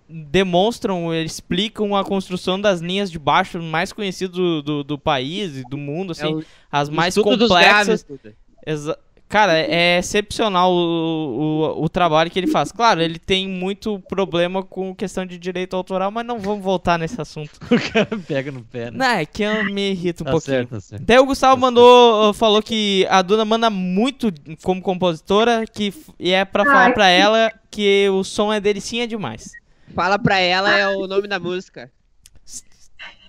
[0.09, 5.63] demonstram, explicam a construção das linhas de baixo mais conhecidas do, do, do país e
[5.69, 8.05] do mundo, assim, É o as mais complexas.
[8.05, 8.37] graves.
[8.67, 8.99] Exa-
[9.29, 12.73] Cara, é excepcional o, o, o trabalho que ele faz.
[12.73, 17.21] Claro, ele tem muito problema com questão de direito autoral, mas não vamos voltar nesse
[17.21, 17.51] assunto.
[17.71, 18.97] O cara pega no pé, né?
[18.97, 20.57] Não, é que eu me irrito um Tá pouquinho.
[20.57, 21.03] certo, tá certo.
[21.05, 24.33] Daí o Gustavo mandou, falou que a Duna manda muito
[24.63, 29.07] como compositora, que e é pra falar Ai, pra ela que o som é delicinha
[29.07, 29.53] demais.
[29.95, 31.91] Fala pra ela é o nome da música.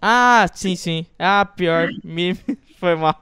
[0.01, 1.05] Ah, sim, sim.
[1.17, 1.89] Ah, pior.
[2.03, 2.33] Me
[2.79, 3.19] foi mal.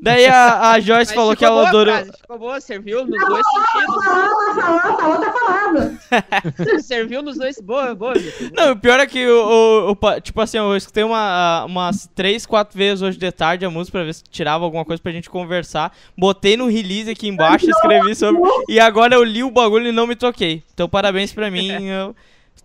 [0.00, 1.92] Daí a, a Joyce falou que ela adorou.
[1.94, 4.04] Frase, ficou boa, serviu nos dois sentidos.
[4.04, 6.82] Falou, falou, falou, tá falando.
[6.82, 7.60] serviu nos dois.
[7.60, 8.14] Boa, boa.
[8.14, 8.50] Victor.
[8.54, 12.46] Não, o pior é que o, o- o tipo assim, eu escutei uma, umas três,
[12.46, 15.28] quatro vezes hoje de tarde a música pra ver se tirava alguma coisa pra gente
[15.28, 15.92] conversar.
[16.16, 18.40] Botei no release aqui embaixo, escrevi sobre.
[18.68, 20.62] E agora eu li o bagulho e não me toquei.
[20.74, 22.14] Então parabéns pra mim, eu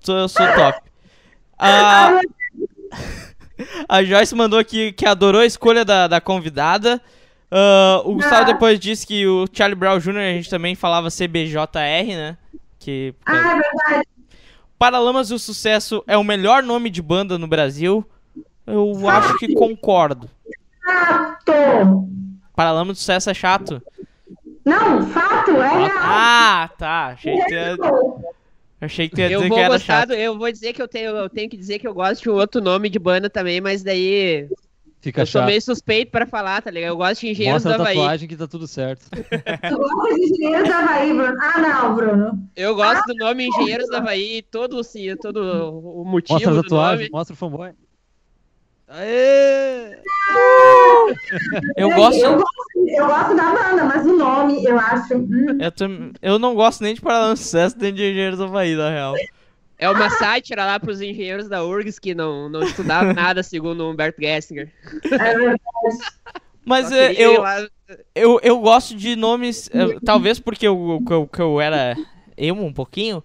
[0.02, 0.80] sou, eu sou top.
[1.58, 2.20] A,
[3.90, 7.02] a Joyce mandou aqui que adorou a escolha da, da convidada.
[7.56, 8.54] Ah, o Gustavo Ah.
[8.54, 10.18] depois disse que o Charlie Brown Jr.
[10.18, 12.38] a gente também falava CBJR, né?
[12.80, 14.08] Que, Ah, é verdade.
[14.80, 18.04] Paralamas do Sucesso é o melhor nome de banda no Brasil?
[18.66, 20.30] Eu acho que concordo.
[20.84, 22.08] Fato.
[22.56, 23.82] Paralamas do Sucesso é chato?
[24.66, 25.92] Não, fato, é real.
[26.02, 27.08] Ah, tá.
[27.08, 27.78] Achei que tu ia,
[28.82, 30.12] achei que tu ia Eu dizer vou que era gostar, chato.
[30.14, 32.34] eu vou dizer que eu tenho, eu tenho que dizer que eu gosto de um
[32.34, 34.48] outro nome de banda também, mas daí
[35.04, 35.50] Fica eu sou chato.
[35.50, 36.92] meio suspeito pra falar, tá ligado?
[36.92, 37.96] Eu gosto de Engenheiros Mostra a do Havaí.
[37.98, 39.06] tatuagem que tá tudo certo.
[39.12, 41.36] Tu gosta de engenheiros do Havaí, Bruno?
[41.42, 42.50] Ah, não, Bruno.
[42.56, 45.38] Eu gosto do nome Engenheiros do Havaí, todo, assim, todo
[46.00, 47.10] o motivo Mostra a tatuagem, nome.
[47.12, 47.72] mostra o fanboy.
[48.88, 49.98] Aê!
[51.76, 52.22] Eu gosto.
[52.24, 55.16] Eu gosto, eu gosto da banda, mas o nome eu acho.
[55.18, 58.46] hum, Eu, tam- eu não gosto nem de Paralamas do Sucesso nem de Engenheiros do
[58.46, 59.16] Havaí, na real.
[59.78, 63.92] É uma sátira lá pros engenheiros da URGS que não, não estudavam nada, segundo o
[63.92, 64.72] Humberto Gessinger.
[65.06, 65.62] é verdade.
[66.66, 67.68] Mas é, eu, lá-
[68.16, 69.70] eu, eu gosto de nomes.
[69.74, 71.96] é, talvez porque eu, que eu, que eu era
[72.38, 73.22] emo um pouquinho.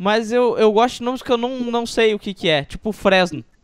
[0.00, 2.64] Mas eu, eu gosto de nomes que eu não, não sei o que, que é.
[2.64, 3.44] Tipo Fresno.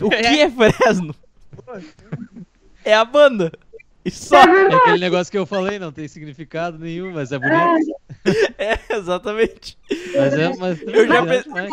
[0.00, 1.14] O que é Fresno?
[2.84, 3.52] É a banda.
[4.04, 4.36] E só.
[4.36, 4.74] É É verdade.
[4.76, 7.92] aquele negócio que eu falei, não tem significado nenhum, mas é bonito.
[8.58, 9.78] É, exatamente.
[10.16, 11.68] Mas é, mas Eu já tranquilo, pe- né?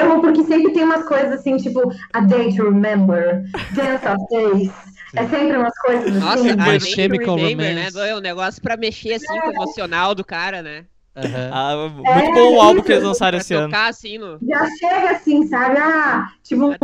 [0.00, 1.80] Emo, porque sempre tem umas coisas assim, tipo
[2.12, 3.42] A Day to Remember,
[3.72, 4.72] Dance of Days.
[5.14, 6.50] É sempre umas coisas Nossa, assim.
[6.50, 7.96] a My Chemical Remember, Romance.
[7.96, 8.08] né?
[8.08, 10.86] É um negócio pra mexer assim com o emocional do cara, né?
[11.14, 11.50] Aham.
[11.52, 13.66] Ah, muito bom o álbum que eles lançaram esse ano.
[13.68, 14.38] tocar assim no.
[14.48, 15.76] Já chega assim, sabe?
[15.78, 16.74] Ah, tipo,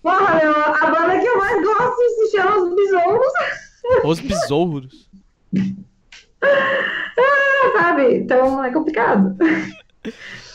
[0.00, 1.96] porra, meu, a banda que eu mais gosto
[2.30, 3.32] se chama Os Besouros,
[4.04, 5.08] Os besouros.
[6.42, 8.16] ah, sabe?
[8.16, 9.36] Então é complicado.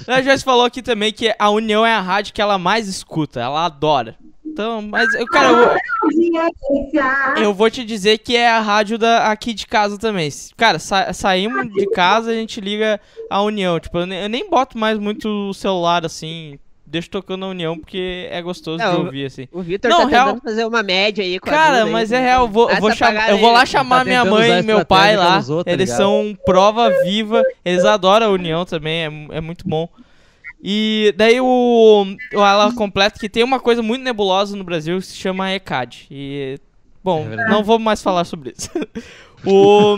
[0.07, 3.39] A Joyce falou aqui também que a União é a rádio que ela mais escuta.
[3.39, 4.15] Ela adora.
[4.45, 7.03] Então, mas, eu, cara, eu, Audiência.
[7.38, 10.30] Eu vou te dizer que é a rádio da, aqui de casa também.
[10.57, 12.99] Cara, sa- saímos de casa, a gente liga
[13.30, 13.80] a União.
[13.80, 16.57] Tipo, eu nem, eu nem boto mais muito o celular assim.
[16.90, 19.48] Deixo tocando a União porque é gostoso Não, de ouvir, assim.
[19.52, 21.91] O Vitor Não, tá real- tentando fazer uma média aí com a Cara, Duda aí,
[21.91, 24.60] mas com- é real, eu vou, vou, apagada eu vou lá chamar Tá minha mãe
[24.60, 25.36] e meu pai lá.
[25.36, 25.98] outros, tá eles ligado?
[25.98, 29.88] são prova viva, eles adoram a União também, é, é muito bom.
[30.64, 35.06] E daí o, o ela completa que tem uma coisa muito nebulosa no Brasil que
[35.06, 36.07] se chama ECAD.
[36.10, 36.57] E
[37.03, 38.70] bom, É não vou mais falar sobre isso.
[39.45, 39.98] o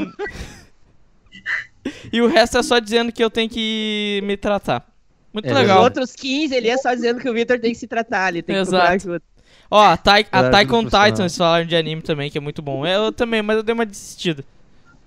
[2.11, 4.85] E o resto é só dizendo que eu tenho que me tratar.
[5.33, 5.77] Muito É Os legal.
[5.81, 5.99] verdade.
[5.99, 8.55] outros 15 ele é só dizendo que o Vitor tem que se tratar ali, tem
[8.55, 8.71] que Exato.
[8.77, 9.21] procurar ajuda.
[9.69, 11.05] Ó, a, Tai- a profissional.
[11.11, 12.85] Titans falaram de anime também, que é muito bom.
[12.85, 14.43] Eu também, mas eu dei uma desistida.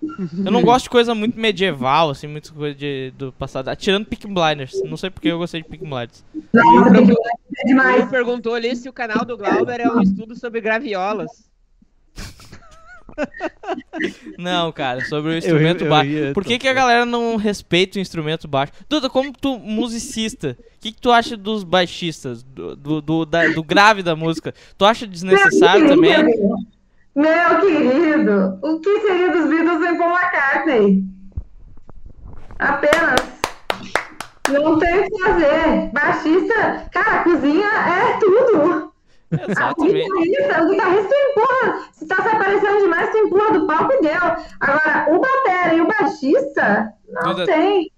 [0.02, 3.74] Eu não gosto de coisa muito medieval, assim, muito coisa de, do passado.
[3.76, 4.82] Tirando Peak Blinders.
[4.84, 6.22] Não sei porque eu gostei de Peak Blinders.
[6.52, 8.08] Nossa, tem que- é Ele demais.
[8.10, 11.30] perguntou ali se o canal do Glauber é um estudo sobre graviolas.
[14.38, 16.10] Não, cara, sobre o Eu- instrumento eu baixo.
[16.10, 18.72] ia- Por que, que a galera não respeita o instrumento baixo?
[18.88, 22.42] Duda, como tu, musicista, o que, que tu acha dos baixistas?
[22.42, 24.52] Do, do, do, da- do grave da música?
[24.76, 26.14] Tu acha desnecessário Meu também?
[26.14, 26.56] querido,
[27.14, 31.04] Meu querido, o que seria dos Beatles sem Paul McCartney?
[32.58, 33.20] Apenas.
[34.50, 35.90] Não tem o que fazer.
[35.92, 38.92] Baixista, cara, cozinha é tudo.
[39.46, 40.08] O Exatamente.
[40.08, 41.88] guitarrista, o guitarrista empurra.
[41.92, 44.20] Se tá se aparecendo demais, tu empurra do palco e deu.
[44.60, 47.90] Agora, o batera e o baixista, não Duda- tem.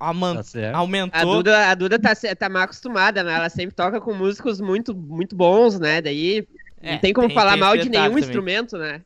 [0.00, 0.74] Aman- Tá certo.
[0.74, 1.36] A aumentou.
[1.36, 3.34] Duda, a Duda tá, tá mal acostumada, né?
[3.34, 6.02] Ela sempre toca com músicos muito, muito bons, né?
[6.02, 6.46] Daí
[6.82, 8.18] É, não tem como tem- falar tem mal de nenhum também.
[8.18, 9.00] instrumento, né?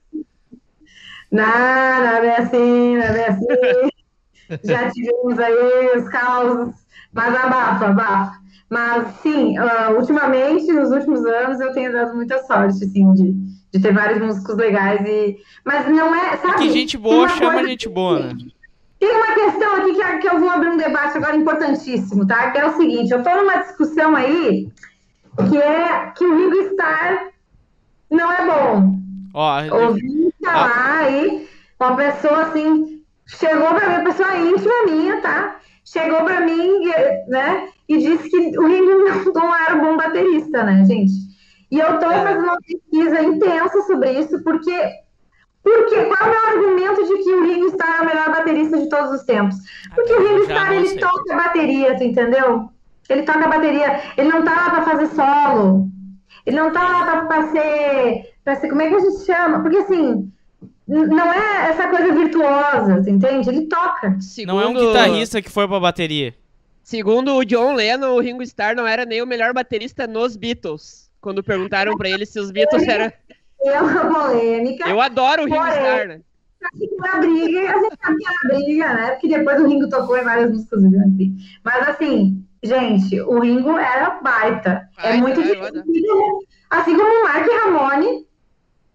[1.30, 3.46] Não, não é assim, não é assim.
[4.64, 6.74] Já tivemos aí os causos,
[7.12, 8.38] mas abafa, abafa.
[8.70, 13.32] Mas sim, ah, ultimamente, nos últimos anos, eu tenho dado muita sorte, assim, de,
[13.72, 15.36] de ter vários músicos legais e.
[15.64, 16.58] Mas não é, sabe?
[16.58, 18.32] Que gente boa chama coisa- gente boa, né?
[19.00, 22.50] Tem uma questão aqui que, que eu vou abrir um debate agora importantíssimo, tá?
[22.50, 24.68] Que é o seguinte, eu tô numa discussão aí
[25.48, 27.28] que é que o Ringo Starr
[28.10, 28.98] não é bom.
[29.32, 35.56] Ó, Ouvi falar aí, uma pessoa assim, chegou pra mim, pessoa íntima minha, tá?
[35.92, 36.84] Chegou pra mim,
[37.28, 41.12] né, e disse que o Ringo não, não era um bom baterista, né, gente?
[41.70, 44.76] E eu estou fazendo uma pesquisa intensa sobre isso, porque,
[45.62, 48.78] porque qual é o meu argumento de que o Ringo Starr é o melhor baterista
[48.78, 49.56] de todos os tempos?
[49.94, 50.98] Porque o Ringo Starr, ele sei.
[50.98, 52.68] toca bateria, tu entendeu?
[53.08, 55.88] Ele toca bateria, ele não tá lá para fazer solo,
[56.44, 59.60] ele não tá lá para ser, pra ser, como é que a gente chama?
[59.60, 60.30] Porque assim,
[60.88, 63.48] não é essa coisa virtuosa, você entende?
[63.50, 64.18] Ele toca.
[64.20, 64.54] Segundo...
[64.54, 66.34] Não é um guitarrista que foi pra bateria.
[66.82, 71.10] Segundo o John Lennon, o Ringo Starr não era nem o melhor baterista nos Beatles.
[71.20, 73.12] Quando perguntaram pra ele se os Beatles eram.
[73.60, 74.88] É uma polêmica.
[74.88, 76.20] Eu adoro o Ringo porém, Starr, né?
[76.98, 79.10] Na briga, a gente sabe que era briga, né?
[79.10, 81.32] Porque depois o Ringo tocou em várias músicas do Grande
[81.62, 84.88] Mas assim, gente, o Ringo era baita.
[84.98, 86.38] é muito é, difícil.
[86.70, 88.27] Assim como o Mark Ramone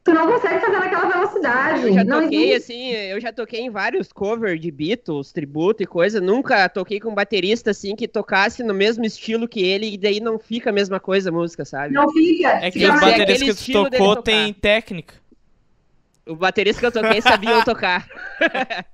[0.04, 1.84] tu não consegue fazer naquela velocidade.
[1.84, 2.74] Eu já não toquei, existe.
[2.74, 6.20] assim, eu já toquei em vários covers de Beatles, tributo e coisa.
[6.20, 10.20] Nunca toquei com um baterista, assim, que tocasse no mesmo estilo que ele e daí
[10.20, 11.94] não fica a mesma coisa a música, sabe?
[11.94, 12.50] Não fica.
[12.50, 15.16] É que o baterista que tu tocou tem técnica.
[16.26, 18.06] O baterista que eu toquei sabia tocar.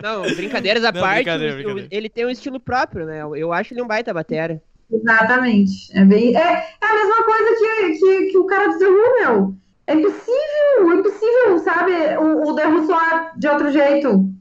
[0.00, 1.88] não, brincadeiras à não, parte, brincadeira, brincadeira.
[1.90, 3.20] ele tem um estilo próprio, né?
[3.20, 4.62] Eu acho ele um baita batera.
[4.90, 5.96] Exatamente.
[5.96, 9.20] É, bem, é, é a mesma coisa que, que, que o cara do The Who,
[9.20, 11.92] meu é impossível, é impossível, sabe?
[12.18, 14.32] O, o Who soar de outro jeito.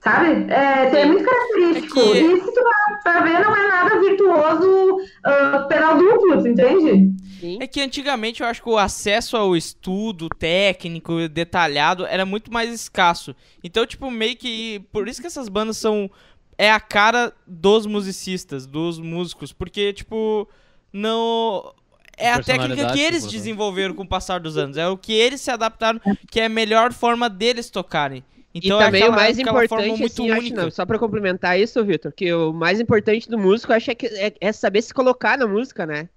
[0.00, 0.50] Sabe?
[0.50, 2.00] É, é muito característico.
[2.00, 2.18] É que...
[2.18, 2.60] E se tu
[3.04, 7.12] vai ver, não é nada virtuoso uh, pedal duplo, entende?
[7.38, 7.58] Sim.
[7.60, 12.72] É que antigamente eu acho que o acesso ao estudo técnico, detalhado, era muito mais
[12.72, 13.36] escasso.
[13.62, 14.80] Então, tipo, meio que.
[14.90, 16.10] Por isso que essas bandas são.
[16.56, 19.52] É a cara dos musicistas, dos músicos.
[19.52, 20.48] Porque, tipo,
[20.92, 21.74] não
[22.20, 24.76] é a técnica que eles desenvolveram com o passar dos anos.
[24.76, 28.22] É o que eles se adaptaram, que é a melhor forma deles tocarem.
[28.52, 31.84] Então, e também é aquela, o mais importante, assim, acho, não, só para complementar isso,
[31.84, 35.38] Vitor, que o mais importante do músico, acho é, que, é, é, saber se colocar
[35.38, 36.08] na música, né?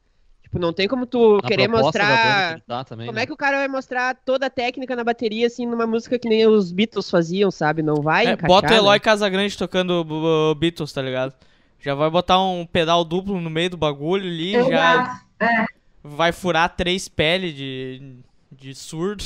[0.42, 2.56] Tipo, não tem como tu na querer mostrar.
[2.56, 3.24] Que também, como né?
[3.24, 6.28] é que o cara vai mostrar toda a técnica na bateria, assim, numa música que
[6.28, 7.84] nem os Beatles faziam, sabe?
[7.84, 8.26] Não vai.
[8.26, 9.00] É, bota o Eloy né?
[9.00, 11.34] Casagrande tocando Beatles, tá ligado?
[11.80, 15.22] Já vai botar um pedal duplo no meio do bagulho ali, Eu já.
[15.40, 15.66] É
[16.04, 18.18] vai furar três peles de,
[18.52, 19.24] de surdo.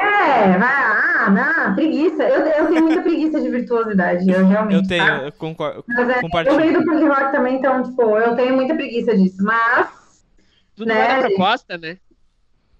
[0.00, 2.22] É, vai, ah, não, preguiça.
[2.22, 4.82] Eu, eu tenho muita preguiça de virtuosidade, eu realmente.
[4.82, 5.24] Eu tenho, tá?
[5.24, 5.84] eu concordo.
[5.88, 9.42] Mas é, eu venho do punk rock também, então, tipo, eu tenho muita preguiça disso.
[9.42, 9.88] Mas.
[10.76, 11.98] Tudo né, vai da proposta, né?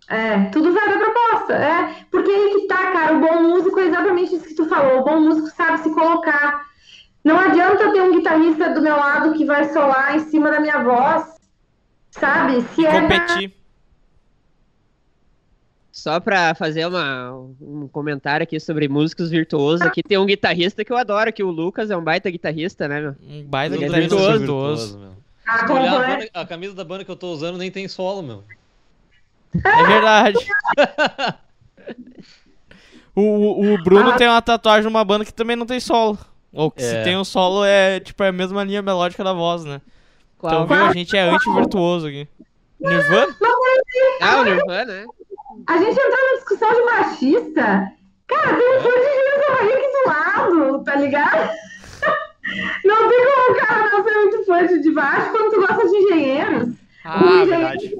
[0.08, 1.54] É, tudo vai da proposta.
[1.54, 3.14] É, porque aí que tá, cara.
[3.14, 5.00] O bom músico é exatamente isso que tu falou.
[5.00, 6.64] O bom músico sabe se colocar.
[7.24, 10.82] Não adianta ter um guitarrista do meu lado que vai solar em cima da minha
[10.82, 11.33] voz
[12.18, 12.62] Sabe?
[12.74, 13.52] Se é competir.
[15.90, 20.92] Só pra fazer uma, um comentário aqui sobre músicos virtuosos, aqui tem um guitarrista que
[20.92, 23.16] eu adoro, que o Lucas é um baita guitarrista, né, meu?
[23.28, 24.38] Um baita Ele guitarrista é virtuoso.
[24.38, 25.14] virtuoso meu.
[25.46, 28.22] Ah, olhar a, banda, a, camisa da banda que eu tô usando nem tem solo,
[28.22, 28.44] meu.
[29.54, 30.38] É verdade.
[33.14, 34.16] o, o, Bruno ah.
[34.16, 36.18] tem uma tatuagem numa banda que também não tem solo.
[36.52, 36.86] Ou que é.
[36.86, 39.80] se tem um solo é tipo é a mesma linha melódica da voz, né?
[40.44, 40.64] Qual?
[40.64, 42.28] Então, viu, a gente é anti-virtuoso aqui.
[42.78, 43.34] Nirvana?
[44.20, 45.06] Ah, o Nirvana, né?
[45.66, 47.92] A gente entrou na discussão de machista.
[48.26, 51.48] Cara, tem um fã de aqui do lado, tá ligado?
[52.84, 55.96] Não tem como o cara não ser muito fã de baixo quando tu gosta de
[55.96, 56.74] engenheiros.
[57.06, 57.94] Ah, verdade.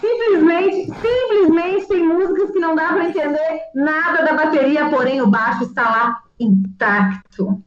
[0.00, 5.64] Simplesmente, simplesmente tem músicas que não dá pra entender nada da bateria, porém o baixo
[5.64, 7.60] está lá intacto.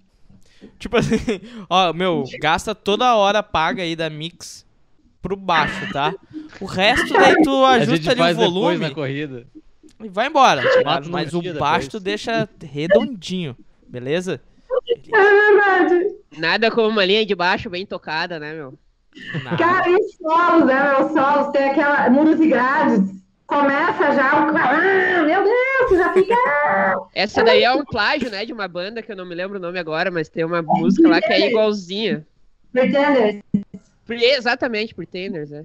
[0.80, 1.18] Tipo assim,
[1.70, 4.66] ó, meu, gasta toda hora paga aí da Mix
[5.22, 6.14] pro baixo, tá?
[6.62, 8.78] O resto daí tu ajusta ali o volume.
[8.78, 9.48] Na corrida.
[10.04, 10.62] E vai embora.
[10.84, 13.56] Mas, mas o baixo tu deixa redondinho,
[13.88, 14.42] beleza?
[14.88, 16.16] É verdade.
[16.38, 18.78] Nada como uma linha de baixo bem tocada, né, meu?
[19.44, 19.58] Nada.
[19.58, 21.06] Cara, e os solos, né, meu?
[21.06, 23.25] Os solos tem aquela muros e grades.
[23.48, 24.58] Começa já o.
[24.58, 26.36] Ah, meu Deus, já fica.
[27.14, 28.44] Essa daí é um plágio, né?
[28.44, 31.08] De uma banda que eu não me lembro o nome agora, mas tem uma música
[31.08, 32.26] lá que é igualzinha.
[32.72, 33.42] Pretenders.
[34.10, 35.64] Exatamente, Pretenders, é.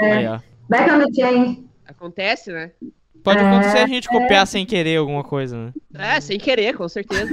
[0.00, 0.40] é.
[0.68, 1.68] Back on the chain.
[1.86, 2.70] Acontece, né?
[3.22, 4.46] Pode acontecer a gente copiar é.
[4.46, 5.72] sem querer alguma coisa, né?
[5.94, 7.30] É, sem querer, com certeza.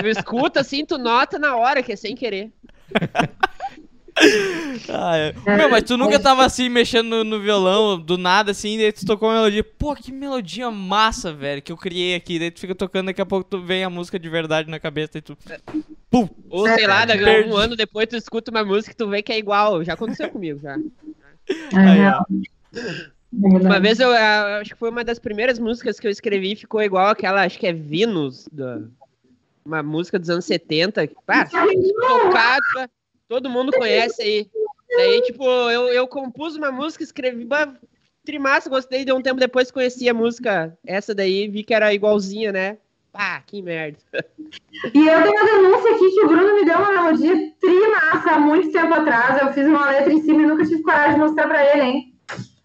[0.00, 2.52] Tu escuta assim, tu nota na hora que é sem querer.
[4.88, 5.34] Ah, é.
[5.56, 9.06] Meu, mas tu nunca tava assim, mexendo no, no, violão, do nada, assim, daí tu
[9.06, 9.62] tocou uma melodia.
[9.62, 12.38] Pô, que melodia massa, velho, que eu criei aqui.
[12.38, 15.18] Daí tu fica tocando, daqui a pouco tu vem a música de verdade na cabeça
[15.18, 15.36] e tu.
[16.10, 16.28] Pum!
[16.48, 19.32] Ou sei lá, daqui um ano depois tu escuta uma música e tu vê que
[19.32, 19.84] é igual.
[19.84, 20.74] Já aconteceu comigo, já.
[21.72, 22.44] Aí,
[23.32, 27.08] uma vez eu, acho que foi uma das primeiras músicas que eu escrevi ficou igual
[27.08, 28.80] aquela, acho que é Venus, da,
[29.64, 31.08] uma música dos anos 70.
[31.24, 32.90] Pá, tocada
[33.30, 34.50] Todo mundo conhece aí.
[34.96, 37.46] Daí, tipo, eu, eu compus uma música, escrevi,
[38.24, 42.50] Trimassa, gostei de um tempo depois conheci a música, essa daí, vi que era igualzinha,
[42.50, 42.78] né?
[43.12, 43.98] Pá, que merda.
[44.92, 48.40] E eu tenho uma denúncia aqui que o Bruno me deu uma melodia trimassa há
[48.40, 49.40] muito tempo atrás.
[49.40, 52.14] Eu fiz uma letra em cima e nunca tive coragem de mostrar pra ele, hein?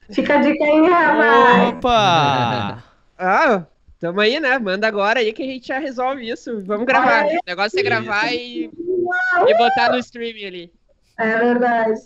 [0.10, 1.76] Fica a dica aí, rapaz.
[1.76, 2.84] Opa!
[3.20, 3.66] Ah,
[4.00, 4.58] tamo aí, né?
[4.58, 6.64] Manda agora aí que a gente já resolve isso.
[6.66, 7.26] Vamos gravar.
[7.26, 7.38] Aí.
[7.38, 8.70] O negócio é gravar e,
[9.48, 10.72] e botar no streaming ali.
[11.18, 12.00] É verdade.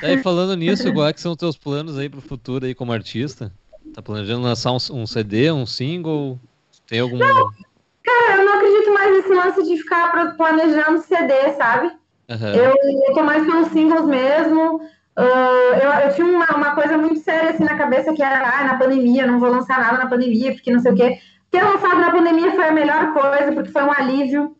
[0.00, 2.74] Tá, e falando nisso, qual é que são os teus planos aí pro futuro aí
[2.74, 3.52] como artista?
[3.94, 6.38] Tá planejando lançar um, um CD, um single?
[6.86, 7.18] Tem algum.
[7.18, 11.92] Cara, eu não acredito mais nesse lance de ficar planejando CD, sabe?
[12.28, 12.54] Aham.
[12.54, 12.74] Eu,
[13.08, 14.80] eu tô mais pelos singles mesmo.
[15.16, 18.64] Ah, eu, eu tinha uma, uma coisa muito séria assim na cabeça que era, ah,
[18.64, 21.18] na pandemia, não vou lançar nada na pandemia, porque não sei o quê.
[21.50, 24.56] Ter lançado na pandemia foi a melhor coisa, porque foi um alívio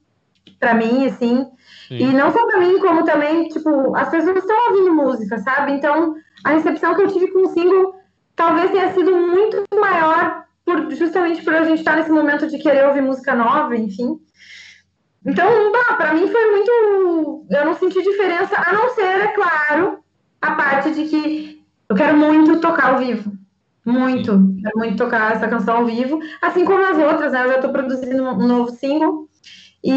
[0.58, 1.46] pra mim, assim.
[1.90, 2.12] E Sim.
[2.12, 5.72] não só pra mim, como também, tipo, as pessoas estão ouvindo música, sabe?
[5.72, 6.14] Então,
[6.44, 7.94] a recepção que eu tive com o single
[8.36, 12.86] talvez tenha sido muito maior, por, justamente por a gente estar nesse momento de querer
[12.86, 14.18] ouvir música nova, enfim.
[15.26, 17.46] Então, bah, pra mim foi muito.
[17.50, 19.98] Eu não senti diferença, a não ser, é claro,
[20.40, 23.32] a parte de que eu quero muito tocar ao vivo.
[23.84, 24.30] Muito.
[24.62, 26.20] Quero muito tocar essa canção ao vivo.
[26.40, 27.44] Assim como as outras, né?
[27.44, 29.28] Eu já tô produzindo um novo single.
[29.82, 29.90] E,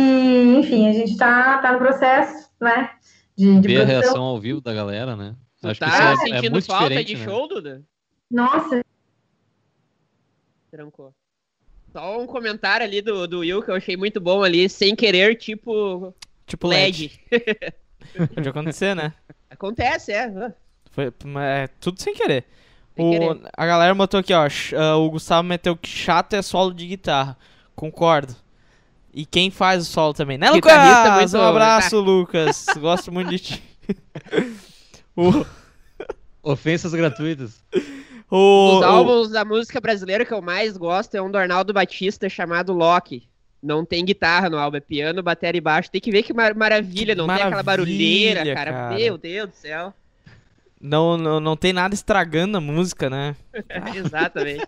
[0.58, 2.92] enfim, a gente tá, tá no processo, né?
[3.36, 5.36] De, de Ver a reação ao vivo da galera, né?
[5.64, 7.26] Acho que tá isso é, é sentindo muito falta diferente, de né?
[7.26, 7.84] show, Duda?
[8.30, 8.82] Nossa,
[10.72, 11.14] Trancou.
[11.92, 15.36] Só um comentário ali do, do Will que eu achei muito bom ali, sem querer,
[15.36, 16.14] tipo
[16.48, 17.20] Tipo LED.
[17.32, 17.54] LED.
[18.34, 19.14] Pode acontecer, né?
[19.50, 20.54] Acontece, é.
[20.90, 22.46] Foi é tudo sem querer.
[22.96, 23.42] Sem O- querer.
[23.56, 24.48] A galera botou aqui, ó.
[24.76, 27.38] ah, o Gustavo meteu que chato é solo de guitarra.
[27.76, 28.36] Concordo.
[29.14, 30.74] E quem faz o solo também, né, Lucas?
[31.18, 32.66] muito- Um abraço, Lucas.
[32.80, 33.64] Gosto muito de ti.
[35.16, 35.46] o,
[36.42, 37.62] Ofensas gratuitas.
[38.30, 42.28] o, Os álbuns da música brasileira que eu mais gosto é um do Arnaldo Batista
[42.28, 43.28] chamado Loki.
[43.62, 45.90] Não tem guitarra no álbum, é piano, bateria e baixo.
[45.90, 48.74] Tem que ver que mar- maravilha, não tem aquela maravilha, barulheira, cara.
[48.74, 48.96] cara.
[48.96, 49.94] Meu Deus do céu.
[50.82, 53.36] não, não, não tem nada estragando a música, né?
[53.96, 54.68] Exatamente.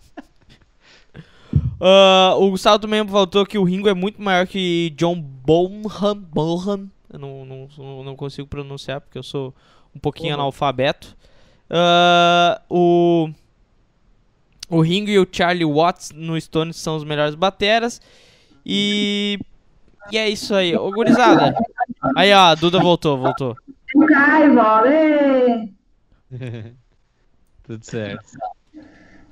[1.80, 6.15] Ah, o Gustavo também voltou que o Ringo é muito maior que John Bonham.
[6.15, 6.89] Bonham.
[7.11, 9.53] Eu não, não, não consigo pronunciar porque eu sou
[9.95, 10.41] um pouquinho Bonham.
[10.41, 11.15] analfabeto.
[11.69, 13.30] Ah, o,
[14.69, 18.02] o Ringo e o Charlie Watts no Stones são os melhores bateras.
[18.65, 19.38] E,
[20.11, 20.76] e é isso aí.
[20.76, 21.53] Ô, gurizada.
[22.15, 23.56] Aí, ó, a Duda voltou, voltou.
[24.07, 24.49] cai.
[27.64, 28.26] Tudo certo.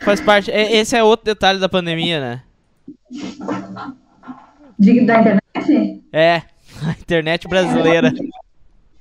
[0.03, 0.51] Faz parte.
[0.51, 2.41] é- Esse é outro detalhe da pandemia, né?
[4.79, 6.01] De, da internet?
[6.11, 6.41] É,
[6.85, 8.11] a internet brasileira.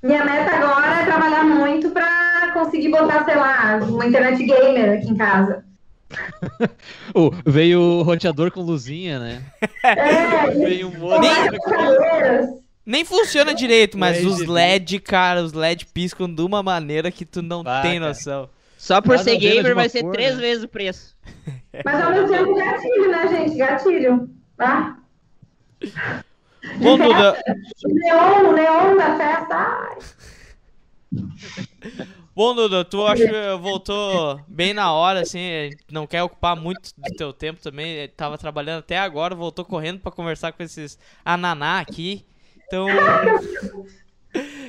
[0.01, 5.09] Minha meta agora é trabalhar muito pra conseguir botar, sei lá, uma internet gamer aqui
[5.09, 5.63] em casa.
[7.15, 9.41] Oh, veio o roteador com luzinha, né?
[9.83, 12.61] É, Veio um monte de.
[12.85, 14.39] Nem funciona direito, mas LED, os?
[14.47, 18.47] LED, cara, os LED piscam de uma maneira que tu não Bah, tem noção.
[18.83, 20.41] Só por Cada ser gamer vai ser cor, três né?
[20.41, 21.15] vezes o preço.
[21.85, 23.55] Mas ao mesmo tempo gatilho, né, gente?
[23.55, 24.29] Gatilho.
[24.57, 24.99] Tá?
[26.79, 27.41] Bom, Duda,
[27.85, 29.97] Neon, neon da festa.
[32.35, 37.15] Bom, Duda, tu acho que voltou bem na hora, assim, não quer ocupar muito do
[37.15, 41.79] teu tempo também, eh, tava trabalhando até agora, voltou correndo pra conversar com esses ananá
[41.79, 42.25] aqui.
[42.67, 42.87] Então,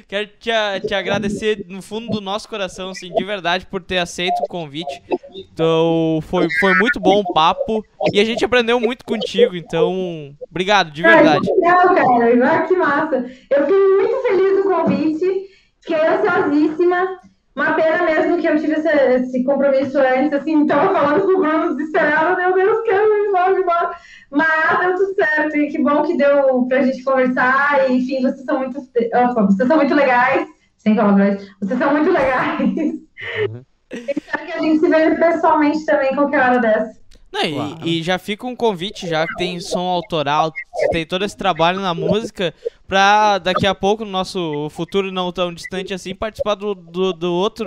[0.06, 0.50] quero te,
[0.86, 5.02] te agradecer no fundo do nosso coração, assim, de verdade, por ter aceito o convite.
[5.34, 10.90] Então, foi, foi muito bom o papo e a gente aprendeu muito contigo, então, obrigado,
[10.90, 11.46] de verdade.
[11.46, 12.66] Que legal, cara.
[12.66, 13.16] Que massa.
[13.50, 15.50] Eu fiquei muito feliz do convite.
[15.80, 17.20] Fiquei ansiosíssima.
[17.54, 21.40] Uma pena mesmo que eu tive esse, esse compromisso antes, assim, tava falando com o
[21.40, 23.96] Bruno desesperado, meu Deus, quero ir embora, ir embora.
[24.30, 28.44] Mas deu tudo certo, e que bom que deu pra gente conversar, e enfim, vocês
[28.44, 30.48] são muito, opa, vocês são muito legais,
[30.78, 32.60] sem palavrões, vocês são muito legais.
[33.92, 37.03] Espero que a gente se veja pessoalmente também qualquer hora dessa.
[37.34, 37.78] Não, e- Claro.
[37.88, 40.52] e, já fica um convite, já que tem som autoral,
[40.92, 42.54] tem todo esse trabalho na música,
[42.86, 47.32] pra daqui a pouco, no nosso futuro não tão distante assim, participar do, do, do
[47.32, 47.66] outro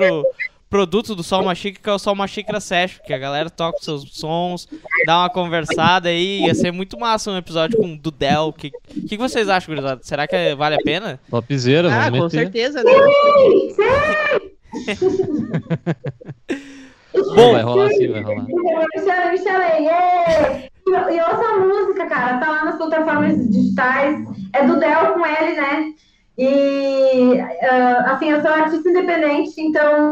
[0.70, 3.84] produto do Sol Xícara, que é o Sol Xícara Session, que a galera toca os
[3.86, 4.68] seus sons,
[5.06, 8.48] dá uma conversada aí, ia ser muito massa um episódio com o Dudel.
[8.48, 10.02] O que, que, que vocês acham, gurizada?
[10.04, 11.20] Será que vale a pena?
[11.30, 12.72] Topzera, Ah, vamos com meter.
[12.72, 12.92] certeza, né?
[17.24, 18.46] Bom, vai rolar sim, vai rolar.
[18.46, 19.88] Me chamei, me chamei.
[19.88, 20.70] ê!
[20.88, 22.38] E, ouça a música, cara.
[22.38, 24.18] Tá lá nas plataformas digitais.
[24.54, 25.94] É do Del com ele, né?
[26.38, 30.12] E, ah, assim, eu sou artista independente, então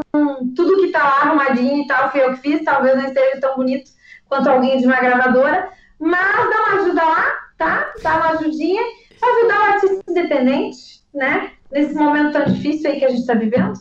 [0.56, 3.56] tudo que tá lá arrumadinho e tal, fui eu que fiz, talvez não esteja tão
[3.56, 3.92] bonito
[4.28, 5.70] quanto alguém de uma gravadora,
[6.00, 7.26] mas dá uma ajuda lá,
[7.58, 7.94] tá?
[8.02, 8.82] Dá uma ajudinha
[9.20, 11.52] para ajudar o artista independente, né?
[11.72, 13.74] Nesse momento tão difícil aí que a gente está vivendo.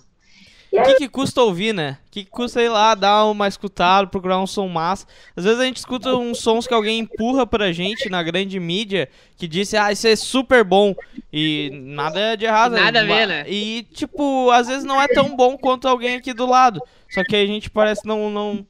[0.80, 1.98] O que, que custa ouvir, né?
[2.08, 5.06] O que, que custa ir lá, dar uma escutada, procurar um som massa?
[5.36, 9.08] Às vezes a gente escuta uns sons que alguém empurra pra gente na grande mídia,
[9.36, 10.94] que disse, ah, isso é super bom.
[11.32, 12.72] E nada de errado.
[12.72, 13.44] Nada a ver, né?
[13.46, 16.80] E, tipo, às vezes não é tão bom quanto alguém aqui do lado.
[17.08, 18.28] Só que a gente parece não.
[18.28, 18.66] não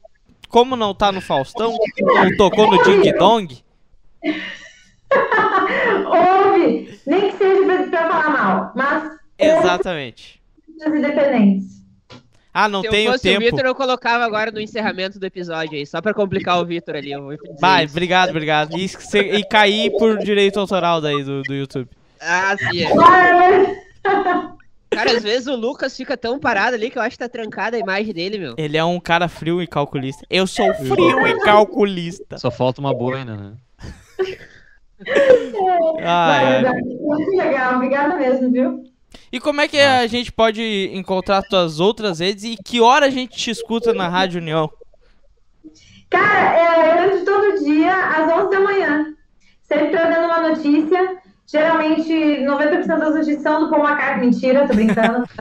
[0.47, 3.57] como não tá no Faustão, não tocou no Ding Dong.
[6.05, 6.99] Ouve!
[7.05, 9.17] Nem que seja pra, pra falar mal, mas.
[9.37, 10.41] Exatamente.
[10.77, 11.84] Os independentes.
[12.57, 13.41] Ah, não Se tenho eu fosse tempo.
[13.41, 16.95] o Vitor, eu colocava agora no encerramento do episódio aí, só pra complicar o Vitor
[16.95, 17.11] ali.
[17.11, 17.93] Eu vou dizer Vai, isso.
[17.93, 18.77] obrigado, obrigado.
[18.77, 21.89] E, se- e cair por direito autoral daí do, do YouTube.
[22.21, 22.83] Ah, sim.
[22.83, 22.87] é.
[24.05, 24.51] Ah,
[24.89, 27.75] Cara, às vezes o Lucas fica tão parado ali que eu acho que tá trancada
[27.75, 28.55] a imagem dele, meu.
[28.57, 30.25] Ele é um cara frio e calculista.
[30.29, 32.37] Eu sou frio e calculista.
[32.37, 33.53] Só falta uma boina, né?
[35.05, 36.63] Ai, Vai, ai.
[36.63, 36.81] vai.
[36.81, 38.83] Muito legal, obrigada mesmo, viu?
[39.35, 43.09] E como é que a gente pode encontrar tuas outras redes e que hora a
[43.09, 44.71] gente te escuta na Rádio União?
[46.09, 49.13] Cara, é, eu entro todo dia às 11 da manhã.
[49.61, 51.17] Sempre trazendo uma notícia.
[51.45, 54.29] Geralmente, 90% das notícias são do Paul McCartney.
[54.29, 55.27] Mentira, tô brincando.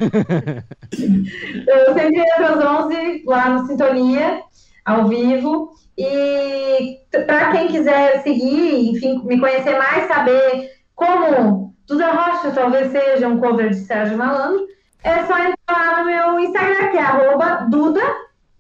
[1.69, 4.41] eu sempre entro às 11 lá no Sintonia,
[4.85, 5.71] ao vivo.
[5.97, 6.99] E
[7.29, 13.39] para quem quiser seguir, enfim, me conhecer mais, saber como Duda Rocha talvez seja um
[13.39, 14.67] cover de Sérgio Malandro,
[15.03, 18.03] é só entrar lá no meu Instagram, que é arroba Duda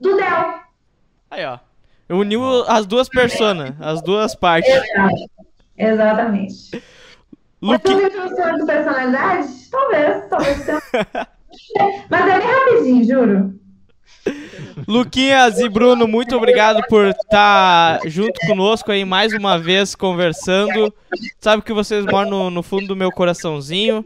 [0.00, 0.60] Dudel.
[1.30, 1.58] Aí, ó.
[2.10, 4.70] Uniu as duas personas, as duas partes.
[4.70, 5.30] Exato.
[5.76, 6.82] Exatamente.
[7.60, 7.88] Mas Luque...
[7.88, 9.48] sobre de personalidade?
[9.70, 10.66] Talvez, talvez.
[12.10, 13.60] Mas é bem rapidinho, juro.
[14.86, 20.92] Luquinhas e Bruno, muito obrigado por estar junto conosco aí mais uma vez conversando.
[21.40, 24.04] Sabe que vocês moram no, no fundo do meu coraçãozinho.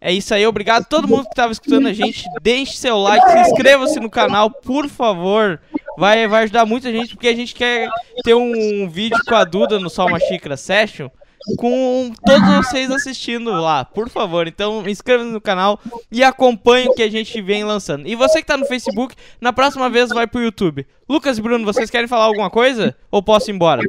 [0.00, 2.24] É isso aí, obrigado a todo mundo que estava escutando a gente.
[2.40, 5.60] Deixe seu like, se inscreva-se no canal, por favor.
[5.98, 7.90] Vai, vai ajudar muita gente, porque a gente quer
[8.24, 11.10] ter um vídeo com a Duda no Só Uma Xícara Session.
[11.56, 14.46] Com todos vocês assistindo lá, por favor.
[14.46, 15.80] Então, inscreva-se no canal
[16.12, 18.06] e acompanhe o que a gente vem lançando.
[18.06, 20.86] E você que tá no Facebook, na próxima vez vai pro YouTube.
[21.08, 22.94] Lucas e Bruno, vocês querem falar alguma coisa?
[23.10, 23.82] Ou posso ir embora?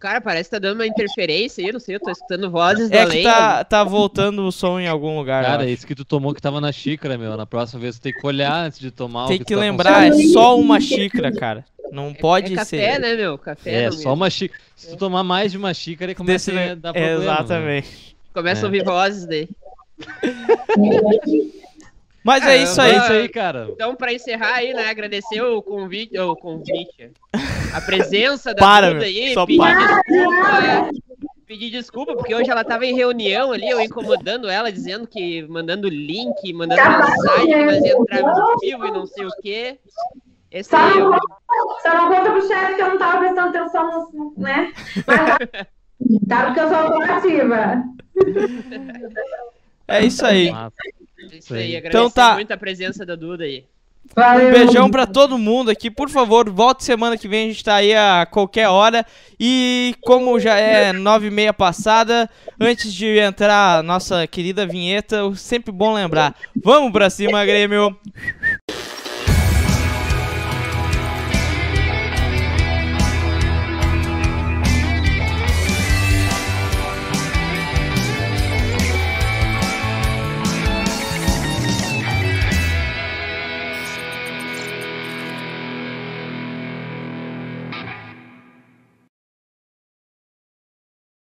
[0.00, 3.02] Cara, parece que tá dando uma interferência aí, não sei, eu tô escutando vozes É
[3.02, 3.18] além.
[3.18, 5.44] que tá, tá voltando o som em algum lugar.
[5.44, 7.36] Cara, esse que tu tomou que tava na xícara, meu.
[7.36, 9.60] Na próxima vez tu tem que olhar antes de tomar o Tem tu que tá
[9.60, 10.32] lembrar, é consumindo.
[10.32, 11.64] só uma xícara, cara.
[11.92, 12.98] Não pode é café, ser.
[13.00, 13.36] né, meu?
[13.38, 13.84] Café.
[13.84, 14.60] É, só me- uma xícara.
[14.76, 16.70] Se tu tomar mais de uma xícara, começa Desse...
[16.70, 17.18] a dar problema.
[17.18, 17.24] né?
[17.24, 18.16] Exatamente.
[18.32, 18.62] Começa É.
[18.62, 19.48] a ouvir vozes daí.
[22.24, 22.96] Mas é isso É aí.
[22.96, 23.68] isso aí, cara.
[23.70, 27.10] Então, pra encerrar aí, né, agradecer o convite, o convite,
[27.72, 29.74] a presença da Para, Duda aí, só pedir para.
[30.02, 30.90] desculpa,
[31.46, 35.88] pedir desculpa, porque hoje ela tava em reunião ali, eu incomodando ela, dizendo que, mandando
[35.88, 39.78] link, mandando mensagem, que nós ia entrar ao vivo e não sei o quê.
[40.50, 41.18] Esse Só não, eu-
[41.82, 44.72] só não conta pro chefe que eu não tava prestando atenção, no- né?
[45.06, 45.38] Mas tá,
[46.28, 47.82] tá porque eu sou automativa.
[49.86, 50.50] É isso aí.
[50.50, 50.74] Massa.
[51.32, 52.34] isso aí, agradecer Então tá.
[52.34, 53.64] muito a presença da Duda aí.
[54.16, 54.48] Valeu.
[54.48, 55.90] Um beijão pra todo mundo aqui.
[55.90, 57.44] Por favor, volte semana que vem.
[57.48, 59.04] A gente tá aí a qualquer hora.
[59.38, 65.34] E como já é nove e meia passada, antes de entrar a nossa querida vinheta,
[65.34, 66.34] sempre bom lembrar.
[66.64, 67.94] Vamos pra cima, Grêmio!